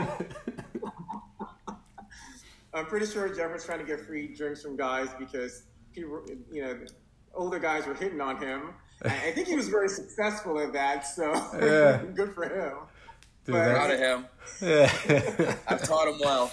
I'm 2.73 2.85
pretty 2.85 3.05
sure 3.07 3.33
Jeff 3.33 3.51
was 3.51 3.65
trying 3.65 3.79
to 3.79 3.85
get 3.85 4.01
free 4.05 4.27
drinks 4.35 4.61
from 4.61 4.77
guys 4.77 5.07
because 5.17 5.63
people, 5.93 6.23
you 6.51 6.61
know, 6.61 6.77
older 7.33 7.57
guys 7.59 7.85
were 7.87 7.95
hitting 7.95 8.21
on 8.21 8.37
him. 8.37 8.73
I 9.03 9.31
think 9.31 9.47
he 9.47 9.55
was 9.55 9.67
very 9.67 9.89
successful 9.89 10.59
at 10.59 10.71
that, 10.73 11.07
so 11.07 11.33
Yeah. 11.59 12.03
good 12.13 12.33
for 12.33 12.43
him. 12.43 12.73
Dude, 13.45 13.55
But- 13.55 13.71
Proud 13.75 13.91
of 13.91 13.99
him. 13.99 14.25
yeah. 14.61 15.55
I've 15.67 15.83
taught 15.83 16.07
him 16.07 16.19
well. 16.19 16.51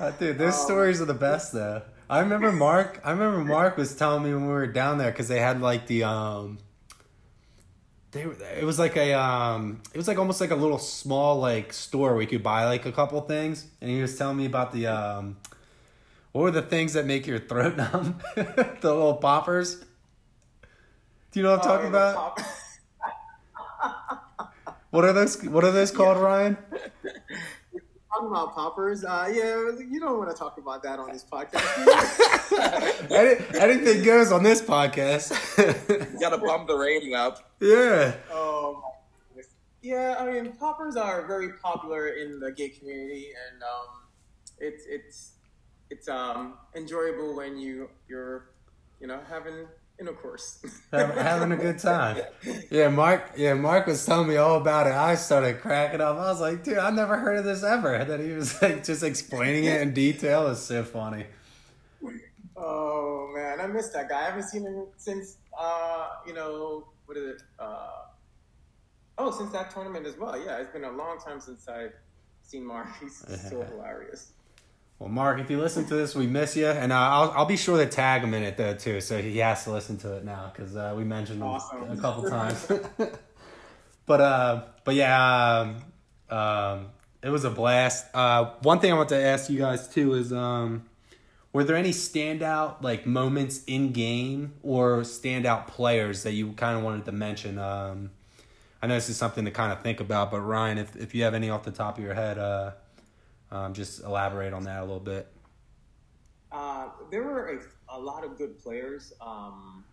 Uh, 0.00 0.10
dude, 0.12 0.38
those 0.38 0.54
Um, 0.58 0.64
stories 0.64 1.00
are 1.02 1.04
the 1.06 1.14
best 1.14 1.52
though. 1.52 1.82
I 2.12 2.18
remember 2.20 2.52
Mark. 2.52 3.00
I 3.04 3.12
remember 3.12 3.42
Mark 3.42 3.78
was 3.78 3.96
telling 3.96 4.22
me 4.22 4.34
when 4.34 4.42
we 4.42 4.52
were 4.52 4.66
down 4.66 4.98
there 4.98 5.10
because 5.10 5.28
they 5.28 5.40
had 5.40 5.62
like 5.62 5.86
the 5.86 6.04
um. 6.04 6.58
They 8.10 8.26
were, 8.26 8.36
it 8.60 8.64
was 8.64 8.78
like 8.78 8.98
a 8.98 9.14
um 9.14 9.80
it 9.94 9.96
was 9.96 10.06
like 10.06 10.18
almost 10.18 10.38
like 10.38 10.50
a 10.50 10.54
little 10.54 10.78
small 10.78 11.38
like 11.38 11.72
store 11.72 12.12
where 12.12 12.20
you 12.20 12.28
could 12.28 12.42
buy 12.42 12.66
like 12.66 12.84
a 12.84 12.92
couple 12.92 13.18
things 13.22 13.66
and 13.80 13.88
he 13.90 14.02
was 14.02 14.18
telling 14.18 14.36
me 14.36 14.44
about 14.44 14.74
the 14.74 14.88
um 14.88 15.38
what 16.32 16.42
were 16.42 16.50
the 16.50 16.60
things 16.60 16.92
that 16.92 17.06
make 17.06 17.26
your 17.26 17.38
throat 17.38 17.74
numb 17.78 18.20
the 18.34 18.66
little 18.82 19.14
poppers 19.14 19.76
do 21.30 21.40
you 21.40 21.42
know 21.42 21.52
what 21.52 21.64
I'm 21.64 21.66
talking 21.66 21.86
Oh, 21.86 21.88
about 21.88 22.40
what 24.90 25.06
are 25.06 25.14
those 25.14 25.42
what 25.44 25.64
are 25.64 25.72
those 25.72 25.90
called 25.98 26.18
Ryan 26.18 26.58
talking 28.12 28.28
about 28.28 28.54
poppers. 28.54 29.04
Uh, 29.04 29.28
yeah, 29.32 29.70
you 29.88 29.98
don't 30.00 30.18
want 30.18 30.30
to 30.30 30.36
talk 30.36 30.58
about 30.58 30.82
that 30.82 30.98
on 30.98 31.10
this 31.12 31.24
podcast. 31.24 31.62
Any, 33.10 33.40
anything 33.58 34.04
goes 34.04 34.30
on 34.32 34.42
this 34.42 34.60
podcast 34.60 35.32
You 35.88 36.18
gotta 36.20 36.38
bump 36.38 36.68
the 36.68 36.76
rating 36.76 37.14
up. 37.14 37.52
yeah 37.60 38.14
Oh, 38.30 38.82
my 38.82 38.90
goodness. 39.28 39.52
yeah. 39.82 40.16
I 40.18 40.30
mean, 40.30 40.52
poppers 40.52 40.96
are 40.96 41.26
very 41.26 41.54
popular 41.54 42.08
in 42.08 42.38
the 42.40 42.52
gay 42.52 42.68
community, 42.68 43.28
and 43.50 43.62
um, 43.62 44.02
it's 44.58 44.84
it's 44.86 45.32
it's 45.90 46.08
um, 46.08 46.54
enjoyable 46.76 47.34
when 47.36 47.58
you 47.58 47.88
you're 48.08 48.50
you 49.00 49.06
know 49.06 49.20
having 49.28 49.66
intercourse. 50.02 50.62
Hav- 50.92 51.14
having 51.16 51.52
a 51.52 51.56
good 51.56 51.78
time. 51.90 52.20
Yeah, 52.70 52.88
Mark. 52.88 53.32
Yeah, 53.36 53.54
Mark 53.54 53.86
was 53.86 54.04
telling 54.04 54.28
me 54.28 54.36
all 54.36 54.56
about 54.56 54.86
it. 54.88 54.92
I 54.92 55.14
started 55.14 55.60
cracking 55.60 56.00
up. 56.00 56.16
I 56.16 56.30
was 56.30 56.40
like, 56.40 56.64
dude, 56.64 56.78
I've 56.78 56.94
never 56.94 57.16
heard 57.16 57.38
of 57.38 57.44
this 57.44 57.62
ever. 57.62 57.94
And 57.94 58.10
then 58.10 58.20
he 58.20 58.32
was 58.32 58.60
like, 58.60 58.84
just 58.84 59.02
explaining 59.02 59.64
it 59.64 59.80
in 59.80 59.94
detail. 59.94 60.48
It's 60.48 60.60
so 60.60 60.82
funny. 60.84 61.26
Oh 62.56 63.32
man, 63.34 63.60
I 63.60 63.66
missed 63.66 63.92
that 63.94 64.08
guy. 64.08 64.20
I 64.20 64.24
haven't 64.24 64.44
seen 64.44 64.62
him 64.62 64.86
since 64.96 65.36
uh, 65.58 66.08
you 66.26 66.34
know 66.34 66.88
what 67.06 67.16
is 67.16 67.36
it? 67.36 67.42
Uh, 67.58 67.88
oh, 69.18 69.30
since 69.30 69.50
that 69.52 69.70
tournament 69.70 70.06
as 70.06 70.16
well. 70.16 70.36
Yeah, 70.42 70.58
it's 70.58 70.70
been 70.72 70.84
a 70.84 70.90
long 70.92 71.18
time 71.18 71.40
since 71.40 71.68
I've 71.68 71.94
seen 72.42 72.64
Mark. 72.64 72.88
He's 73.00 73.16
so 73.48 73.62
hilarious. 73.70 74.32
Well, 75.02 75.10
Mark, 75.10 75.40
if 75.40 75.50
you 75.50 75.58
listen 75.58 75.84
to 75.86 75.96
this, 75.96 76.14
we 76.14 76.28
miss 76.28 76.54
you, 76.54 76.68
and 76.68 76.92
uh, 76.92 76.96
I'll 76.96 77.30
I'll 77.32 77.44
be 77.44 77.56
sure 77.56 77.76
to 77.76 77.86
tag 77.86 78.22
him 78.22 78.34
in 78.34 78.44
it 78.44 78.56
though 78.56 78.74
too, 78.74 79.00
so 79.00 79.20
he 79.20 79.38
has 79.38 79.64
to 79.64 79.72
listen 79.72 79.96
to 79.98 80.12
it 80.12 80.24
now 80.24 80.52
because 80.54 80.76
uh, 80.76 80.94
we 80.96 81.02
mentioned 81.02 81.42
him 81.42 81.48
a 81.48 81.96
couple 82.00 82.30
times. 82.30 82.70
but 84.06 84.20
uh, 84.20 84.62
but 84.84 84.94
yeah, 84.94 85.74
um, 86.30 86.38
um, 86.38 86.86
it 87.20 87.30
was 87.30 87.42
a 87.42 87.50
blast. 87.50 88.06
Uh, 88.14 88.52
one 88.62 88.78
thing 88.78 88.92
I 88.92 88.94
want 88.94 89.08
to 89.08 89.20
ask 89.20 89.50
you 89.50 89.58
guys 89.58 89.88
too 89.88 90.14
is 90.14 90.32
um, 90.32 90.84
were 91.52 91.64
there 91.64 91.74
any 91.74 91.90
standout 91.90 92.80
like 92.80 93.04
moments 93.04 93.64
in 93.66 93.90
game 93.90 94.52
or 94.62 94.98
standout 95.00 95.66
players 95.66 96.22
that 96.22 96.34
you 96.34 96.52
kind 96.52 96.78
of 96.78 96.84
wanted 96.84 97.06
to 97.06 97.12
mention? 97.12 97.58
Um, 97.58 98.12
I 98.80 98.86
know 98.86 98.94
this 98.94 99.08
is 99.08 99.16
something 99.16 99.46
to 99.46 99.50
kind 99.50 99.72
of 99.72 99.82
think 99.82 99.98
about, 99.98 100.30
but 100.30 100.42
Ryan, 100.42 100.78
if 100.78 100.94
if 100.94 101.12
you 101.12 101.24
have 101.24 101.34
any 101.34 101.50
off 101.50 101.64
the 101.64 101.72
top 101.72 101.98
of 101.98 102.04
your 102.04 102.14
head, 102.14 102.38
uh, 102.38 102.70
um, 103.52 103.74
just 103.74 104.02
elaborate 104.02 104.52
on 104.52 104.64
that 104.64 104.80
a 104.80 104.84
little 104.84 104.98
bit. 104.98 105.28
Uh, 106.50 106.88
there 107.10 107.22
were 107.22 107.60
a, 107.88 107.96
a 107.96 108.00
lot 108.00 108.24
of 108.24 108.36
good 108.36 108.58
players. 108.58 109.12
Um, 109.20 109.84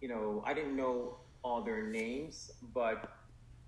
you 0.00 0.08
know, 0.08 0.42
I 0.44 0.52
didn't 0.54 0.76
know 0.76 1.16
all 1.42 1.62
their 1.62 1.86
names, 1.86 2.50
but 2.74 3.12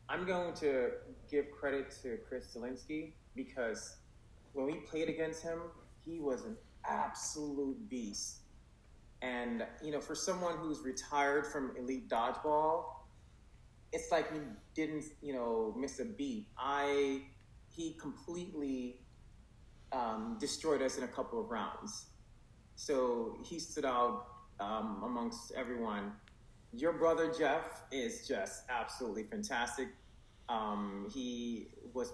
I'm 0.08 0.26
going 0.26 0.54
to 0.54 0.90
give 1.30 1.50
credit 1.52 1.94
to 2.02 2.18
Chris 2.28 2.54
Zelinsky 2.54 3.12
because 3.34 3.96
when 4.52 4.66
we 4.66 4.74
played 4.74 5.08
against 5.08 5.42
him, 5.42 5.60
he 6.04 6.18
was 6.18 6.44
an 6.44 6.56
absolute 6.84 7.88
beast. 7.88 8.40
And 9.22 9.64
you 9.82 9.92
know, 9.92 10.00
for 10.00 10.16
someone 10.16 10.56
who's 10.58 10.80
retired 10.80 11.46
from 11.46 11.76
elite 11.78 12.08
dodgeball, 12.08 12.86
it's 13.92 14.10
like 14.10 14.32
he 14.32 14.40
didn't, 14.74 15.04
you 15.22 15.32
know, 15.32 15.74
miss 15.78 16.00
a 16.00 16.04
beat. 16.04 16.48
I 16.58 17.22
he 17.68 17.94
completely 18.00 18.96
um, 19.92 20.36
destroyed 20.40 20.82
us 20.82 20.98
in 20.98 21.04
a 21.04 21.08
couple 21.08 21.40
of 21.40 21.50
rounds. 21.50 22.06
So 22.74 23.36
he 23.44 23.58
stood 23.58 23.84
out 23.84 24.26
um, 24.60 25.02
amongst 25.04 25.52
everyone. 25.52 26.12
Your 26.72 26.92
brother 26.92 27.32
Jeff 27.36 27.82
is 27.90 28.26
just 28.26 28.64
absolutely 28.70 29.24
fantastic. 29.24 29.88
Um, 30.48 31.08
he 31.12 31.68
was, 31.92 32.12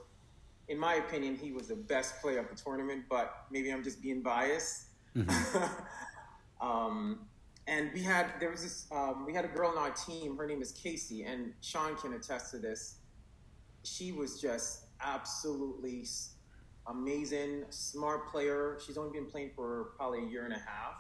in 0.69 0.79
my 0.79 0.95
opinion, 0.95 1.37
he 1.37 1.53
was 1.53 1.69
the 1.69 1.77
best 1.77 2.21
player 2.21 2.41
of 2.41 2.49
the 2.49 2.57
tournament, 2.57 3.05
but 3.09 3.47
maybe 3.51 3.71
I'm 3.71 3.85
just 3.85 4.03
being 4.03 4.23
biased. 4.23 4.87
um, 6.61 7.21
and 7.67 7.91
we 7.93 8.03
had 8.03 8.33
there 8.41 8.51
was 8.51 8.63
this 8.63 8.87
um, 8.91 9.25
we 9.27 9.35
had 9.35 9.45
a 9.45 9.49
girl 9.49 9.71
on 9.71 9.79
our 9.79 9.91
team. 9.91 10.37
Her 10.37 10.47
name 10.47 10.63
is 10.63 10.73
Casey, 10.73 11.25
and 11.25 11.53
Sean 11.61 11.97
can 11.97 12.15
attest 12.15 12.51
to 12.53 12.59
this. 12.59 12.97
She 13.85 14.11
was 14.11 14.41
just 14.41 14.87
absolutely 15.01 16.05
amazing, 16.89 17.65
smart 17.71 18.29
player. 18.31 18.79
She's 18.85 18.97
only 18.99 19.13
been 19.19 19.27
playing 19.31 19.51
for 19.55 19.91
probably 19.97 20.21
a 20.25 20.27
year 20.29 20.45
and 20.45 20.53
a 20.55 20.59
half. 20.59 20.95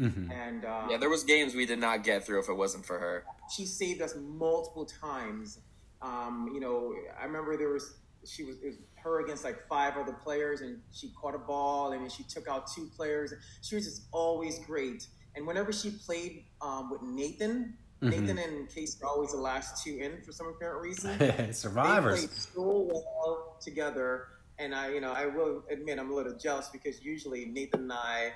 Mm-hmm. 0.00 0.30
And 0.32 0.64
uh, 0.64 0.86
Yeah, 0.90 0.96
there 0.96 1.10
was 1.10 1.22
games 1.24 1.54
we 1.54 1.66
did 1.66 1.78
not 1.78 2.02
get 2.04 2.24
through 2.26 2.40
if 2.40 2.48
it 2.48 2.54
wasn't 2.54 2.84
for 2.86 2.98
her. 2.98 3.24
she 3.54 3.66
saved 3.66 4.00
us 4.02 4.14
multiple 4.20 4.86
times. 4.86 5.58
Um, 6.00 6.50
you 6.52 6.60
know, 6.60 6.94
I 7.20 7.24
remember 7.24 7.56
there 7.56 7.68
was 7.70 7.94
she 8.24 8.44
was, 8.44 8.56
it 8.62 8.66
was 8.66 8.76
her 8.96 9.24
against 9.24 9.42
like 9.44 9.66
five 9.68 9.96
other 9.96 10.12
players, 10.12 10.60
and 10.60 10.80
she 10.92 11.10
caught 11.20 11.34
a 11.34 11.38
ball, 11.38 11.92
and 11.92 12.02
then 12.02 12.08
she 12.10 12.22
took 12.24 12.46
out 12.48 12.70
two 12.72 12.88
players. 12.96 13.32
She 13.62 13.74
was 13.74 13.84
just 13.84 14.02
always 14.12 14.60
great. 14.60 15.06
And 15.34 15.46
whenever 15.46 15.72
she 15.72 15.90
played 15.90 16.44
um, 16.60 16.90
with 16.90 17.02
Nathan, 17.02 17.74
Mhm. 18.02 18.10
Nathan 18.10 18.38
and 18.38 18.68
Case 18.68 19.00
are 19.00 19.06
always 19.08 19.30
the 19.30 19.36
last 19.38 19.84
two 19.84 19.96
in 19.96 20.20
for 20.22 20.32
some 20.32 20.48
apparent 20.48 20.82
reason. 20.82 21.16
Survivors. 21.18 21.36
They 21.46 21.52
Survivors. 21.52 22.18
played 22.26 22.30
so 22.32 22.90
well 22.92 23.56
together, 23.60 24.26
and 24.62 24.74
I, 24.74 24.90
you 24.90 25.00
know, 25.00 25.12
I 25.12 25.26
will 25.26 25.64
admit 25.70 25.98
I'm 25.98 26.10
a 26.10 26.14
little 26.14 26.36
jealous 26.36 26.68
because 26.72 27.02
usually 27.02 27.46
Nathan 27.46 27.82
and 27.82 27.92
I 27.92 28.32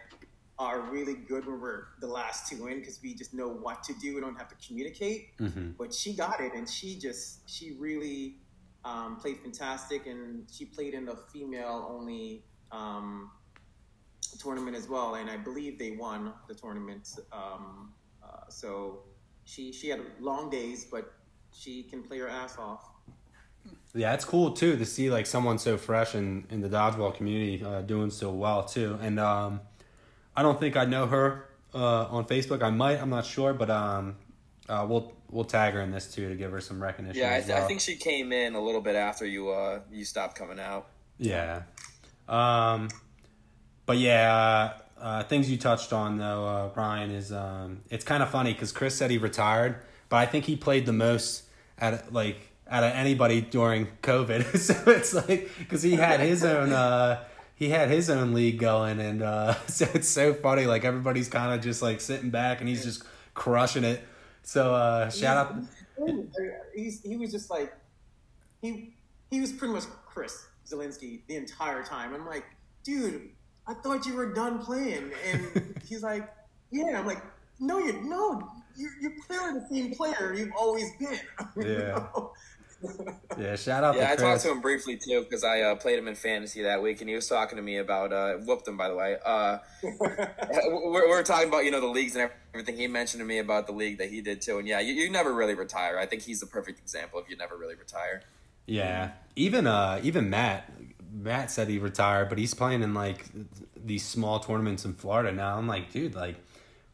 are 0.58 0.80
really 0.90 1.14
good 1.14 1.46
when 1.46 1.60
we're 1.60 1.84
the 2.00 2.06
last 2.06 2.48
two 2.48 2.66
in 2.66 2.80
because 2.80 3.00
we 3.02 3.14
just 3.14 3.34
know 3.34 3.48
what 3.48 3.82
to 3.84 3.94
do. 4.00 4.14
We 4.14 4.20
don't 4.20 4.36
have 4.36 4.48
to 4.48 4.56
communicate. 4.66 5.28
hmm 5.38 5.70
But 5.78 5.94
she 5.94 6.14
got 6.14 6.40
it, 6.40 6.52
and 6.54 6.68
she 6.68 6.98
just 6.98 7.48
she 7.48 7.76
really 7.78 8.36
um, 8.84 9.16
played 9.16 9.38
fantastic, 9.38 10.06
and 10.06 10.46
she 10.50 10.64
played 10.64 10.94
in 10.94 11.04
the 11.04 11.16
female 11.32 11.86
only 11.90 12.44
um, 12.72 13.30
tournament 14.38 14.76
as 14.76 14.88
well, 14.88 15.14
and 15.14 15.30
I 15.30 15.36
believe 15.36 15.78
they 15.78 15.92
won 15.92 16.32
the 16.48 16.54
tournament. 16.54 17.08
Um, 17.32 17.92
uh, 18.22 18.48
so 18.48 19.00
she 19.44 19.72
she 19.72 19.88
had 19.88 20.00
long 20.20 20.50
days, 20.50 20.86
but 20.90 21.12
she 21.52 21.82
can 21.84 22.02
play 22.02 22.18
her 22.18 22.28
ass 22.28 22.58
off. 22.58 22.85
Yeah, 23.94 24.12
it's 24.12 24.24
cool 24.24 24.52
too 24.52 24.76
to 24.76 24.84
see 24.84 25.10
like 25.10 25.26
someone 25.26 25.58
so 25.58 25.78
fresh 25.78 26.14
in, 26.14 26.46
in 26.50 26.60
the 26.60 26.68
dodgeball 26.68 27.14
community 27.14 27.64
uh, 27.64 27.80
doing 27.80 28.10
so 28.10 28.30
well 28.30 28.64
too. 28.64 28.98
And 29.00 29.18
um, 29.18 29.60
I 30.36 30.42
don't 30.42 30.60
think 30.60 30.76
I 30.76 30.84
know 30.84 31.06
her 31.06 31.46
uh, 31.74 32.06
on 32.06 32.26
Facebook. 32.26 32.62
I 32.62 32.70
might. 32.70 33.00
I'm 33.00 33.10
not 33.10 33.24
sure, 33.24 33.54
but 33.54 33.70
um, 33.70 34.16
uh, 34.68 34.86
we'll 34.88 35.12
we'll 35.30 35.44
tag 35.44 35.74
her 35.74 35.80
in 35.80 35.90
this 35.90 36.12
too 36.12 36.28
to 36.28 36.34
give 36.34 36.52
her 36.52 36.60
some 36.60 36.82
recognition. 36.82 37.20
Yeah, 37.20 37.36
I, 37.36 37.40
th- 37.40 37.58
I 37.58 37.66
think 37.66 37.80
she 37.80 37.96
came 37.96 38.32
in 38.32 38.54
a 38.54 38.60
little 38.60 38.80
bit 38.80 38.96
after 38.96 39.26
you 39.26 39.50
uh 39.50 39.80
you 39.90 40.04
stopped 40.04 40.36
coming 40.36 40.60
out. 40.60 40.88
Yeah. 41.18 41.62
Um, 42.28 42.88
but 43.86 43.98
yeah, 43.98 44.72
uh, 44.98 45.00
uh, 45.00 45.22
things 45.24 45.50
you 45.50 45.56
touched 45.56 45.92
on 45.92 46.18
though, 46.18 46.46
uh, 46.46 46.68
Brian, 46.68 47.10
is 47.10 47.32
um, 47.32 47.82
it's 47.90 48.04
kind 48.04 48.22
of 48.22 48.30
funny 48.30 48.52
because 48.52 48.72
Chris 48.72 48.96
said 48.96 49.10
he 49.10 49.18
retired, 49.18 49.76
but 50.08 50.16
I 50.16 50.26
think 50.26 50.44
he 50.44 50.56
played 50.56 50.86
the 50.86 50.92
most 50.92 51.44
at 51.78 52.12
like 52.12 52.45
out 52.68 52.84
of 52.84 52.92
anybody 52.92 53.40
during 53.40 53.86
COVID. 54.02 54.56
so 54.58 54.90
it's 54.90 55.14
like 55.14 55.50
because 55.58 55.82
he 55.82 55.92
had 55.92 56.20
his 56.20 56.44
own. 56.44 56.72
Uh, 56.72 57.24
he 57.54 57.70
had 57.70 57.88
his 57.88 58.10
own 58.10 58.34
league 58.34 58.58
going, 58.58 59.00
and 59.00 59.22
uh, 59.22 59.54
so 59.66 59.86
it's 59.94 60.08
so 60.08 60.34
funny. 60.34 60.66
Like 60.66 60.84
everybody's 60.84 61.28
kind 61.28 61.54
of 61.54 61.60
just 61.62 61.80
like 61.82 62.00
sitting 62.00 62.30
back, 62.30 62.60
and 62.60 62.68
he's 62.68 62.84
just 62.84 63.02
crushing 63.34 63.84
it. 63.84 64.02
So 64.42 64.74
uh, 64.74 65.10
shout 65.10 65.36
out. 65.36 65.56
He's, 66.74 67.02
he 67.02 67.16
was 67.16 67.30
just 67.32 67.50
like 67.50 67.74
he 68.60 68.94
he 69.30 69.40
was 69.40 69.52
pretty 69.52 69.72
much 69.74 69.84
Chris 70.06 70.46
Zelinsky 70.66 71.20
the 71.28 71.36
entire 71.36 71.82
time. 71.82 72.14
I'm 72.14 72.26
like, 72.26 72.44
dude, 72.84 73.30
I 73.66 73.74
thought 73.74 74.04
you 74.06 74.14
were 74.14 74.32
done 74.34 74.58
playing, 74.58 75.10
and 75.24 75.80
he's 75.88 76.02
like, 76.02 76.32
yeah. 76.70 76.98
I'm 76.98 77.06
like, 77.06 77.22
no, 77.58 77.78
you're 77.78 78.02
no, 78.02 78.50
you're 78.76 78.92
you're 79.00 79.14
clearly 79.26 79.60
the 79.60 79.66
same 79.74 79.94
player 79.94 80.34
you've 80.36 80.52
always 80.58 80.90
been. 80.98 81.18
You 81.56 81.72
Yeah. 81.72 81.88
know? 81.94 82.32
Yeah, 83.38 83.54
shout 83.56 83.84
out 83.84 83.96
Yeah, 83.96 84.06
to 84.06 84.12
I 84.12 84.16
talked 84.16 84.42
to 84.42 84.50
him 84.50 84.60
briefly 84.60 84.96
too 84.96 85.22
because 85.22 85.44
I 85.44 85.60
uh, 85.60 85.74
played 85.74 85.98
him 85.98 86.08
in 86.08 86.14
fantasy 86.14 86.62
that 86.62 86.82
week, 86.82 87.00
and 87.00 87.08
he 87.08 87.14
was 87.14 87.28
talking 87.28 87.56
to 87.56 87.62
me 87.62 87.76
about 87.76 88.12
uh, 88.12 88.34
whooped 88.38 88.66
him 88.66 88.76
by 88.76 88.88
the 88.88 88.94
way. 88.94 89.16
Uh, 89.24 89.58
we're, 89.82 91.08
we're 91.08 91.22
talking 91.22 91.48
about 91.48 91.64
you 91.64 91.70
know 91.70 91.80
the 91.80 91.86
leagues 91.86 92.16
and 92.16 92.30
everything. 92.54 92.76
He 92.76 92.86
mentioned 92.86 93.20
to 93.20 93.26
me 93.26 93.38
about 93.38 93.66
the 93.66 93.72
league 93.72 93.98
that 93.98 94.08
he 94.08 94.20
did 94.22 94.40
too, 94.40 94.58
and 94.58 94.66
yeah, 94.66 94.80
you, 94.80 94.94
you 94.94 95.10
never 95.10 95.34
really 95.34 95.54
retire. 95.54 95.98
I 95.98 96.06
think 96.06 96.22
he's 96.22 96.40
the 96.40 96.46
perfect 96.46 96.78
example 96.78 97.18
of 97.18 97.28
you 97.28 97.36
never 97.36 97.56
really 97.56 97.74
retire. 97.74 98.22
Yeah, 98.66 99.10
even 99.36 99.66
uh, 99.66 100.00
even 100.02 100.30
Matt, 100.30 100.72
Matt 101.12 101.50
said 101.50 101.68
he 101.68 101.78
retired, 101.78 102.28
but 102.28 102.38
he's 102.38 102.54
playing 102.54 102.82
in 102.82 102.94
like 102.94 103.24
these 103.76 104.04
small 104.04 104.40
tournaments 104.40 104.84
in 104.84 104.94
Florida 104.94 105.32
now. 105.32 105.56
I'm 105.56 105.66
like, 105.66 105.92
dude, 105.92 106.14
like, 106.14 106.36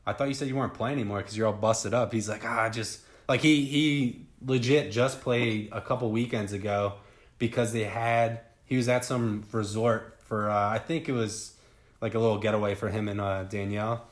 I 0.06 0.12
thought 0.12 0.28
you 0.28 0.34
said 0.34 0.48
you 0.48 0.56
weren't 0.56 0.74
playing 0.74 0.98
anymore 0.98 1.18
because 1.18 1.36
you're 1.36 1.46
all 1.46 1.52
busted 1.52 1.94
up. 1.94 2.12
He's 2.12 2.28
like, 2.28 2.44
ah, 2.44 2.68
just 2.68 3.00
like 3.28 3.40
he 3.40 3.64
he 3.64 4.26
legit 4.44 4.92
just 4.92 5.20
played 5.20 5.68
a 5.72 5.80
couple 5.80 6.10
weekends 6.10 6.52
ago 6.52 6.94
because 7.38 7.72
they 7.72 7.84
had 7.84 8.40
he 8.64 8.76
was 8.76 8.88
at 8.88 9.04
some 9.04 9.44
resort 9.52 10.18
for 10.24 10.50
uh, 10.50 10.68
I 10.68 10.78
think 10.78 11.08
it 11.08 11.12
was 11.12 11.54
like 12.00 12.14
a 12.14 12.18
little 12.18 12.38
getaway 12.38 12.74
for 12.74 12.88
him 12.88 13.08
and 13.08 13.20
uh, 13.20 13.44
Danielle. 13.44 14.06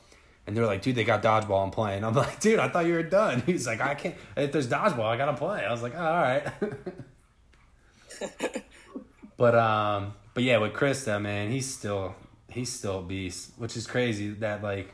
And 0.47 0.57
they're 0.57 0.65
like, 0.65 0.81
dude, 0.81 0.95
they 0.95 1.03
got 1.03 1.21
dodgeball. 1.21 1.63
I'm 1.63 1.71
playing. 1.71 2.03
I'm 2.03 2.13
like, 2.15 2.39
dude, 2.39 2.59
I 2.59 2.67
thought 2.67 2.85
you 2.85 2.93
were 2.93 3.03
done. 3.03 3.41
He's 3.45 3.67
like, 3.67 3.81
I 3.81 3.95
can't. 3.95 4.15
If 4.35 4.51
there's 4.51 4.67
dodgeball, 4.67 5.05
I 5.05 5.17
gotta 5.17 5.37
play. 5.37 5.65
I 5.65 5.71
was 5.71 5.81
like, 5.81 5.93
oh, 5.95 6.03
all 6.03 6.21
right. 6.21 6.47
But 9.41 9.55
um, 9.55 10.13
but 10.35 10.43
yeah, 10.43 10.57
with 10.57 10.73
Krista, 10.73 11.19
man, 11.19 11.49
he's 11.49 11.65
still 11.65 12.13
he's 12.47 12.71
still 12.71 12.99
a 12.99 13.01
beast, 13.01 13.53
which 13.57 13.75
is 13.75 13.87
crazy. 13.87 14.29
That 14.29 14.61
like, 14.61 14.93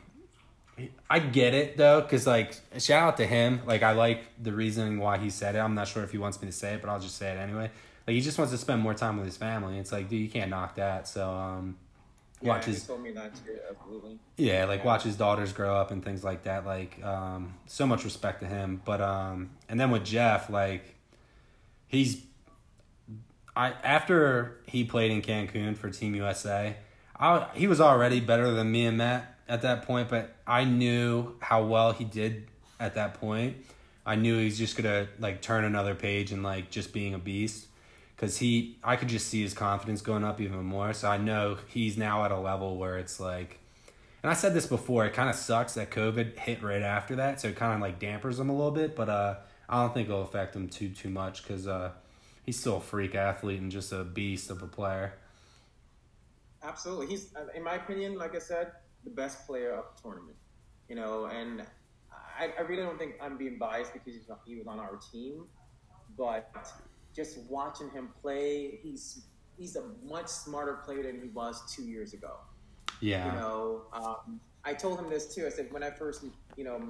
I 1.10 1.18
get 1.18 1.54
it 1.54 1.76
though, 1.76 2.00
because 2.00 2.26
like, 2.26 2.54
shout 2.78 3.02
out 3.02 3.16
to 3.18 3.26
him. 3.26 3.60
Like, 3.66 3.82
I 3.82 3.92
like 3.92 4.24
the 4.42 4.52
reasoning 4.52 4.98
why 4.98 5.18
he 5.18 5.30
said 5.30 5.54
it. 5.54 5.58
I'm 5.58 5.74
not 5.74 5.88
sure 5.88 6.02
if 6.02 6.12
he 6.12 6.18
wants 6.18 6.40
me 6.40 6.48
to 6.48 6.52
say 6.52 6.74
it, 6.74 6.80
but 6.82 6.90
I'll 6.90 7.00
just 7.00 7.16
say 7.16 7.30
it 7.32 7.38
anyway. 7.38 7.70
Like, 8.06 8.14
he 8.14 8.20
just 8.20 8.38
wants 8.38 8.52
to 8.52 8.58
spend 8.58 8.80
more 8.80 8.94
time 8.94 9.16
with 9.16 9.26
his 9.26 9.36
family. 9.36 9.78
It's 9.78 9.92
like, 9.92 10.08
dude, 10.08 10.20
you 10.20 10.28
can't 10.28 10.50
knock 10.50 10.76
that. 10.76 11.06
So 11.08 11.30
um, 11.30 11.76
Yeah, 12.40 12.48
watch 12.48 12.64
his 12.66 12.86
told 12.86 13.02
me 13.02 13.12
that 13.12 13.34
too. 13.34 13.58
Absolutely. 13.70 14.18
yeah, 14.36 14.64
like 14.64 14.84
watch 14.84 15.02
his 15.02 15.16
daughters 15.16 15.52
grow 15.52 15.74
up 15.76 15.90
and 15.90 16.04
things 16.04 16.22
like 16.24 16.44
that. 16.44 16.64
Like, 16.64 17.02
um, 17.04 17.54
so 17.66 17.86
much 17.86 18.04
respect 18.04 18.40
to 18.40 18.46
him. 18.46 18.80
But 18.84 19.00
um, 19.00 19.50
and 19.68 19.78
then 19.78 19.90
with 19.90 20.04
Jeff, 20.04 20.48
like, 20.48 20.94
he's 21.86 22.22
I 23.56 23.72
after 23.82 24.60
he 24.66 24.84
played 24.84 25.10
in 25.10 25.20
Cancun 25.20 25.76
for 25.76 25.90
Team 25.90 26.14
USA, 26.14 26.76
I 27.18 27.48
he 27.54 27.66
was 27.66 27.80
already 27.80 28.20
better 28.20 28.52
than 28.52 28.70
me 28.70 28.86
and 28.86 28.96
Matt 28.98 29.34
at 29.48 29.62
that 29.62 29.82
point. 29.82 30.08
But 30.08 30.34
I 30.46 30.64
knew 30.64 31.36
how 31.40 31.64
well 31.64 31.92
he 31.92 32.04
did 32.04 32.46
at 32.78 32.94
that 32.94 33.14
point. 33.14 33.56
I 34.04 34.16
knew 34.16 34.38
he's 34.38 34.58
just 34.58 34.76
gonna 34.76 35.08
like 35.18 35.42
turn 35.42 35.64
another 35.64 35.94
page 35.94 36.32
and 36.32 36.42
like 36.42 36.70
just 36.70 36.92
being 36.92 37.14
a 37.14 37.18
beast 37.18 37.66
because 38.18 38.38
he 38.38 38.76
I 38.82 38.96
could 38.96 39.08
just 39.08 39.28
see 39.28 39.42
his 39.42 39.54
confidence 39.54 40.00
going 40.00 40.24
up 40.24 40.40
even 40.40 40.64
more. 40.64 40.92
So 40.92 41.08
I 41.08 41.18
know 41.18 41.58
he's 41.68 41.96
now 41.96 42.24
at 42.24 42.32
a 42.32 42.38
level 42.38 42.76
where 42.76 42.98
it's 42.98 43.20
like, 43.20 43.60
and 44.22 44.30
I 44.30 44.34
said 44.34 44.54
this 44.54 44.66
before, 44.66 45.06
it 45.06 45.12
kind 45.12 45.30
of 45.30 45.36
sucks 45.36 45.74
that 45.74 45.90
COVID 45.90 46.36
hit 46.36 46.62
right 46.62 46.82
after 46.82 47.16
that, 47.16 47.40
so 47.40 47.48
it 47.48 47.56
kind 47.56 47.74
of 47.74 47.80
like 47.80 48.00
dampers 48.00 48.40
him 48.40 48.48
a 48.48 48.56
little 48.56 48.72
bit. 48.72 48.96
But 48.96 49.08
uh, 49.08 49.36
I 49.68 49.82
don't 49.82 49.94
think 49.94 50.08
it'll 50.08 50.22
affect 50.22 50.56
him 50.56 50.68
too 50.68 50.88
too 50.88 51.10
much 51.10 51.42
because 51.42 51.68
uh, 51.68 51.92
he's 52.44 52.58
still 52.58 52.78
a 52.78 52.80
freak 52.80 53.14
athlete 53.14 53.60
and 53.60 53.70
just 53.70 53.92
a 53.92 54.02
beast 54.02 54.50
of 54.50 54.62
a 54.62 54.66
player. 54.66 55.14
Absolutely, 56.62 57.06
he's 57.06 57.28
uh, 57.36 57.46
in 57.54 57.62
my 57.62 57.74
opinion, 57.74 58.16
like 58.16 58.34
I 58.34 58.40
said, 58.40 58.72
the 59.04 59.10
best 59.10 59.46
player 59.46 59.72
of 59.72 59.84
the 59.96 60.02
tournament. 60.02 60.36
You 60.88 60.96
know, 60.96 61.26
and 61.26 61.62
I, 62.38 62.50
I 62.58 62.62
really 62.62 62.82
don't 62.82 62.98
think 62.98 63.14
I'm 63.20 63.36
being 63.36 63.58
biased 63.58 63.92
because 63.92 64.14
he 64.46 64.56
was 64.56 64.66
on 64.66 64.78
our 64.78 64.98
team, 65.12 65.46
but 66.16 66.50
just 67.14 67.38
watching 67.50 67.90
him 67.90 68.10
play, 68.22 68.78
he's 68.82 69.24
he's 69.58 69.76
a 69.76 69.84
much 70.04 70.28
smarter 70.28 70.74
player 70.84 71.02
than 71.02 71.20
he 71.20 71.28
was 71.28 71.60
two 71.74 71.82
years 71.82 72.14
ago. 72.14 72.36
Yeah, 73.00 73.26
You 73.26 73.40
know, 73.40 73.82
um, 73.92 74.40
I 74.64 74.74
told 74.74 74.98
him 74.98 75.10
this 75.10 75.34
too. 75.34 75.46
I 75.46 75.50
said 75.50 75.72
when 75.72 75.82
I 75.82 75.90
first, 75.90 76.24
you 76.56 76.64
know, 76.64 76.80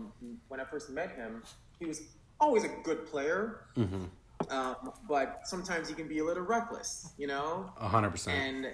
when 0.48 0.60
I 0.60 0.64
first 0.64 0.90
met 0.90 1.12
him, 1.12 1.42
he 1.78 1.86
was 1.86 2.02
always 2.40 2.64
a 2.64 2.70
good 2.82 3.06
player, 3.06 3.66
mm-hmm. 3.76 4.04
um, 4.50 4.92
but 5.08 5.40
sometimes 5.44 5.88
he 5.88 5.94
can 5.94 6.08
be 6.08 6.18
a 6.18 6.24
little 6.24 6.44
reckless. 6.44 7.12
You 7.18 7.26
know, 7.26 7.72
a 7.78 7.88
hundred 7.88 8.10
percent. 8.10 8.36
and 8.36 8.66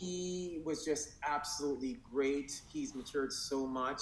he 0.00 0.62
was 0.64 0.84
just 0.84 1.10
absolutely 1.28 1.98
great. 2.10 2.50
He's 2.72 2.94
matured 2.94 3.32
so 3.32 3.66
much. 3.66 4.00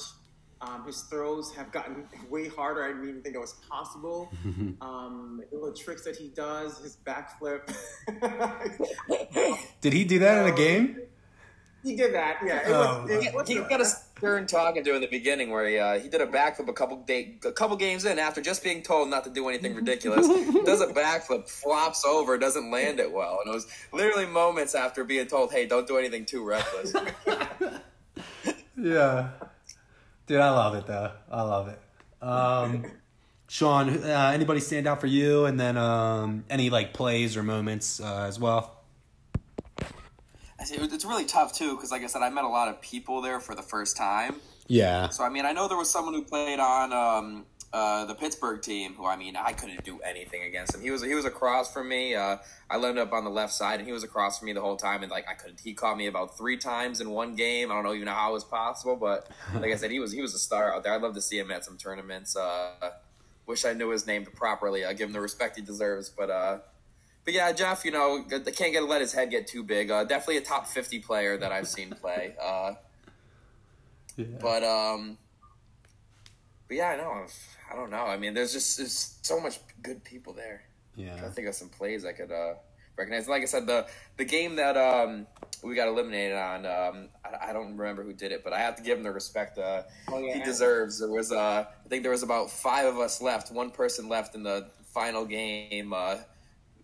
Um, 0.61 0.85
his 0.87 1.03
throws 1.03 1.53
have 1.55 1.71
gotten 1.73 2.05
way 2.31 2.49
harder. 2.49 2.83
I 2.85 2.89
didn't 2.89 3.09
even 3.09 3.23
think 3.23 3.35
it 3.35 3.41
was 3.41 3.55
possible. 3.69 4.31
Um, 4.81 5.43
the 5.51 5.57
little 5.57 5.75
tricks 5.75 6.03
that 6.05 6.15
he 6.17 6.29
does, 6.29 6.79
his 6.79 6.97
backflip. 7.05 7.63
Did 9.81 9.93
he 9.93 10.05
do 10.05 10.19
that 10.21 10.47
in 10.47 10.53
a 10.53 10.57
game? 10.57 10.99
He 11.83 11.95
did 11.97 12.13
that, 12.15 12.39
yeah. 12.45 12.69
It 12.69 12.73
Oh. 12.73 13.03
was, 13.03 13.11
it 13.11 13.49
He, 13.49 13.55
he 13.55 13.61
got 13.69 13.81
a 13.81 13.85
stern 14.19 14.47
talking 14.47 14.85
to 14.85 14.95
in 14.95 15.01
the 15.01 15.07
beginning 15.07 15.51
where 15.51 15.69
he 15.69 15.79
uh, 15.79 15.99
he 15.99 16.09
did 16.09 16.21
a 16.21 16.27
backflip 16.27 16.69
a 16.69 16.73
couple 16.73 16.99
day, 16.99 17.39
a 17.45 17.53
couple 17.53 17.77
games 17.77 18.05
in 18.05 18.19
after 18.19 18.41
just 18.41 18.62
being 18.62 18.83
told 18.83 19.09
not 19.09 19.25
to 19.25 19.31
do 19.31 19.49
anything 19.49 19.75
ridiculous. 19.75 20.27
does 20.64 20.81
a 20.81 20.89
backflip, 20.89 21.49
flops 21.49 22.05
over, 22.05 22.37
doesn't 22.37 22.71
land 22.71 23.01
it 23.01 23.12
well, 23.12 23.41
and 23.45 23.53
it 23.53 23.55
was 23.55 23.66
literally 23.93 24.27
moments 24.27 24.75
after 24.75 25.05
being 25.05 25.27
told, 25.27 25.53
"Hey, 25.53 25.66
don't 25.66 25.87
do 25.87 25.97
anything 25.97 26.25
too 26.25 26.45
reckless." 26.45 26.95
Yeah. 28.81 29.31
Dude, 30.27 30.41
I 30.41 30.51
love 30.51 30.75
it 30.75 30.87
though. 30.87 31.11
I 31.31 31.43
love 31.43 31.69
it. 31.69 31.81
Um, 32.23 32.85
Sean, 33.49 34.05
uh, 34.05 34.31
anybody 34.35 34.61
stand 34.61 34.87
out 34.87 35.01
for 35.01 35.07
you? 35.07 35.47
And 35.47 35.59
then 35.59 35.77
um, 35.77 36.45
any 36.49 36.71
like 36.71 36.93
plays 36.93 37.37
or 37.37 37.43
moments 37.43 38.01
uh, 38.01 38.27
as 38.29 38.39
well? 38.39 38.78
It's 40.71 41.05
really 41.05 41.25
tough 41.25 41.53
too 41.53 41.77
because, 41.77 41.91
like 41.91 42.03
I 42.03 42.07
said, 42.07 42.23
I 42.23 42.31
met 42.31 42.45
a 42.45 42.49
lot 42.49 42.69
of 42.69 42.81
people 42.81 43.21
there 43.21 43.41
for 43.41 43.55
the 43.55 43.62
first 43.62 43.97
time. 43.97 44.37
Yeah. 44.66 45.09
So 45.09 45.25
I 45.25 45.29
mean, 45.29 45.47
I 45.47 45.53
know 45.53 45.69
there 45.69 45.79
was 45.79 45.91
someone 45.91 46.14
who 46.14 46.23
played 46.23 46.61
on 46.61 46.93
um, 46.93 47.47
uh, 47.73 48.05
the 48.05 48.14
Pittsburgh 48.14 48.62
team 48.62 48.95
who 48.95 49.07
I 49.07 49.16
mean, 49.16 49.37
I 49.37 49.53
couldn't 49.53 49.85
do 49.85 49.99
anything 50.01 50.43
against 50.43 50.75
him. 50.75 50.81
He 50.81 50.91
was 50.91 51.03
he 51.03 51.14
was 51.14 51.25
across 51.25 51.73
from 51.73 51.89
me. 51.89 52.14
Uh, 52.14 52.37
I 52.71 52.77
landed 52.77 53.03
up 53.03 53.12
on 53.12 53.25
the 53.25 53.31
left 53.31 53.53
side, 53.53 53.79
and 53.79 53.87
he 53.87 53.93
was 53.93 54.05
across 54.05 54.39
from 54.39 54.47
me 54.47 54.53
the 54.53 54.61
whole 54.61 54.77
time. 54.77 55.03
And 55.03 55.11
like 55.11 55.27
I 55.29 55.35
couldn't. 55.35 55.61
He 55.61 55.75
caught 55.75 55.97
me 55.97 56.07
about 56.07 56.37
three 56.37 56.57
times 56.57 57.01
in 57.01 57.11
one 57.11 57.35
game. 57.35 57.71
I 57.71 57.75
don't 57.75 57.85
know 57.85 57.95
even 57.95 58.09
how 58.09 58.31
it 58.31 58.33
was 58.35 58.45
possible, 58.45 58.97
but 58.97 59.29
like 59.55 59.73
I 59.73 59.77
said, 59.77 59.91
he 59.91 60.01
was 60.01 60.12
he 60.12 60.23
was 60.23 60.35
a 60.35 60.39
star 60.39 60.75
out 60.75 60.85
there. 60.85 60.93
I'd 60.93 61.03
love 61.03 61.14
to 61.14 61.23
see 61.23 61.39
him 61.39 61.51
at 61.51 61.64
some 61.64 61.77
tournaments. 61.77 62.37
Uh, 62.37 62.91
wish 63.47 63.64
I 63.64 63.73
knew 63.73 63.91
his 63.91 64.07
name 64.07 64.25
properly. 64.25 64.85
I 64.85 64.93
give 64.93 65.09
him 65.09 65.14
the 65.14 65.21
respect 65.21 65.57
he 65.57 65.62
deserves, 65.62 66.11
but. 66.11 66.31
Uh, 67.29 67.33
but 67.33 67.35
yeah, 67.35 67.53
Jeff, 67.53 67.85
you 67.85 67.91
know, 67.91 68.24
they 68.29 68.53
can't 68.53 68.72
get 68.72 68.85
let 68.89 69.01
his 69.01 69.12
head 69.12 69.31
get 69.31 69.47
too 69.47 69.62
big. 69.62 69.91
Uh, 69.91 70.05
definitely 70.05 70.39
a 70.39 70.41
top 70.43 70.66
fifty 70.66 70.99
player 70.99 71.37
that 71.37 71.53
I've 71.53 71.68
seen 71.68 71.91
play. 71.91 72.35
Uh, 72.43 72.74
yeah. 74.16 74.26
but 74.41 74.64
um, 74.64 75.16
but 76.66 76.76
yeah, 76.76 76.89
I 76.91 76.97
know. 76.97 77.26
I 77.70 77.76
don't 77.76 77.91
know. 77.91 78.05
I 78.05 78.16
mean, 78.16 78.35
there's 78.35 78.53
just 78.53 78.79
there's 78.79 79.18
so 79.22 79.39
much 79.41 79.59
good 79.83 80.03
people 80.05 80.33
there. 80.33 80.62
Yeah, 80.97 81.14
I 81.14 81.16
Yeah. 81.16 81.31
think 81.31 81.47
of 81.49 81.55
some 81.55 81.68
plays 81.68 82.05
I 82.05 82.12
could 82.12 82.33
uh, 82.33 82.55
recognize. 82.97 83.29
Like 83.29 83.43
I 83.43 83.47
said, 83.47 83.66
the 83.66 83.87
the 84.16 84.24
game 84.24 84.57
that 84.57 84.76
um, 84.76 85.26
we 85.62 85.74
got 85.76 85.87
eliminated 85.89 86.37
on, 86.37 86.66
um, 86.66 87.09
I, 87.24 87.51
I 87.51 87.53
don't 87.53 87.76
remember 87.76 88.03
who 88.03 88.12
did 88.12 88.33
it, 88.33 88.43
but 88.43 88.53
I 88.53 88.59
have 88.59 88.74
to 88.76 88.83
give 88.83 88.99
him 88.99 89.05
the 89.05 89.12
respect 89.12 89.59
uh, 89.59 89.83
Oh, 90.09 90.18
yeah. 90.18 90.35
he 90.35 90.43
deserves. 90.43 90.99
There 90.99 91.11
was 91.11 91.31
uh, 91.31 91.66
I 91.85 91.89
think 91.89 92.03
there 92.03 92.12
was 92.12 92.22
about 92.24 92.51
five 92.51 92.87
of 92.87 92.99
us 92.99 93.20
left. 93.22 93.53
One 93.53 93.70
person 93.70 94.09
left 94.09 94.35
in 94.35 94.43
the 94.43 94.68
final 94.93 95.24
game. 95.24 95.93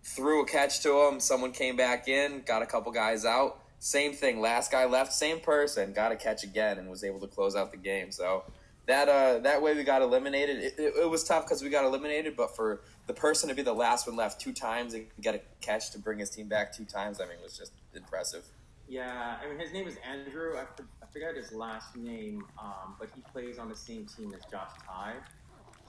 Threw 0.05 0.43
a 0.43 0.47
catch 0.47 0.81
to 0.83 1.09
him. 1.09 1.19
Someone 1.19 1.53
came 1.53 1.77
back 1.77 2.09
in, 2.09 2.43
got 2.47 2.63
a 2.63 2.67
couple 2.67 2.93
guys 2.93 3.25
out. 3.25 3.61
Same 3.79 4.13
thing. 4.13 4.41
Last 4.41 4.71
guy 4.71 4.85
left, 4.85 5.13
same 5.13 5.41
person, 5.41 5.93
got 5.93 6.13
a 6.13 6.17
catch 6.17 6.45
again, 6.45 6.79
and 6.79 6.89
was 6.89 7.05
able 7.05 7.21
to 7.21 7.27
close 7.27 7.57
out 7.57 7.71
the 7.71 7.79
game. 7.79 8.13
So 8.13 8.45
that 8.87 9.09
uh, 9.09 9.39
that 9.41 9.63
way 9.63 9.75
we 9.75 9.83
got 9.83 10.03
eliminated. 10.03 10.59
It, 10.59 10.75
it, 10.79 10.95
it 11.03 11.11
was 11.11 11.25
tough 11.25 11.45
because 11.45 11.63
we 11.63 11.71
got 11.71 11.85
eliminated, 11.85 12.37
but 12.37 12.55
for 12.55 12.83
the 13.07 13.15
person 13.15 13.49
to 13.49 13.55
be 13.55 13.63
the 13.63 13.73
last 13.73 14.07
one 14.07 14.17
left 14.17 14.41
two 14.41 14.53
times 14.53 14.95
and 14.95 15.07
get 15.21 15.35
a 15.35 15.41
catch 15.61 15.91
to 15.93 15.99
bring 15.99 16.19
his 16.19 16.31
team 16.31 16.49
back 16.49 16.75
two 16.75 16.85
times, 16.85 17.21
I 17.21 17.25
mean, 17.25 17.37
was 17.43 17.57
just 17.57 17.73
impressive. 17.95 18.45
Yeah, 18.89 19.37
I 19.43 19.49
mean, 19.49 19.59
his 19.59 19.73
name 19.73 19.89
is 19.89 19.97
Andrew. 20.07 20.59
I, 20.59 20.65
for, 20.77 20.85
I 21.03 21.07
forgot 21.11 21.35
his 21.35 21.53
last 21.53 21.97
name, 21.97 22.45
um, 22.59 22.95
but 22.99 23.09
he 23.15 23.23
plays 23.33 23.59
on 23.59 23.71
the 23.71 23.77
same 23.77 24.07
team 24.07 24.35
as 24.35 24.45
Josh 24.51 24.71
Ty. 24.87 25.15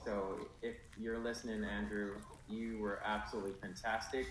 So 0.04 0.48
if 0.62 0.76
you're 0.98 1.18
listening, 1.18 1.64
Andrew, 1.64 2.14
you 2.48 2.78
were 2.78 3.00
absolutely 3.04 3.52
fantastic. 3.60 4.26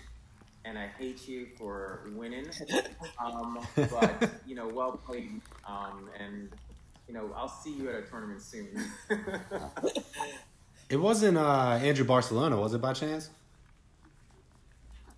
And 0.64 0.78
I 0.78 0.88
hate 0.98 1.28
you 1.28 1.48
for 1.58 2.08
winning. 2.14 2.46
Um, 3.24 3.66
but, 3.76 4.30
you 4.46 4.54
know, 4.54 4.68
well 4.68 4.92
played. 4.92 5.40
Um, 5.66 6.10
and, 6.18 6.50
you 7.08 7.14
know, 7.14 7.32
I'll 7.34 7.48
see 7.48 7.72
you 7.72 7.88
at 7.88 7.94
a 7.94 8.02
tournament 8.02 8.42
soon. 8.42 8.68
It 10.88 10.98
wasn't 10.98 11.36
uh, 11.36 11.78
Andrew 11.82 12.04
Barcelona, 12.04 12.56
was 12.56 12.72
it 12.72 12.80
by 12.80 12.92
chance? 12.92 13.30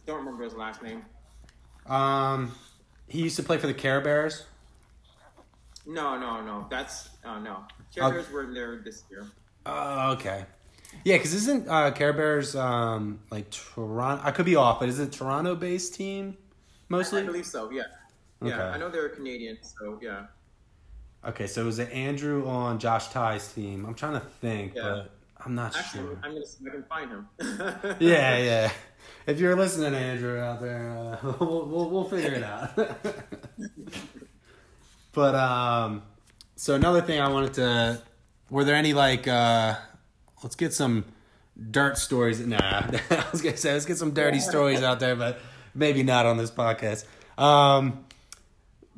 Don't 0.06 0.18
remember 0.18 0.44
his 0.44 0.54
last 0.54 0.82
name. 0.82 1.04
Um, 1.86 2.52
he 3.06 3.20
used 3.20 3.36
to 3.36 3.42
play 3.42 3.58
for 3.58 3.66
the 3.66 3.74
Care 3.74 4.00
Bears. 4.00 4.46
No, 5.86 6.18
no, 6.18 6.40
no. 6.40 6.66
That's, 6.70 7.10
uh, 7.24 7.38
no. 7.38 7.58
Oh. 7.60 7.66
Checkers 7.94 8.30
were 8.30 8.46
there 8.52 8.76
this 8.76 9.04
year. 9.10 9.26
Oh, 9.66 10.12
okay. 10.12 10.46
Yeah, 11.04 11.16
because 11.16 11.34
isn't 11.34 11.68
uh, 11.68 11.90
Care 11.92 12.12
Bears 12.12 12.56
um, 12.56 13.20
like 13.30 13.50
Toronto? 13.50 14.22
I 14.24 14.30
could 14.30 14.46
be 14.46 14.56
off, 14.56 14.80
but 14.80 14.88
is 14.88 14.98
it 14.98 15.12
Toronto 15.12 15.54
based 15.54 15.94
team 15.94 16.36
mostly? 16.88 17.22
I 17.22 17.24
believe 17.24 17.46
so, 17.46 17.70
yeah. 17.70 17.82
Yeah, 18.42 18.54
Okay. 18.54 18.62
I 18.62 18.78
know 18.78 18.88
they're 18.88 19.08
Canadian, 19.08 19.58
so 19.62 19.98
yeah. 20.02 20.26
Okay, 21.26 21.46
so 21.46 21.64
was 21.64 21.78
it 21.78 21.90
Andrew 21.92 22.46
on 22.48 22.78
Josh 22.78 23.08
Ty's 23.08 23.52
team? 23.52 23.84
I'm 23.84 23.94
trying 23.94 24.14
to 24.14 24.20
think, 24.40 24.74
Yeah. 24.76 24.82
but 24.82 25.10
I'm 25.44 25.54
not 25.54 25.76
Actually, 25.76 26.04
sure. 26.04 26.18
I'm 26.22 26.32
gonna 26.32 26.46
see 26.46 26.64
if 26.64 26.68
I 26.68 26.74
can 26.74 26.84
find 26.84 27.10
him. 27.10 27.28
Yeah, 28.00 28.36
yeah. 28.50 28.70
If 29.26 29.40
you're 29.40 29.56
listening, 29.56 29.94
Andrew, 29.94 30.38
out 30.40 30.60
there, 30.60 31.18
uh, 31.22 31.32
we'll, 31.40 31.66
we'll 31.66 31.90
we'll 31.90 32.04
figure 32.04 32.32
it 32.32 32.42
out. 32.42 32.70
but 35.12 35.34
um, 35.34 36.02
so 36.56 36.74
another 36.74 37.00
thing 37.02 37.20
I 37.20 37.28
wanted 37.28 37.54
to, 37.54 38.02
were 38.50 38.64
there 38.64 38.74
any 38.76 38.92
like, 38.94 39.26
uh, 39.28 39.76
let's 40.42 40.56
get 40.56 40.72
some 40.72 41.04
dirt 41.70 41.98
stories. 41.98 42.40
Nah, 42.40 42.58
I 43.10 43.24
was 43.32 43.42
gonna 43.42 43.56
say 43.56 43.72
let's 43.72 43.86
get 43.86 43.98
some 43.98 44.12
dirty 44.12 44.40
stories 44.40 44.82
out 44.82 45.00
there, 45.00 45.16
but 45.16 45.40
maybe 45.74 46.02
not 46.02 46.26
on 46.26 46.36
this 46.36 46.50
podcast. 46.50 47.04
Um, 47.40 48.04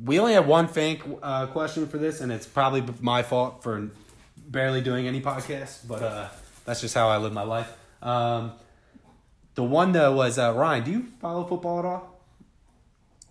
we 0.02 0.18
only 0.18 0.32
have 0.32 0.46
one 0.46 0.68
fank 0.68 1.02
uh, 1.22 1.46
question 1.46 1.86
for 1.86 1.98
this, 1.98 2.20
and 2.20 2.32
it's 2.32 2.46
probably 2.46 2.82
my 3.00 3.22
fault 3.22 3.62
for 3.62 3.90
barely 4.36 4.80
doing 4.80 5.06
any 5.06 5.20
podcasts, 5.20 5.86
but 5.86 6.02
uh, 6.02 6.28
that's 6.64 6.80
just 6.80 6.94
how 6.94 7.08
I 7.08 7.18
live 7.18 7.32
my 7.32 7.42
life. 7.42 7.70
Um, 8.02 8.52
the 9.54 9.64
one 9.64 9.92
though 9.92 10.14
was 10.14 10.38
uh, 10.38 10.52
Ryan. 10.54 10.84
Do 10.84 10.90
you 10.90 11.06
follow 11.20 11.44
football 11.44 11.78
at 11.80 11.84
all? 11.84 12.09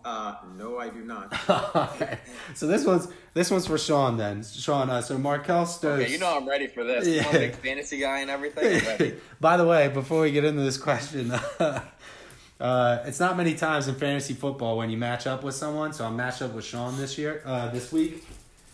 Uh, 0.09 0.35
no, 0.57 0.79
I 0.79 0.89
do 0.89 1.03
not. 1.03 1.33
Okay. 1.75 2.19
So 2.55 2.67
this 2.67 2.85
one's 2.85 3.07
this 3.33 3.51
one's 3.51 3.67
for 3.67 3.77
Sean 3.77 4.17
then. 4.17 4.43
Sean, 4.43 4.89
uh, 4.89 5.01
so 5.01 5.17
Markel 5.17 5.65
Stokes. 5.65 6.03
Okay, 6.03 6.11
you 6.11 6.17
know 6.17 6.35
I'm 6.35 6.47
ready 6.47 6.67
for 6.67 6.83
this. 6.83 7.07
Yeah. 7.07 7.27
I'm 7.27 7.35
a 7.35 7.39
big 7.39 7.55
fantasy 7.55 7.99
guy 7.99 8.19
and 8.19 8.29
everything. 8.29 8.83
Ready. 8.85 9.15
By 9.39 9.57
the 9.57 9.65
way, 9.65 9.87
before 9.89 10.21
we 10.21 10.31
get 10.31 10.45
into 10.45 10.61
this 10.61 10.77
question, 10.77 11.31
uh, 12.59 13.03
it's 13.05 13.19
not 13.19 13.37
many 13.37 13.53
times 13.55 13.87
in 13.87 13.95
fantasy 13.95 14.33
football 14.33 14.77
when 14.77 14.89
you 14.89 14.97
match 14.97 15.27
up 15.27 15.43
with 15.43 15.55
someone. 15.55 15.93
So 15.93 16.05
I 16.05 16.09
matched 16.09 16.41
up 16.41 16.53
with 16.53 16.65
Sean 16.65 16.97
this 16.97 17.17
year, 17.17 17.41
uh, 17.45 17.69
this 17.69 17.91
week, 17.91 18.25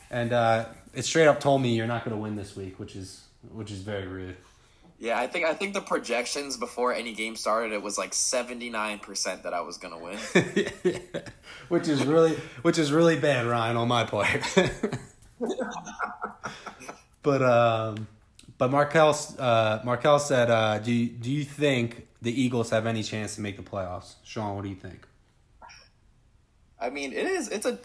and 0.09 0.31
uh, 0.31 0.65
it 0.93 1.03
straight 1.03 1.27
up 1.27 1.39
told 1.39 1.61
me 1.61 1.75
you're 1.75 1.87
not 1.87 2.05
going 2.05 2.15
to 2.15 2.21
win 2.21 2.35
this 2.35 2.55
week, 2.55 2.79
which 2.79 2.95
is 2.95 3.23
which 3.51 3.71
is 3.71 3.81
very 3.81 4.07
rude. 4.07 4.37
Yeah, 4.97 5.19
I 5.19 5.27
think 5.27 5.45
I 5.45 5.53
think 5.53 5.73
the 5.73 5.81
projections 5.81 6.55
before 6.55 6.93
any 6.93 7.13
game 7.13 7.35
started, 7.35 7.73
it 7.73 7.81
was 7.81 7.97
like 7.97 8.13
seventy 8.13 8.69
nine 8.69 8.99
percent 8.99 9.43
that 9.43 9.53
I 9.53 9.61
was 9.61 9.77
gonna 9.77 9.99
win. 9.99 10.17
which 11.67 11.87
is 11.87 12.05
really 12.05 12.35
which 12.61 12.77
is 12.77 12.93
really 12.93 13.19
bad, 13.19 13.45
Ryan, 13.45 13.75
on 13.75 13.89
my 13.89 14.05
part. 14.05 14.29
but 17.23 17.41
um, 17.41 18.07
but 18.57 18.71
Markel 18.71 19.15
uh, 19.37 19.79
Markel 19.83 20.19
said, 20.19 20.49
uh, 20.49 20.79
do 20.79 20.93
you, 20.93 21.07
do 21.07 21.29
you 21.29 21.43
think 21.43 22.07
the 22.21 22.41
Eagles 22.41 22.69
have 22.69 22.85
any 22.85 23.03
chance 23.03 23.35
to 23.35 23.41
make 23.41 23.57
the 23.57 23.63
playoffs? 23.63 24.15
Sean, 24.23 24.55
what 24.55 24.63
do 24.63 24.69
you 24.69 24.75
think? 24.75 25.05
I 26.79 26.89
mean, 26.89 27.11
it 27.11 27.25
is. 27.25 27.49
It's 27.49 27.65
a. 27.65 27.79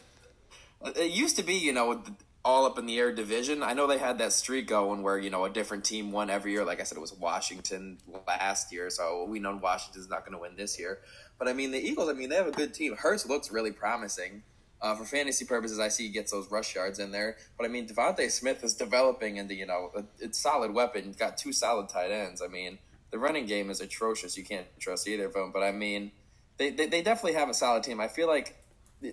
It 0.96 1.10
used 1.10 1.36
to 1.36 1.42
be, 1.42 1.54
you 1.54 1.72
know, 1.72 2.02
all 2.44 2.64
up 2.64 2.78
in 2.78 2.86
the 2.86 2.98
air 2.98 3.12
division. 3.12 3.62
I 3.62 3.74
know 3.74 3.86
they 3.86 3.98
had 3.98 4.18
that 4.18 4.32
streak 4.32 4.66
going 4.66 5.02
where 5.02 5.18
you 5.18 5.30
know 5.30 5.44
a 5.44 5.50
different 5.50 5.84
team 5.84 6.12
won 6.12 6.30
every 6.30 6.52
year. 6.52 6.64
Like 6.64 6.80
I 6.80 6.84
said, 6.84 6.96
it 6.96 7.00
was 7.00 7.12
Washington 7.12 7.98
last 8.26 8.72
year, 8.72 8.90
so 8.90 9.24
we 9.28 9.38
know 9.38 9.56
Washington's 9.56 10.08
not 10.08 10.20
going 10.20 10.32
to 10.32 10.38
win 10.38 10.56
this 10.56 10.78
year. 10.78 11.00
But 11.38 11.48
I 11.48 11.52
mean, 11.52 11.70
the 11.70 11.78
Eagles. 11.78 12.08
I 12.08 12.12
mean, 12.12 12.28
they 12.30 12.36
have 12.36 12.46
a 12.46 12.52
good 12.52 12.74
team. 12.74 12.96
Hurts 12.96 13.26
looks 13.26 13.50
really 13.50 13.72
promising. 13.72 14.42
Uh, 14.82 14.94
for 14.94 15.04
fantasy 15.04 15.44
purposes, 15.44 15.78
I 15.78 15.88
see 15.88 16.06
he 16.06 16.08
gets 16.08 16.32
those 16.32 16.50
rush 16.50 16.74
yards 16.74 16.98
in 16.98 17.12
there. 17.12 17.36
But 17.58 17.66
I 17.66 17.68
mean, 17.68 17.86
DeVonta 17.86 18.30
Smith 18.30 18.64
is 18.64 18.74
developing 18.74 19.36
into 19.36 19.54
you 19.54 19.66
know 19.66 19.90
a, 19.94 20.04
it's 20.18 20.38
solid 20.38 20.72
weapon. 20.72 21.04
He's 21.04 21.16
got 21.16 21.36
two 21.36 21.52
solid 21.52 21.90
tight 21.90 22.10
ends. 22.10 22.40
I 22.40 22.48
mean, 22.48 22.78
the 23.10 23.18
running 23.18 23.44
game 23.44 23.68
is 23.68 23.80
atrocious. 23.80 24.38
You 24.38 24.44
can't 24.44 24.66
trust 24.78 25.06
either 25.06 25.26
of 25.26 25.34
them. 25.34 25.50
But 25.52 25.62
I 25.62 25.72
mean, 25.72 26.12
they, 26.56 26.70
they, 26.70 26.86
they 26.86 27.02
definitely 27.02 27.38
have 27.38 27.50
a 27.50 27.54
solid 27.54 27.82
team. 27.82 28.00
I 28.00 28.08
feel 28.08 28.26
like 28.26 28.56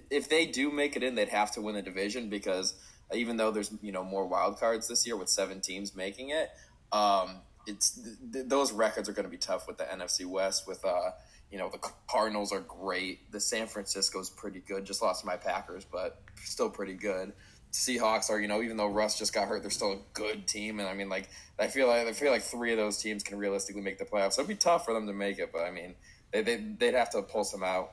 if 0.09 0.29
they 0.29 0.45
do 0.45 0.71
make 0.71 0.95
it 0.95 1.03
in, 1.03 1.15
they'd 1.15 1.29
have 1.29 1.51
to 1.53 1.61
win 1.61 1.75
the 1.75 1.81
division 1.81 2.29
because 2.29 2.73
even 3.13 3.37
though 3.37 3.51
there's 3.51 3.71
you 3.81 3.91
know 3.91 4.03
more 4.03 4.27
wild 4.27 4.59
cards 4.59 4.87
this 4.87 5.05
year 5.05 5.15
with 5.15 5.29
seven 5.29 5.61
teams 5.61 5.95
making 5.95 6.29
it, 6.29 6.49
um, 6.91 7.41
it's 7.65 7.91
th- 7.91 8.15
th- 8.33 8.45
those 8.47 8.71
records 8.71 9.09
are 9.09 9.13
going 9.13 9.25
to 9.25 9.31
be 9.31 9.37
tough 9.37 9.67
with 9.67 9.77
the 9.77 9.83
NFC 9.83 10.25
West 10.25 10.67
with 10.67 10.83
uh, 10.85 11.11
You 11.51 11.57
know, 11.57 11.69
the 11.69 11.79
Cardinals 12.09 12.51
are 12.51 12.61
great. 12.61 13.31
The 13.31 13.39
San 13.39 13.67
Francisco's 13.67 14.29
pretty 14.29 14.59
good. 14.59 14.85
Just 14.85 15.01
lost 15.01 15.25
my 15.25 15.37
Packers, 15.37 15.85
but 15.85 16.21
still 16.43 16.69
pretty 16.69 16.93
good. 16.93 17.33
Seahawks 17.71 18.29
are, 18.29 18.39
you 18.39 18.47
know, 18.47 18.61
even 18.61 18.77
though 18.77 18.87
Russ 18.87 19.19
just 19.19 19.33
got 19.33 19.47
hurt, 19.47 19.61
they're 19.61 19.69
still 19.69 19.93
a 19.93 19.99
good 20.13 20.47
team. 20.47 20.79
And 20.79 20.87
I 20.87 20.93
mean, 20.93 21.09
like, 21.09 21.29
I 21.59 21.67
feel 21.67 21.87
like 21.87 22.07
I 22.07 22.13
feel 22.13 22.31
like 22.31 22.41
three 22.43 22.71
of 22.71 22.77
those 22.77 22.97
teams 22.97 23.23
can 23.23 23.37
realistically 23.37 23.81
make 23.81 23.97
the 23.97 24.05
playoffs. 24.05 24.33
So 24.33 24.41
it'd 24.41 24.49
be 24.49 24.55
tough 24.55 24.85
for 24.85 24.93
them 24.93 25.07
to 25.07 25.13
make 25.13 25.39
it, 25.39 25.51
but 25.51 25.63
I 25.63 25.71
mean, 25.71 25.95
they, 26.31 26.41
they 26.41 26.55
they'd 26.57 26.93
have 26.93 27.09
to 27.11 27.21
pull 27.21 27.43
some 27.43 27.63
out. 27.63 27.91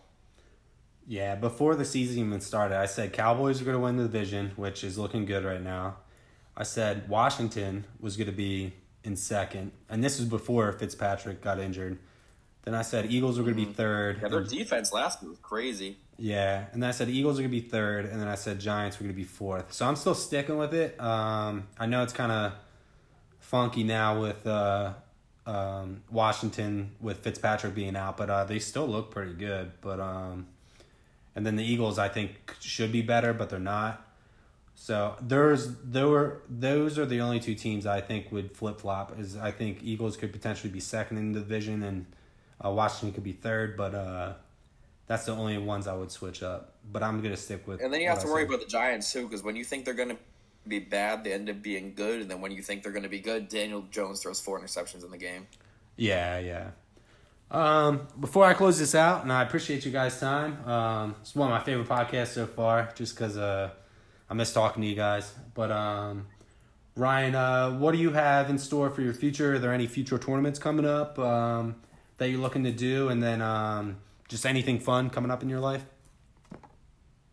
Yeah, 1.07 1.35
before 1.35 1.75
the 1.75 1.85
season 1.85 2.19
even 2.27 2.41
started, 2.41 2.79
I 2.79 2.87
said 2.87 3.13
Cowboys 3.13 3.61
are 3.61 3.65
going 3.65 3.77
to 3.77 3.81
win 3.81 3.97
the 3.97 4.05
division, 4.05 4.53
which 4.57 4.83
is 4.83 4.97
looking 4.99 5.27
good 5.27 5.45
right 5.45 5.63
now. 5.63 5.97
I 6.57 6.63
said 6.63 7.09
Washington 7.09 7.85
was 8.01 8.17
going 8.17 8.29
to 8.29 8.33
be 8.33 8.73
in 9.03 9.17
second, 9.17 9.73
and 9.91 10.03
this 10.03 10.19
was 10.19 10.29
before 10.29 10.73
Fitzpatrick 10.73 11.43
got 11.43 11.59
injured. 11.59 11.99
Then 12.63 12.75
I 12.75 12.83
said 12.83 13.13
Eagles 13.13 13.37
were 13.37 13.45
going 13.45 13.57
to 13.57 13.67
be 13.67 13.71
third. 13.71 14.21
Yeah, 14.23 14.29
their 14.29 14.43
defense 14.43 14.93
last 14.93 15.21
year 15.21 15.31
was 15.31 15.39
crazy. 15.41 15.99
Yeah, 16.17 16.65
and 16.73 16.83
then 16.83 16.89
I 16.89 16.93
said 16.93 17.11
Eagles 17.11 17.39
are 17.39 17.43
going 17.43 17.51
to 17.51 17.61
be 17.61 17.69
third, 17.69 18.07
and 18.07 18.19
then 18.19 18.29
I 18.29 18.37
said 18.37 18.59
Giants 18.61 18.99
were 18.99 19.05
going 19.05 19.15
to 19.15 19.17
be 19.17 19.25
fourth. 19.25 19.73
So 19.75 19.87
I'm 19.87 19.97
still 19.97 20.15
sticking 20.15 20.57
with 20.57 20.73
it. 20.73 20.99
Um, 20.99 21.67
I 21.79 21.85
know 21.87 22.03
it's 22.03 22.15
kind 22.15 22.33
of 22.33 22.53
funky 23.41 23.83
now 23.83 24.21
with 24.21 24.47
uh, 24.47 24.95
um, 25.45 26.03
Washington 26.11 26.93
with 27.01 27.19
Fitzpatrick 27.19 27.75
being 27.75 27.97
out, 27.97 28.17
but 28.17 28.31
uh, 28.31 28.45
they 28.45 28.59
still 28.59 28.87
look 28.87 29.11
pretty 29.11 29.35
good. 29.35 29.73
But 29.83 30.01
um, 30.01 30.47
and 31.37 31.45
then 31.45 31.57
the 31.57 31.65
Eagles, 31.65 31.99
I 31.99 32.09
think, 32.09 32.55
should 32.61 32.93
be 32.93 33.03
better, 33.03 33.33
but 33.33 33.51
they're 33.51 33.59
not. 33.59 34.07
So 34.75 35.17
there's 35.21 35.77
there 35.85 36.09
were 36.09 36.43
those 36.49 36.99
are 36.99 37.07
the 37.07 37.21
only 37.21 37.41
two 37.41 37.55
teams 37.55 37.87
I 37.87 38.01
think 38.01 38.31
would 38.33 38.57
flip 38.57 38.81
flop. 38.81 39.19
Is 39.19 39.37
I 39.37 39.51
think 39.51 39.83
Eagles 39.83 40.17
could 40.17 40.33
potentially 40.33 40.73
be 40.73 40.81
second 40.81 41.19
in 41.19 41.33
the 41.33 41.41
division 41.41 41.83
and 41.83 42.07
uh, 42.65 42.71
Washington 42.71 43.13
could 43.13 43.25
be 43.25 43.33
third, 43.33 43.77
but 43.77 43.95
uh, 43.95 44.33
that's 45.07 45.27
the 45.27 45.33
only 45.33 45.59
ones 45.59 45.87
I 45.87 45.95
would 45.95 46.11
switch 46.11 46.43
up. 46.43 46.75
But 46.93 47.03
I'm 47.03 47.21
gonna 47.23 47.37
stick 47.37 47.67
with. 47.67 47.81
And 47.81 47.93
then 47.93 48.01
you 48.01 48.09
have 48.09 48.21
to 48.21 48.27
I 48.27 48.31
worry 48.31 48.43
said. 48.43 48.55
about 48.55 48.61
the 48.61 48.71
Giants 48.71 49.13
too, 49.13 49.23
because 49.23 49.43
when 49.43 49.57
you 49.57 49.65
think 49.65 49.85
they're 49.85 49.95
going 49.95 50.11
to 50.11 50.19
be 50.67 50.79
bad, 50.81 51.25
they 51.25 51.33
end 51.33 51.49
up 51.51 51.63
being 51.63 51.95
good, 51.95 52.23
and 52.23 52.31
then 52.31 52.41
when 52.41 52.53
you 52.53 52.63
think 52.63 52.83
they're 52.83 52.93
going 52.93 53.05
to 53.05 53.09
be 53.09 53.21
good, 53.21 53.49
Daniel 53.49 53.83
Jones 53.91 54.23
throws 54.23 54.41
four 54.41 54.61
interceptions 54.61 55.05
in 55.05 55.11
the 55.11 55.19
game. 55.19 55.47
Yeah, 55.97 56.39
yeah. 56.39 56.71
Um, 57.51 58.09
before 58.19 58.45
I 58.45 58.55
close 58.55 58.79
this 58.79 58.95
out, 58.95 59.23
and 59.23 59.33
I 59.33 59.43
appreciate 59.43 59.85
you 59.85 59.93
guys' 59.93 60.19
time. 60.19 60.67
Um, 60.69 61.15
it's 61.21 61.35
one 61.35 61.53
of 61.53 61.59
my 61.59 61.65
favorite 61.65 61.89
podcasts 61.89 62.29
so 62.35 62.47
far, 62.47 62.91
just 62.95 63.15
because 63.15 63.37
uh, 63.37 63.71
I 64.29 64.35
miss 64.35 64.53
talking 64.53 64.83
to 64.83 64.89
you 64.89 64.97
guys. 64.97 65.33
But 65.55 65.71
um, 65.71 66.27
Ryan, 66.97 67.35
uh, 67.35 67.71
what 67.79 67.93
do 67.93 67.99
you 67.99 68.11
have 68.11 68.51
in 68.51 68.59
store 68.59 68.91
for 68.91 69.03
your 69.03 69.15
future? 69.15 69.55
Are 69.55 69.59
there 69.59 69.73
any 69.73 69.87
future 69.87 70.19
tournaments 70.19 70.59
coming 70.59 70.87
up 70.87 71.19
um, 71.19 71.77
that 72.19 72.31
you're 72.31 72.41
looking 72.41 72.65
to 72.65 72.73
do, 72.73 73.09
and 73.09 73.23
then 73.23 73.41
um, 73.41 73.99
just 74.29 74.47
anything 74.47 74.81
fun 74.81 75.11
coming 75.11 75.31
up 75.31 75.43
in 75.43 75.49
your 75.49 75.61
life? 75.61 75.85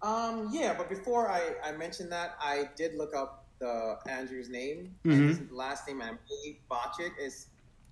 Um, 0.04 0.50
yeah, 0.52 0.74
but 0.78 0.90
before 0.90 1.30
I, 1.30 1.54
I 1.64 1.72
mentioned 1.74 2.12
that, 2.12 2.36
I 2.40 2.70
did 2.76 2.96
look 2.96 3.16
up 3.16 3.46
the 3.60 3.98
Andrew's 4.08 4.50
name. 4.50 4.96
Mhm. 5.06 5.14
And 5.14 5.30
his 5.30 5.52
last 5.52 5.88
name, 5.88 6.02
I 6.02 6.14
botch 6.68 7.00
it, 7.00 7.14
is 7.20 7.48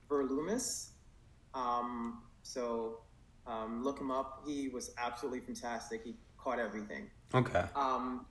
Verlumis. 0.10 0.89
Um, 1.54 2.22
so 2.44 3.00
um, 3.48 3.84
look 3.84 4.00
him 4.00 4.12
up. 4.12 4.44
He 4.46 4.70
was 4.70 4.92
absolutely 4.98 5.42
fantastic. 5.42 6.04
He 6.04 6.16
caught 6.38 6.60
everything. 6.60 7.10
Okay. 7.34 7.64
Um, 7.76 8.26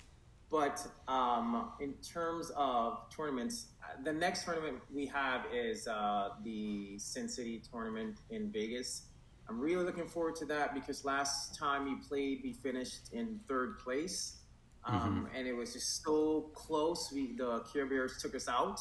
but 0.50 0.86
um, 1.08 1.72
in 1.80 1.94
terms 1.94 2.50
of 2.56 2.98
tournaments, 3.14 3.66
the 4.04 4.12
next 4.12 4.44
tournament 4.44 4.78
we 4.92 5.06
have 5.06 5.42
is 5.52 5.86
uh, 5.86 6.30
the 6.42 6.98
Sin 6.98 7.28
City 7.28 7.62
tournament 7.70 8.18
in 8.30 8.50
Vegas. 8.50 9.02
I'm 9.48 9.60
really 9.60 9.84
looking 9.84 10.06
forward 10.06 10.36
to 10.36 10.46
that 10.46 10.74
because 10.74 11.04
last 11.04 11.58
time 11.58 11.84
we 11.84 11.96
played, 11.96 12.40
we 12.42 12.52
finished 12.52 13.12
in 13.12 13.40
third 13.48 13.78
place, 13.78 14.38
um, 14.84 15.28
and 15.34 15.46
it 15.46 15.54
was 15.54 15.72
just 15.72 16.02
so 16.04 16.50
close. 16.54 17.10
We 17.12 17.34
the 17.36 17.60
Care 17.72 17.86
Bears 17.86 18.18
took 18.20 18.34
us 18.34 18.48
out, 18.48 18.80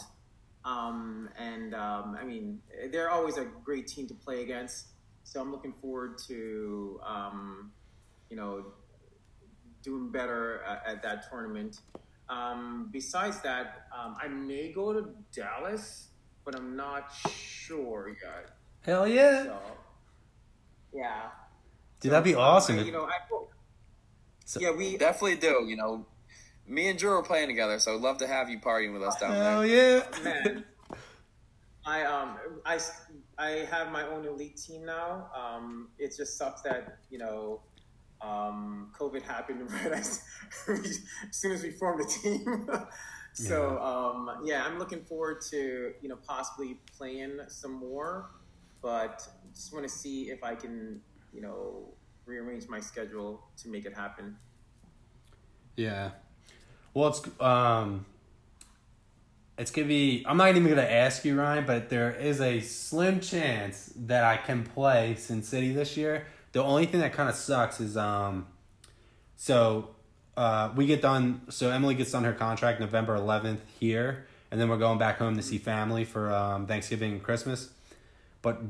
um, 0.71 1.29
and 1.39 1.73
um, 1.73 2.17
I 2.19 2.23
mean 2.31 2.59
they're 2.91 3.09
always 3.09 3.37
a 3.37 3.45
great 3.67 3.87
team 3.87 4.05
to 4.07 4.13
play 4.25 4.41
against. 4.43 4.87
So 5.23 5.41
I'm 5.41 5.51
looking 5.51 5.73
forward 5.81 6.17
to 6.27 6.99
um, 7.05 7.71
you 8.29 8.35
know 8.37 8.65
doing 9.83 10.09
better 10.11 10.61
at, 10.63 10.83
at 10.91 11.03
that 11.03 11.29
tournament. 11.29 11.79
Um, 12.29 12.89
besides 12.91 13.39
that, 13.41 13.87
um, 13.97 14.17
I 14.21 14.27
may 14.27 14.73
go 14.73 14.91
to 14.91 15.01
Dallas, 15.33 16.09
but 16.43 16.55
I'm 16.55 16.75
not 16.75 17.03
sure 17.31 18.09
yet. 18.21 18.51
Hell 18.81 19.07
yeah, 19.07 19.43
So, 19.43 19.59
yeah. 20.93 21.21
dude, 22.01 22.11
that'd 22.11 22.23
be 22.25 22.35
awesome. 22.35 22.79
I- 22.79 22.83
you 22.83 22.91
know, 22.91 23.05
I. 23.05 23.15
So- 24.45 24.59
yeah, 24.59 24.71
we. 24.71 24.97
Definitely 24.97 25.37
do. 25.37 25.65
You 25.67 25.77
know, 25.77 26.05
me 26.67 26.89
and 26.89 26.99
Drew 26.99 27.11
are 27.11 27.23
playing 27.23 27.47
together, 27.47 27.79
so 27.79 27.95
I'd 27.95 28.01
love 28.01 28.17
to 28.17 28.27
have 28.27 28.49
you 28.49 28.59
partying 28.59 28.93
with 28.93 29.03
us 29.03 29.19
down 29.19 29.31
Hell 29.31 29.61
there. 29.61 30.01
Hell 30.01 30.13
yeah, 30.23 30.23
Man, 30.23 30.65
I 31.85 32.03
um 32.03 32.37
I 32.65 32.79
I 33.37 33.49
have 33.71 33.91
my 33.91 34.05
own 34.07 34.25
elite 34.25 34.57
team 34.57 34.85
now. 34.85 35.29
Um, 35.35 35.89
it 35.97 36.13
just 36.15 36.37
sucks 36.37 36.61
that 36.63 36.99
you 37.09 37.17
know, 37.17 37.61
um, 38.21 38.91
COVID 38.99 39.21
happened 39.21 39.71
right 39.83 39.93
as, 39.93 40.23
as 40.67 41.01
soon 41.31 41.53
as 41.53 41.63
we 41.63 41.71
formed 41.71 42.01
the 42.01 42.11
team. 42.11 42.69
so 43.33 43.79
um, 43.79 44.41
yeah, 44.43 44.65
I'm 44.65 44.77
looking 44.77 45.03
forward 45.03 45.41
to 45.51 45.93
you 46.01 46.09
know 46.09 46.17
possibly 46.27 46.79
playing 46.97 47.39
some 47.47 47.73
more, 47.73 48.29
but 48.81 49.25
just 49.53 49.73
want 49.73 49.83
to 49.83 49.89
see 49.89 50.29
if 50.29 50.43
I 50.43 50.53
can 50.55 51.01
you 51.33 51.41
know 51.41 51.93
rearrange 52.25 52.67
my 52.67 52.81
schedule 52.81 53.41
to 53.57 53.69
make 53.69 53.85
it 53.85 53.93
happen. 53.93 54.35
Yeah. 55.77 56.11
Well, 56.93 57.09
it's 57.09 57.21
um, 57.41 58.05
it's 59.57 59.71
gonna 59.71 59.87
be. 59.87 60.23
I'm 60.27 60.37
not 60.37 60.49
even 60.49 60.67
gonna 60.67 60.81
ask 60.81 61.25
you, 61.25 61.39
Ryan, 61.39 61.65
but 61.65 61.89
there 61.89 62.11
is 62.11 62.41
a 62.41 62.59
slim 62.61 63.19
chance 63.19 63.91
that 63.95 64.23
I 64.23 64.37
can 64.37 64.63
play 64.63 65.15
Sin 65.15 65.43
City 65.43 65.71
this 65.71 65.97
year. 65.97 66.27
The 66.51 66.63
only 66.63 66.85
thing 66.85 67.01
that 67.01 67.13
kind 67.13 67.29
of 67.29 67.35
sucks 67.35 67.79
is 67.79 67.97
um, 67.97 68.47
so 69.35 69.89
uh, 70.35 70.71
we 70.75 70.85
get 70.85 71.01
done. 71.01 71.41
So 71.49 71.71
Emily 71.71 71.95
gets 71.95 72.11
done 72.11 72.23
her 72.23 72.33
contract 72.33 72.79
November 72.79 73.17
11th 73.17 73.59
here, 73.79 74.25
and 74.51 74.61
then 74.61 74.69
we're 74.69 74.77
going 74.77 74.99
back 74.99 75.17
home 75.17 75.35
to 75.35 75.41
see 75.41 75.57
family 75.57 76.05
for 76.05 76.33
um, 76.33 76.67
Thanksgiving 76.67 77.13
and 77.13 77.23
Christmas. 77.23 77.69
But 78.41 78.61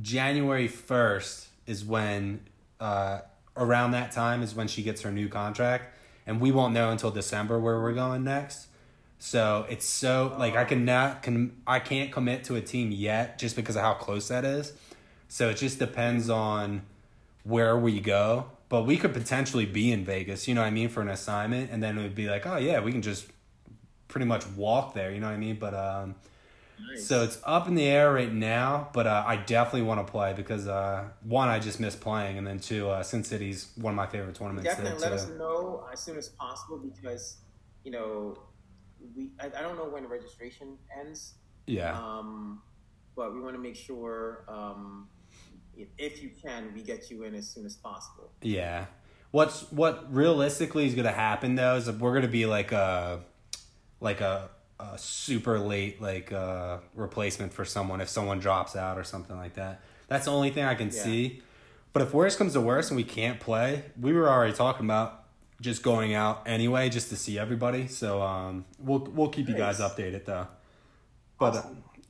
January 0.00 0.68
1st 0.68 1.46
is 1.66 1.84
when, 1.84 2.40
uh, 2.78 3.20
around 3.56 3.90
that 3.90 4.12
time 4.12 4.42
is 4.42 4.54
when 4.54 4.68
she 4.68 4.82
gets 4.82 5.02
her 5.02 5.10
new 5.10 5.28
contract. 5.28 5.95
And 6.26 6.40
we 6.40 6.50
won't 6.50 6.74
know 6.74 6.90
until 6.90 7.10
December 7.10 7.58
where 7.58 7.80
we're 7.80 7.92
going 7.92 8.24
next. 8.24 8.66
So 9.18 9.64
it's 9.68 9.86
so, 9.86 10.34
like, 10.38 10.56
I 10.56 10.64
cannot 10.64 11.22
can, 11.22 11.56
I 11.66 11.78
can't 11.78 12.12
commit 12.12 12.44
to 12.44 12.56
a 12.56 12.60
team 12.60 12.90
yet 12.90 13.38
just 13.38 13.56
because 13.56 13.76
of 13.76 13.82
how 13.82 13.94
close 13.94 14.28
that 14.28 14.44
is. 14.44 14.72
So 15.28 15.48
it 15.48 15.56
just 15.56 15.78
depends 15.78 16.28
on 16.28 16.82
where 17.44 17.76
we 17.76 18.00
go. 18.00 18.46
But 18.68 18.82
we 18.82 18.96
could 18.96 19.14
potentially 19.14 19.64
be 19.64 19.92
in 19.92 20.04
Vegas, 20.04 20.48
you 20.48 20.54
know 20.54 20.62
what 20.62 20.66
I 20.66 20.70
mean, 20.70 20.88
for 20.88 21.00
an 21.00 21.08
assignment. 21.08 21.70
And 21.70 21.82
then 21.82 21.96
it 21.96 22.02
would 22.02 22.16
be 22.16 22.28
like, 22.28 22.46
oh, 22.46 22.56
yeah, 22.56 22.80
we 22.80 22.90
can 22.90 23.02
just 23.02 23.26
pretty 24.08 24.26
much 24.26 24.46
walk 24.48 24.94
there, 24.94 25.12
you 25.12 25.20
know 25.20 25.28
what 25.28 25.34
I 25.34 25.38
mean? 25.38 25.56
But, 25.56 25.74
um, 25.74 26.16
so 26.96 27.22
it's 27.22 27.38
up 27.44 27.68
in 27.68 27.74
the 27.74 27.84
air 27.84 28.12
right 28.12 28.32
now, 28.32 28.88
but 28.92 29.06
uh, 29.06 29.24
I 29.26 29.36
definitely 29.36 29.82
want 29.82 30.06
to 30.06 30.10
play 30.10 30.32
because 30.32 30.66
uh, 30.66 31.04
one, 31.22 31.48
I 31.48 31.58
just 31.58 31.80
miss 31.80 31.96
playing, 31.96 32.38
and 32.38 32.46
then 32.46 32.58
two, 32.58 32.88
uh, 32.88 33.02
Sin 33.02 33.24
City's 33.24 33.68
one 33.76 33.92
of 33.92 33.96
my 33.96 34.06
favorite 34.06 34.34
tournaments. 34.34 34.68
Definitely 34.68 35.00
let 35.00 35.08
too. 35.08 35.14
us 35.14 35.28
know 35.28 35.86
as 35.92 36.00
soon 36.00 36.16
as 36.16 36.28
possible 36.28 36.78
because 36.78 37.36
you 37.84 37.90
know 37.90 38.38
we 39.14 39.30
I, 39.40 39.46
I 39.46 39.62
don't 39.62 39.76
know 39.76 39.88
when 39.88 40.06
registration 40.06 40.78
ends. 40.98 41.34
Yeah, 41.66 41.98
Um, 42.00 42.62
but 43.16 43.34
we 43.34 43.40
want 43.40 43.54
to 43.56 43.60
make 43.60 43.74
sure 43.74 44.44
um, 44.48 45.08
if 45.98 46.22
you 46.22 46.30
can, 46.40 46.72
we 46.74 46.82
get 46.82 47.10
you 47.10 47.24
in 47.24 47.34
as 47.34 47.48
soon 47.48 47.66
as 47.66 47.76
possible. 47.76 48.30
yeah. 48.42 48.86
What's 49.32 49.70
what 49.72 50.14
realistically 50.14 50.86
is 50.86 50.94
gonna 50.94 51.10
happen 51.10 51.56
though 51.56 51.76
is 51.76 51.90
we're 51.90 52.14
gonna 52.14 52.28
be 52.28 52.46
like 52.46 52.72
a 52.72 53.20
like 54.00 54.20
a, 54.20 54.48
a 54.78 54.98
super 54.98 55.58
late 55.58 56.00
like 56.02 56.32
uh, 56.32 56.78
replacement 56.94 57.52
for 57.52 57.64
someone 57.64 58.00
if 58.00 58.08
someone 58.08 58.38
drops 58.38 58.76
out 58.76 58.98
or 58.98 59.04
something 59.04 59.36
like 59.36 59.54
that. 59.54 59.80
That's 60.08 60.26
the 60.26 60.32
only 60.32 60.50
thing 60.50 60.64
I 60.64 60.74
can 60.74 60.88
Yeah. 60.88 61.02
see. 61.02 61.42
But 61.92 62.02
if 62.02 62.12
worse 62.12 62.36
comes 62.36 62.52
to 62.52 62.60
worst 62.60 62.90
and 62.90 62.96
we 62.96 63.04
can't 63.04 63.40
play, 63.40 63.84
we 63.98 64.12
were 64.12 64.28
already 64.28 64.52
talking 64.52 64.84
about 64.84 65.24
just 65.62 65.82
going 65.82 66.12
out 66.12 66.42
anyway, 66.46 66.90
just 66.90 67.08
to 67.08 67.16
see 67.16 67.38
everybody. 67.38 67.88
So 67.88 68.20
um, 68.20 68.66
we'll 68.78 68.98
we'll 69.14 69.30
keep 69.30 69.48
you 69.48 69.56
guys 69.56 69.80
updated 69.80 70.26
though. 70.26 70.46
But 71.38 71.56
uh, 71.56 71.62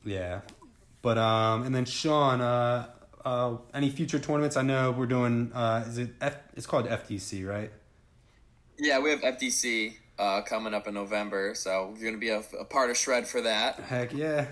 yeah, 0.03 0.41
but 1.01 1.17
um, 1.17 1.63
and 1.63 1.73
then 1.73 1.85
Sean, 1.85 2.41
uh, 2.41 2.87
uh, 3.23 3.57
any 3.73 3.89
future 3.89 4.19
tournaments? 4.19 4.57
I 4.57 4.61
know 4.63 4.91
we're 4.91 5.05
doing. 5.05 5.51
Uh, 5.53 5.85
is 5.87 5.97
it? 5.97 6.09
F- 6.19 6.37
it's 6.57 6.65
called 6.65 6.87
FTC, 6.87 7.47
right? 7.47 7.71
Yeah, 8.77 8.99
we 8.99 9.09
have 9.11 9.21
FTC 9.21 9.93
uh, 10.19 10.41
coming 10.41 10.73
up 10.73 10.87
in 10.87 10.93
November, 10.93 11.53
so 11.55 11.93
you're 11.93 12.11
going 12.11 12.13
to 12.13 12.19
be 12.19 12.29
a, 12.29 12.43
a 12.59 12.65
part 12.65 12.89
of 12.89 12.97
Shred 12.97 13.27
for 13.27 13.41
that. 13.41 13.79
Heck 13.81 14.13
yeah. 14.13 14.47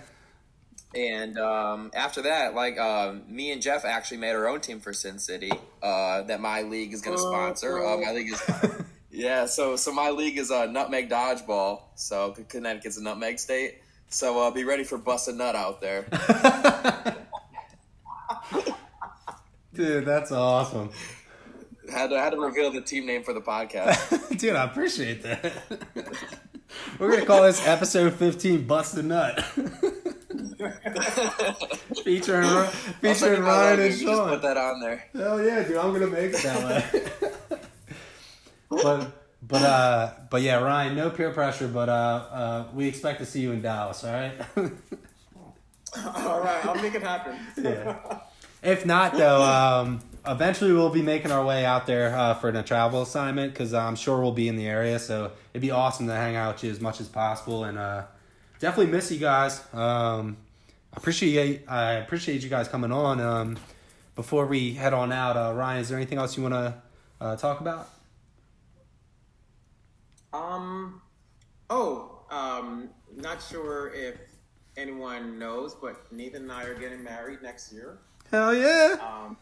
And 0.95 1.37
um, 1.37 1.91
after 1.93 2.21
that, 2.21 2.55
like 2.55 2.79
um, 2.79 3.23
me 3.27 3.51
and 3.51 3.61
Jeff 3.61 3.83
actually 3.83 4.17
made 4.17 4.31
our 4.31 4.47
own 4.47 4.61
team 4.61 4.79
for 4.79 4.93
Sin 4.93 5.19
City 5.19 5.51
uh, 5.83 6.21
that 6.23 6.39
my 6.39 6.61
league 6.61 6.93
is 6.93 7.01
going 7.01 7.17
to 7.17 7.21
sponsor. 7.21 7.85
Uh, 7.85 7.97
my 7.97 8.13
league 8.13 8.31
is 8.31 8.41
yeah. 9.11 9.45
So 9.45 9.75
so 9.75 9.91
my 9.91 10.11
league 10.11 10.37
is 10.37 10.51
uh, 10.51 10.67
Nutmeg 10.67 11.09
Dodgeball. 11.09 11.81
So 11.95 12.33
Connecticut's 12.47 12.97
a 12.97 13.03
nutmeg 13.03 13.39
state. 13.39 13.81
So 14.07 14.39
uh, 14.39 14.51
be 14.51 14.63
ready 14.63 14.85
for 14.85 14.97
bust 14.97 15.27
a 15.27 15.33
nut 15.33 15.55
out 15.55 15.81
there. 15.81 16.05
Dude, 19.73 20.05
that's 20.05 20.31
awesome. 20.31 20.91
Had 21.91 22.09
to, 22.09 22.19
had 22.19 22.31
to 22.31 22.39
reveal 22.39 22.71
the 22.71 22.81
team 22.81 23.05
name 23.05 23.23
for 23.23 23.33
the 23.33 23.41
podcast. 23.41 24.37
Dude, 24.39 24.55
I 24.55 24.63
appreciate 24.65 25.21
that. 25.23 25.53
We're 26.99 27.11
gonna 27.11 27.25
call 27.25 27.43
this 27.43 27.65
episode 27.65 28.13
fifteen 28.13 28.65
"Bust 28.67 28.97
a 28.97 29.03
Nut," 29.03 29.41
featuring 32.03 32.45
I'll 32.45 32.65
featuring 32.67 33.15
send 33.15 33.37
you 33.37 33.43
my 33.43 33.47
Ryan 33.49 33.69
logo. 33.69 33.83
and 33.83 33.83
You 33.83 33.89
just 33.91 34.01
Sean. 34.03 34.29
put 34.29 34.41
that 34.41 34.57
on 34.57 34.79
there. 34.81 35.05
Hell 35.13 35.43
yeah, 35.43 35.63
dude! 35.63 35.77
I'm 35.77 35.93
gonna 35.93 36.07
make 36.07 36.33
it 36.33 36.43
that 36.43 36.63
way. 36.65 36.83
but 38.69 39.11
but 39.41 39.61
uh 39.61 40.11
but 40.29 40.41
yeah, 40.41 40.57
Ryan, 40.61 40.95
no 40.95 41.09
peer 41.09 41.31
pressure, 41.31 41.67
but 41.67 41.87
uh 41.89 41.91
uh 42.31 42.65
we 42.73 42.87
expect 42.87 43.19
to 43.19 43.25
see 43.25 43.41
you 43.41 43.51
in 43.51 43.61
Dallas. 43.61 44.03
All 44.03 44.11
right. 44.13 44.33
All 44.57 46.41
right, 46.41 46.65
I'll 46.65 46.75
make 46.81 46.95
it 46.95 47.03
happen. 47.03 47.37
Yeah. 47.57 48.19
If 48.61 48.85
not, 48.85 49.13
though, 49.13 49.41
um, 49.43 50.01
eventually 50.27 50.71
we'll 50.73 50.89
be 50.89 51.01
making 51.01 51.31
our 51.31 51.43
way 51.43 51.65
out 51.65 51.85
there 51.85 52.15
uh, 52.15 52.33
for 52.33 52.49
a 52.49 52.63
travel 52.63 53.01
assignment 53.01 53.53
because 53.53 53.73
I'm 53.73 53.95
sure 53.95 54.21
we'll 54.21 54.31
be 54.31 54.47
in 54.47 54.55
the 54.55 54.67
area. 54.67 54.99
So 54.99 55.31
it'd 55.53 55.61
be 55.61 55.71
awesome 55.71 56.07
to 56.07 56.13
hang 56.13 56.35
out 56.35 56.55
with 56.55 56.63
you 56.63 56.71
as 56.71 56.79
much 56.79 57.01
as 57.01 57.07
possible, 57.07 57.63
and 57.63 57.77
uh, 57.77 58.03
definitely 58.59 58.91
miss 58.91 59.11
you 59.11 59.19
guys. 59.19 59.61
Um, 59.73 60.37
I 60.93 60.97
appreciate 60.97 61.65
I 61.67 61.93
appreciate 61.93 62.43
you 62.43 62.49
guys 62.49 62.67
coming 62.67 62.91
on. 62.91 63.19
Um, 63.19 63.57
before 64.15 64.45
we 64.45 64.73
head 64.73 64.93
on 64.93 65.11
out, 65.11 65.35
uh, 65.35 65.53
Ryan, 65.53 65.81
is 65.81 65.89
there 65.89 65.97
anything 65.97 66.17
else 66.17 66.37
you 66.37 66.43
want 66.43 66.55
to 66.55 66.75
uh, 67.19 67.35
talk 67.35 67.59
about? 67.59 67.89
Um, 70.31 71.01
oh, 71.69 72.23
um, 72.29 72.89
not 73.15 73.41
sure 73.41 73.93
if 73.93 74.15
anyone 74.77 75.39
knows, 75.39 75.75
but 75.75 76.11
Nathan 76.11 76.43
and 76.43 76.51
I 76.51 76.63
are 76.63 76.75
getting 76.75 77.03
married 77.03 77.41
next 77.41 77.71
year. 77.71 77.97
Hell 78.31 78.53
yeah! 78.53 78.95
Um, 79.01 79.37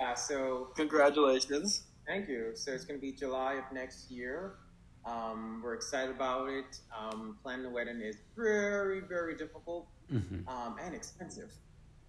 yeah, 0.00 0.14
so 0.14 0.68
Congratulations. 0.76 1.84
thank 2.06 2.28
you. 2.28 2.52
So 2.54 2.72
it's 2.72 2.84
going 2.84 2.98
to 2.98 3.02
be 3.02 3.12
July 3.12 3.54
of 3.54 3.64
next 3.72 4.10
year. 4.10 4.54
Um, 5.06 5.60
we're 5.62 5.74
excited 5.74 6.14
about 6.14 6.48
it. 6.48 6.80
Um, 6.98 7.36
planning 7.42 7.64
the 7.64 7.70
wedding 7.70 8.00
is 8.00 8.16
very, 8.36 9.00
very 9.00 9.36
difficult 9.36 9.86
Mhm. 10.12 10.46
um, 10.48 10.76
and 10.82 10.94
expensive. 10.94 11.52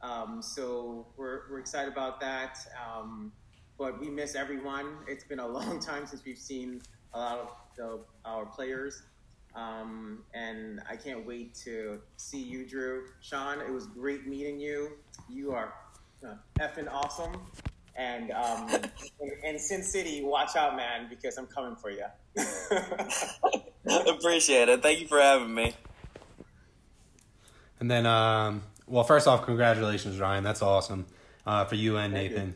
Um, 0.02 0.42
so 0.42 1.08
we're, 1.18 1.42
we're 1.50 1.60
excited 1.60 1.92
about 1.92 2.20
that. 2.22 2.58
Um, 2.86 3.32
but 3.78 4.00
we 4.00 4.10
miss 4.10 4.36
everyone. 4.36 4.98
It's 5.08 5.24
been 5.24 5.40
a 5.40 5.48
long 5.60 5.80
time 5.80 6.06
since 6.06 6.24
we've 6.24 6.38
seen 6.38 6.82
a 7.14 7.20
lot 7.20 7.40
of 7.40 7.50
the, 7.78 8.00
our 8.24 8.46
players. 8.46 9.04
Um, 9.56 10.24
and 10.34 10.82
I 10.90 10.98
can't 10.98 11.26
wait 11.26 11.56
to 11.64 12.02
see 12.18 12.42
you, 12.42 12.66
Drew. 12.66 13.06
Sean, 13.22 13.62
it 13.62 13.72
was 13.72 13.88
great 13.88 14.28
meeting 14.28 14.60
you. 14.60 14.98
You 15.30 15.52
are 15.54 15.74
uh, 16.26 16.36
effing 16.60 16.92
awesome. 16.92 17.34
And 17.98 18.32
um, 18.32 18.70
in, 19.22 19.32
in 19.44 19.60
Sin 19.60 19.82
City, 19.82 20.22
watch 20.24 20.56
out, 20.56 20.76
man, 20.76 21.08
because 21.10 21.38
I'm 21.38 21.48
coming 21.48 21.76
for 21.76 21.90
you. 21.90 22.06
Appreciate 24.08 24.68
it. 24.68 24.82
Thank 24.82 25.00
you 25.00 25.08
for 25.08 25.20
having 25.20 25.54
me. 25.54 25.74
And 27.80 27.90
then, 27.90 28.06
um, 28.06 28.64
well, 28.88 29.04
first 29.04 29.28
off, 29.28 29.46
congratulations, 29.46 30.20
Ryan. 30.20 30.44
That's 30.44 30.62
awesome 30.62 31.06
uh, 31.46 31.66
for 31.66 31.76
you 31.76 31.98
and 31.98 32.14
Thank 32.14 32.32
you. 32.32 32.38
Nathan. 32.38 32.56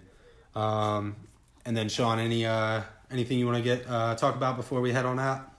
Um, 0.56 1.16
and 1.66 1.78
then, 1.78 1.88
Sean, 1.88 2.20
any 2.20 2.46
uh, 2.46 2.82
anything 3.12 3.40
you 3.40 3.46
want 3.46 3.58
to 3.58 3.64
get 3.64 3.86
uh, 3.88 4.16
talk 4.16 4.36
about 4.36 4.58
before 4.58 4.82
we 4.82 4.92
head 4.92 5.06
on 5.06 5.20
out? 5.20 5.50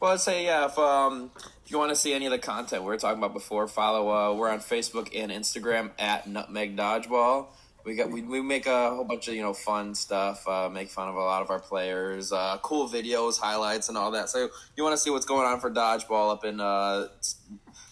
Well, 0.00 0.12
I'd 0.12 0.20
say 0.20 0.44
yeah. 0.44 0.66
If 0.66 0.78
um, 0.78 1.30
if 1.64 1.70
you 1.70 1.78
want 1.78 1.90
to 1.90 1.96
see 1.96 2.12
any 2.12 2.26
of 2.26 2.32
the 2.32 2.38
content 2.38 2.82
we 2.82 2.88
were 2.88 2.96
talking 2.96 3.18
about 3.18 3.32
before, 3.32 3.66
follow. 3.66 4.10
Uh, 4.10 4.34
we're 4.34 4.50
on 4.50 4.60
Facebook 4.60 5.10
and 5.14 5.32
Instagram 5.32 5.90
at 5.98 6.28
Nutmeg 6.28 6.76
Dodgeball. 6.76 7.46
We 7.84 7.96
got 7.96 8.10
we, 8.10 8.22
we 8.22 8.40
make 8.40 8.66
a 8.66 8.90
whole 8.94 9.04
bunch 9.04 9.28
of 9.28 9.34
you 9.34 9.42
know 9.42 9.52
fun 9.52 9.94
stuff. 9.94 10.48
Uh, 10.48 10.70
make 10.70 10.88
fun 10.88 11.08
of 11.08 11.16
a 11.16 11.20
lot 11.20 11.42
of 11.42 11.50
our 11.50 11.60
players. 11.60 12.32
Uh, 12.32 12.58
cool 12.62 12.88
videos, 12.88 13.38
highlights, 13.38 13.90
and 13.90 13.98
all 13.98 14.10
that. 14.12 14.30
So 14.30 14.48
you 14.74 14.82
want 14.82 14.94
to 14.94 14.98
see 14.98 15.10
what's 15.10 15.26
going 15.26 15.46
on 15.46 15.60
for 15.60 15.70
dodgeball 15.70 16.32
up 16.32 16.44
in 16.44 16.60
uh, 16.60 17.08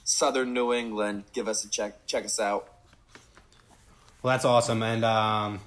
southern 0.04 0.54
New 0.54 0.72
England? 0.72 1.24
Give 1.34 1.46
us 1.46 1.64
a 1.64 1.68
check. 1.68 2.06
Check 2.06 2.24
us 2.24 2.40
out. 2.40 2.68
Well, 4.22 4.32
that's 4.32 4.46
awesome, 4.46 4.82
and 4.82 5.04
um, 5.04 5.60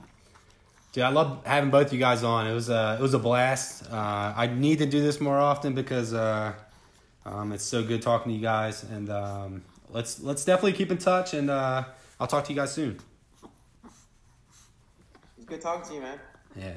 dude, 0.91 1.03
I 1.03 1.09
love 1.09 1.45
having 1.45 1.69
both 1.69 1.93
you 1.93 1.99
guys 1.99 2.23
on. 2.23 2.47
It 2.47 2.53
was 2.53 2.69
a 2.69 2.95
it 2.99 3.03
was 3.03 3.13
a 3.13 3.19
blast. 3.19 3.91
Uh, 3.91 4.34
I 4.36 4.47
need 4.47 4.80
to 4.80 4.88
do 4.88 5.01
this 5.01 5.21
more 5.21 5.38
often 5.38 5.76
because 5.76 6.15
uh, 6.15 6.53
um, 7.28 7.51
it's 7.51 7.63
so 7.63 7.84
good 7.84 8.01
talking 8.01 8.32
to 8.32 8.36
you 8.36 8.41
guys. 8.41 8.84
And 8.84 9.11
um, 9.11 9.63
let's 9.91 10.19
let's 10.19 10.43
definitely 10.43 10.73
keep 10.73 10.89
in 10.89 10.97
touch, 10.97 11.36
and 11.36 11.51
uh, 11.51 11.84
I'll 12.19 12.28
talk 12.28 12.45
to 12.45 12.53
you 12.53 12.57
guys 12.57 12.73
soon. 12.73 12.99
Good 15.46 15.62
talking 15.62 15.88
to 15.89 15.96
you, 15.96 16.02
man. 16.02 16.20
Yeah. 16.56 16.74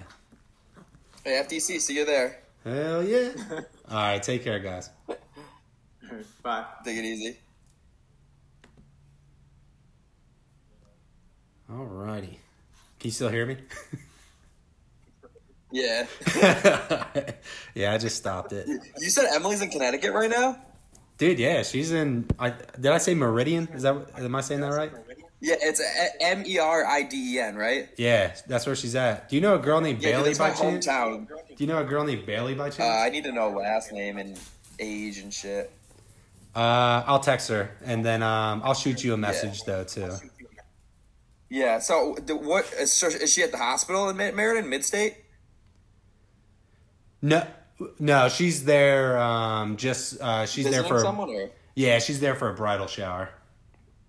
Hey, 1.25 1.43
FTC, 1.45 1.81
see 1.81 1.97
you 1.97 2.05
there. 2.05 2.41
Hell 2.65 3.05
yeah. 3.05 3.31
All 3.91 3.97
right, 3.97 4.23
take 4.23 4.45
care, 4.45 4.59
guys. 4.59 4.91
Bye. 6.43 6.65
Take 6.85 6.99
it 6.99 7.05
easy. 7.05 7.37
All 11.71 11.85
righty. 11.85 12.41
Can 12.99 13.09
you 13.09 13.11
still 13.11 13.29
hear 13.29 13.47
me? 13.47 13.57
Yeah. 15.71 16.07
yeah, 17.75 17.93
I 17.93 17.99
just 17.99 18.17
stopped 18.17 18.53
it. 18.53 18.67
you 18.99 19.11
said 19.11 19.27
Emily's 19.35 19.61
in 19.61 19.69
Connecticut 19.69 20.13
right 20.13 20.31
now. 20.31 20.57
Dude, 21.19 21.39
yeah, 21.39 21.63
she's 21.63 21.93
in. 21.93 22.27
I 22.39 22.51
did 22.51 22.87
I 22.87 22.99
say 22.99 23.15
Meridian? 23.15 23.69
Is 23.75 23.83
that 23.83 23.97
am 24.17 24.35
I 24.35 24.41
saying 24.41 24.61
that 24.63 24.69
right? 24.73 24.91
Yeah, 25.41 25.55
it's 25.61 25.81
M 26.21 26.45
E 26.47 26.59
R 26.59 26.85
I 26.85 27.03
D 27.05 27.35
E 27.35 27.39
N, 27.41 27.55
right? 27.57 27.89
Yeah, 27.97 28.35
that's 28.49 28.67
where 28.67 28.75
she's 28.75 28.97
at. 28.97 29.29
Do 29.29 29.37
you 29.37 29.43
know 29.43 29.55
a 29.55 29.59
girl 29.59 29.81
named 29.81 30.03
Yeah, 30.03 30.13
Bailey 30.19 30.35
by 30.35 30.51
chance? 30.51 30.85
Do 30.87 31.27
you 31.59 31.67
know 31.69 31.79
a 31.79 31.85
girl 31.85 32.05
named 32.05 32.27
Bailey 32.27 32.55
by 32.55 32.69
Uh, 32.69 32.71
chance? 32.71 32.81
I 32.81 33.09
need 33.11 33.25
to 33.25 33.33
know 33.33 33.51
last 33.51 33.93
name 33.93 34.19
and 34.19 34.39
age 34.81 35.19
and 35.19 35.33
shit. 35.33 35.71
Uh, 36.57 37.05
I'll 37.07 37.21
text 37.21 37.49
her 37.51 37.71
and 37.85 38.05
then 38.05 38.23
um, 38.23 38.63
I'll 38.65 38.75
shoot 38.75 39.05
you 39.05 39.15
a 39.15 39.17
message 39.17 39.63
though 39.63 39.85
too. 39.85 40.11
Yeah. 41.51 41.79
So, 41.79 42.17
what 42.29 42.73
is, 42.79 42.93
so 42.93 43.07
is 43.07 43.33
she 43.33 43.43
at 43.45 43.53
the 43.53 43.59
hospital 43.59 44.09
in 44.09 44.17
Mid- 44.17 44.35
Meriden, 44.35 44.69
Midstate? 44.69 45.15
No, 47.23 47.47
no, 47.99 48.29
she's 48.29 48.65
there. 48.65 49.19
Um, 49.19 49.77
just 49.77 50.21
uh, 50.21 50.47
she's 50.47 50.71
there 50.71 50.85
for 50.85 51.01
someone 51.01 51.31
or? 51.31 51.51
yeah, 51.75 51.99
she's 52.01 52.21
there 52.21 52.35
for 52.35 52.49
a 52.51 52.55
bridal 52.55 52.87
shower. 52.87 53.31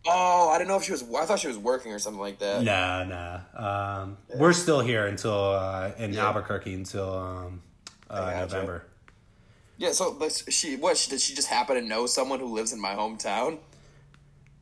Oh, 0.06 0.50
I 0.50 0.58
didn't 0.58 0.70
know 0.70 0.78
if 0.78 0.84
she 0.84 0.92
was. 0.92 1.04
I 1.04 1.26
thought 1.26 1.40
she 1.40 1.48
was 1.48 1.58
working 1.58 1.92
or 1.92 2.00
something 2.00 2.22
like 2.22 2.40
that. 2.40 2.64
No, 2.64 3.04
no. 3.04 3.42
Um, 3.66 4.18
we're 4.36 4.54
still 4.54 4.80
here 4.80 5.06
until 5.08 5.34
uh, 5.52 5.92
in 5.98 6.14
Yeah. 6.14 6.28
Albuquerque 6.28 6.74
until 6.74 7.14
um, 7.18 7.62
uh. 8.10 8.32
November. 8.40 8.86
Yeah. 9.78 9.92
So, 9.92 10.14
but 10.14 10.32
she 10.50 10.76
what? 10.78 10.98
She, 10.98 11.10
did 11.10 11.20
she 11.20 11.36
just 11.36 11.48
happen 11.48 11.76
to 11.76 11.82
know 11.82 12.06
someone 12.06 12.40
who 12.40 12.54
lives 12.54 12.72
in 12.74 12.80
my 12.80 12.94
hometown? 12.96 13.60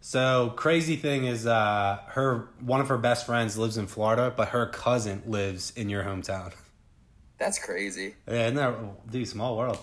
So 0.01 0.53
crazy 0.55 0.95
thing 0.95 1.25
is, 1.25 1.45
uh, 1.45 1.99
her 2.07 2.49
one 2.61 2.81
of 2.81 2.87
her 2.87 2.97
best 2.97 3.25
friends 3.25 3.57
lives 3.57 3.77
in 3.77 3.87
Florida, 3.87 4.33
but 4.35 4.49
her 4.49 4.67
cousin 4.67 5.21
lives 5.25 5.71
in 5.75 5.89
your 5.89 6.03
hometown. 6.03 6.53
That's 7.37 7.59
crazy. 7.59 8.15
Yeah, 8.27 8.45
isn't 8.45 8.55
that 8.55 9.11
dude? 9.11 9.27
Small 9.27 9.57
world. 9.57 9.79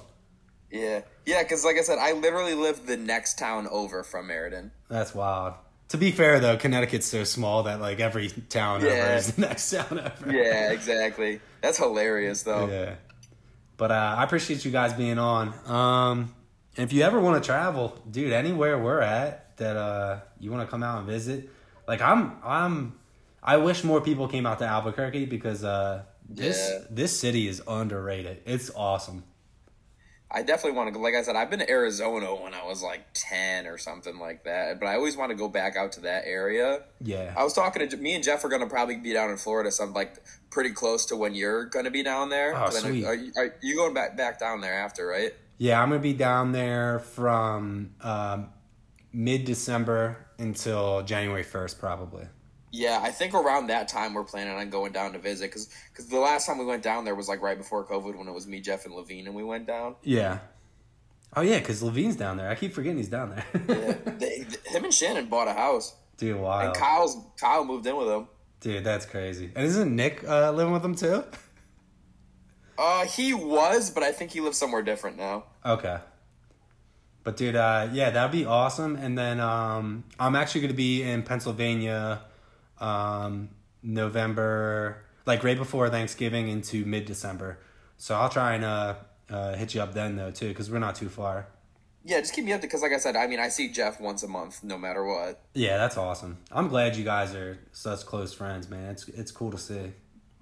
Yeah. 0.75 1.03
Yeah, 1.25 1.43
because 1.43 1.65
like 1.65 1.77
I 1.79 1.83
said, 1.83 1.99
I 1.99 2.13
literally 2.13 2.55
lived 2.55 2.87
the 2.87 2.97
next 2.97 3.39
town 3.39 3.67
over 3.71 4.03
from 4.03 4.27
Meriden. 4.27 4.73
That's 4.89 5.15
wild. 5.15 5.55
To 5.91 5.97
be 5.97 6.11
fair 6.11 6.41
though, 6.41 6.57
Connecticut's 6.57 7.07
so 7.07 7.25
small 7.25 7.63
that 7.65 7.81
like 7.81 8.01
every 8.01 8.29
town 8.49 8.79
over 8.85 8.89
Yeah. 8.95 9.17
is 9.17 9.33
the 9.35 9.41
next 9.49 9.71
town 9.71 10.01
over. 10.01 10.33
Yeah, 10.33 10.73
exactly. 10.73 11.41
That's 11.61 11.79
hilarious, 11.79 12.43
though. 12.43 12.69
Yeah. 12.69 12.95
But 13.77 13.91
uh, 13.91 14.17
I 14.19 14.25
appreciate 14.25 14.65
you 14.65 14.71
guys 14.71 14.93
being 14.93 15.19
on. 15.19 15.53
Um, 15.67 16.35
and 16.77 16.85
if 16.89 16.93
you 16.93 17.03
ever 17.03 17.21
want 17.21 17.43
to 17.43 17.47
travel, 17.47 17.97
dude, 18.11 18.33
anywhere 18.33 18.77
we're 18.79 19.01
at 19.01 19.57
that 19.59 19.77
uh, 19.77 20.21
you 20.41 20.51
want 20.51 20.67
to 20.67 20.71
come 20.71 20.83
out 20.83 20.99
and 20.99 21.07
visit, 21.07 21.49
like 21.87 22.01
I'm, 22.01 22.33
I'm, 22.45 22.99
I 23.43 23.57
wish 23.59 23.85
more 23.85 24.01
people 24.01 24.27
came 24.29 24.47
out 24.47 24.59
to 24.59 24.65
Albuquerque 24.67 25.27
because 25.27 25.63
uh, 25.65 26.03
this 26.29 26.59
Yeah. 26.71 26.87
this 26.91 27.19
city 27.19 27.47
is 27.47 27.63
underrated. 27.69 28.43
It's 28.47 28.71
awesome. 28.75 29.23
I 30.35 30.43
definitely 30.43 30.77
want 30.77 30.89
to 30.89 30.93
go. 30.93 30.99
Like 31.01 31.15
I 31.15 31.23
said, 31.23 31.37
I've 31.37 31.49
been 31.49 31.61
to 31.61 31.71
Arizona 31.71 32.35
when 32.35 32.53
I 32.55 32.65
was 32.67 32.83
like 32.83 33.03
10 33.15 33.67
or 33.69 33.79
something 33.79 34.19
like 34.19 34.43
that, 34.45 34.81
but 34.81 34.87
I 34.87 34.97
always 34.97 35.17
want 35.17 35.31
to 35.31 35.37
go 35.37 35.49
back 35.49 35.77
out 35.77 35.93
to 35.93 36.01
that 36.01 36.25
area. 36.27 36.81
Yeah. 37.01 37.33
I 37.37 37.45
was 37.45 37.53
talking 37.55 37.89
to 37.89 37.97
me 37.97 38.15
and 38.17 38.25
Jeff 38.25 38.45
are 38.45 38.49
going 38.49 38.61
to 38.63 38.67
probably 38.67 38.97
be 38.97 39.13
down 39.13 39.31
in 39.31 39.37
Florida, 39.37 39.71
some 39.71 39.93
like 39.95 40.17
pretty 40.51 40.71
close 40.71 41.07
to 41.07 41.17
when 41.17 41.35
you're 41.35 41.67
going 41.67 41.85
to 41.85 41.91
be 41.93 42.03
down 42.03 42.31
there. 42.31 42.55
Oh, 42.57 42.65
'Cause 42.65 42.85
I 42.85 42.89
know- 42.89 42.95
sweet. 42.95 43.05
Are 43.07 43.15
you, 43.15 43.33
are 43.37 43.55
you 43.63 43.77
going 43.77 43.95
back 43.95 44.17
back 44.17 44.41
down 44.41 44.61
there 44.61 44.75
after, 44.75 45.07
right? 45.07 45.33
Yeah, 45.59 45.81
I'm 45.81 45.91
gonna 45.91 46.01
be 46.01 46.13
down 46.15 46.51
there 46.51 46.99
from 46.99 47.95
um, 48.01 48.49
mid 49.13 49.45
December 49.45 50.17
until 50.39 51.03
January 51.03 51.45
first, 51.45 51.79
probably. 51.79 52.27
Yeah, 52.75 52.99
I 53.01 53.13
think 53.13 53.35
around 53.35 53.69
that 53.69 53.87
time 53.87 54.15
we're 54.15 54.25
planning 54.25 54.53
on 54.53 54.69
going 54.69 54.91
down 54.91 55.13
to 55.13 55.21
visit 55.21 55.49
because 55.49 55.73
because 55.93 56.09
the 56.09 56.19
last 56.19 56.45
time 56.45 56.59
we 56.59 56.65
went 56.65 56.83
down 56.83 57.05
there 57.05 57.15
was 57.15 57.29
like 57.29 57.41
right 57.41 57.57
before 57.57 57.85
COVID 57.85 58.17
when 58.17 58.27
it 58.27 58.33
was 58.33 58.49
me, 58.49 58.61
Jeff, 58.61 58.85
and 58.85 58.97
Levine, 58.97 59.27
and 59.27 59.35
we 59.37 59.45
went 59.45 59.69
down. 59.69 59.95
Yeah. 60.03 60.41
Oh 61.37 61.43
yeah, 61.43 61.61
because 61.61 61.85
Levine's 61.85 62.17
down 62.17 62.37
there. 62.37 62.49
I 62.49 62.57
keep 62.57 62.73
forgetting 62.73 62.97
he's 62.97 63.09
down 63.09 63.31
there. 63.31 63.45
Yeah, 63.69 64.13
they, 64.19 64.45
him 64.67 64.83
and 64.83 64.93
Shannon 64.93 65.27
bought 65.27 65.47
a 65.47 65.53
house, 65.53 65.95
Dude, 66.17 66.37
wow. 66.37 66.67
and 66.67 66.75
Kyle's 66.75 67.17
Kyle 67.39 67.65
moved 67.65 67.87
in 67.87 67.95
with 67.97 68.09
him. 68.09 68.27
Dude, 68.59 68.83
that's 68.83 69.07
crazy. 69.07 69.53
And 69.55 69.65
isn't 69.65 69.95
Nick 69.95 70.25
uh, 70.29 70.51
living 70.51 70.73
with 70.73 70.85
him 70.85 70.97
too? 70.97 71.25
Uh, 72.77 73.07
he 73.07 73.33
was, 73.33 73.93
but 73.93 74.03
I 74.03 74.11
think 74.11 74.33
he 74.33 74.41
lives 74.41 74.59
somewhere 74.59 74.83
different 74.83 75.17
now. 75.17 75.45
Okay. 75.65 75.97
But 77.23 77.37
dude, 77.37 77.55
uh, 77.55 77.89
yeah, 77.93 78.11
that'd 78.11 78.33
be 78.33 78.45
awesome. 78.45 78.97
And 78.97 79.17
then 79.17 79.39
um, 79.39 80.03
I'm 80.19 80.35
actually 80.35 80.63
gonna 80.63 80.75
be 80.75 81.05
in 81.05 81.23
Pennsylvania, 81.23 82.23
um, 82.81 83.51
November, 83.83 85.05
like 85.27 85.45
right 85.45 85.57
before 85.57 85.89
Thanksgiving 85.91 86.49
into 86.49 86.85
mid 86.85 87.05
December. 87.05 87.59
So 87.97 88.15
I'll 88.15 88.29
try 88.29 88.55
and 88.55 88.65
uh, 88.65 88.95
uh, 89.31 89.55
hit 89.55 89.75
you 89.75 89.81
up 89.81 89.95
then 89.95 90.17
though 90.17 90.31
too, 90.31 90.49
because 90.49 90.71
we're 90.71 90.79
not 90.79 90.95
too 90.95 91.09
far. 91.09 91.47
Yeah, 92.07 92.21
just 92.21 92.35
keep 92.35 92.45
me 92.45 92.53
up 92.53 92.61
because, 92.61 92.83
like 92.83 92.93
I 92.93 92.99
said, 92.99 93.17
I 93.17 93.27
mean, 93.27 93.41
I 93.41 93.49
see 93.49 93.71
Jeff 93.71 93.99
once 93.99 94.23
a 94.23 94.29
month, 94.29 94.63
no 94.63 94.77
matter 94.77 95.03
what. 95.03 95.41
Yeah, 95.55 95.79
that's 95.79 95.97
awesome. 95.97 96.37
I'm 96.53 96.69
glad 96.69 96.97
you 96.97 97.05
guys 97.05 97.35
are 97.35 97.59
such 97.73 98.05
close 98.05 98.35
friends, 98.35 98.69
man. 98.69 98.91
It's 98.91 99.09
it's 99.09 99.33
cool 99.33 99.51
to 99.51 99.59
see. 99.59 99.93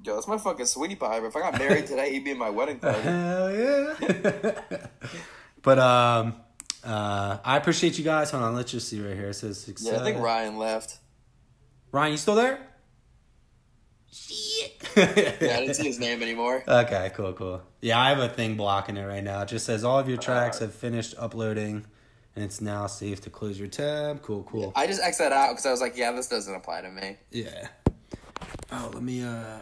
Yo, 0.04 0.14
that's 0.14 0.26
my 0.26 0.38
fucking 0.38 0.66
sweetie 0.66 0.96
pie. 0.96 1.24
If 1.24 1.36
I 1.36 1.40
got 1.40 1.58
married 1.58 1.86
today, 1.86 2.12
he'd 2.12 2.24
be 2.24 2.32
in 2.32 2.38
my 2.38 2.50
wedding 2.50 2.80
party. 2.80 3.00
Hell 3.02 3.54
yeah. 3.54 4.54
but 5.62 5.78
um, 5.78 6.34
uh, 6.82 7.38
I 7.44 7.56
appreciate 7.56 7.96
you 7.96 8.02
guys. 8.02 8.32
Hold 8.32 8.42
on, 8.42 8.56
let's 8.56 8.72
just 8.72 8.88
see 8.88 9.00
right 9.00 9.16
here. 9.16 9.28
It 9.28 9.34
says 9.34 9.60
success. 9.60 9.92
Yeah, 9.92 10.00
I 10.00 10.02
think 10.02 10.18
Ryan 10.18 10.58
left. 10.58 10.98
Ryan, 11.92 12.12
you 12.12 12.18
still 12.18 12.34
there? 12.34 12.58
Shit. 14.10 14.78
Yeah, 14.96 15.56
I 15.56 15.60
didn't 15.60 15.74
see 15.74 15.86
his 15.86 15.98
name 15.98 16.22
anymore. 16.22 16.62
Okay, 16.68 17.10
cool, 17.14 17.32
cool. 17.32 17.62
Yeah, 17.80 17.98
I 17.98 18.10
have 18.10 18.18
a 18.18 18.28
thing 18.28 18.56
blocking 18.56 18.96
it 18.98 19.04
right 19.04 19.24
now. 19.24 19.40
It 19.42 19.48
just 19.48 19.64
says 19.64 19.84
all 19.84 19.98
of 19.98 20.06
your 20.08 20.18
tracks 20.18 20.58
have 20.58 20.74
finished 20.74 21.14
uploading, 21.18 21.86
and 22.36 22.44
it's 22.44 22.60
now 22.60 22.86
safe 22.88 23.22
to 23.22 23.30
close 23.30 23.58
your 23.58 23.68
tab. 23.68 24.20
Cool, 24.22 24.42
cool. 24.42 24.72
I 24.76 24.86
just 24.86 25.00
X 25.02 25.16
that 25.18 25.32
out 25.32 25.52
because 25.52 25.64
I 25.64 25.70
was 25.70 25.80
like, 25.80 25.96
yeah, 25.96 26.12
this 26.12 26.28
doesn't 26.28 26.54
apply 26.54 26.82
to 26.82 26.90
me. 26.90 27.16
Yeah. 27.30 27.68
Oh, 28.70 28.90
let 28.92 29.02
me 29.02 29.22
uh 29.22 29.60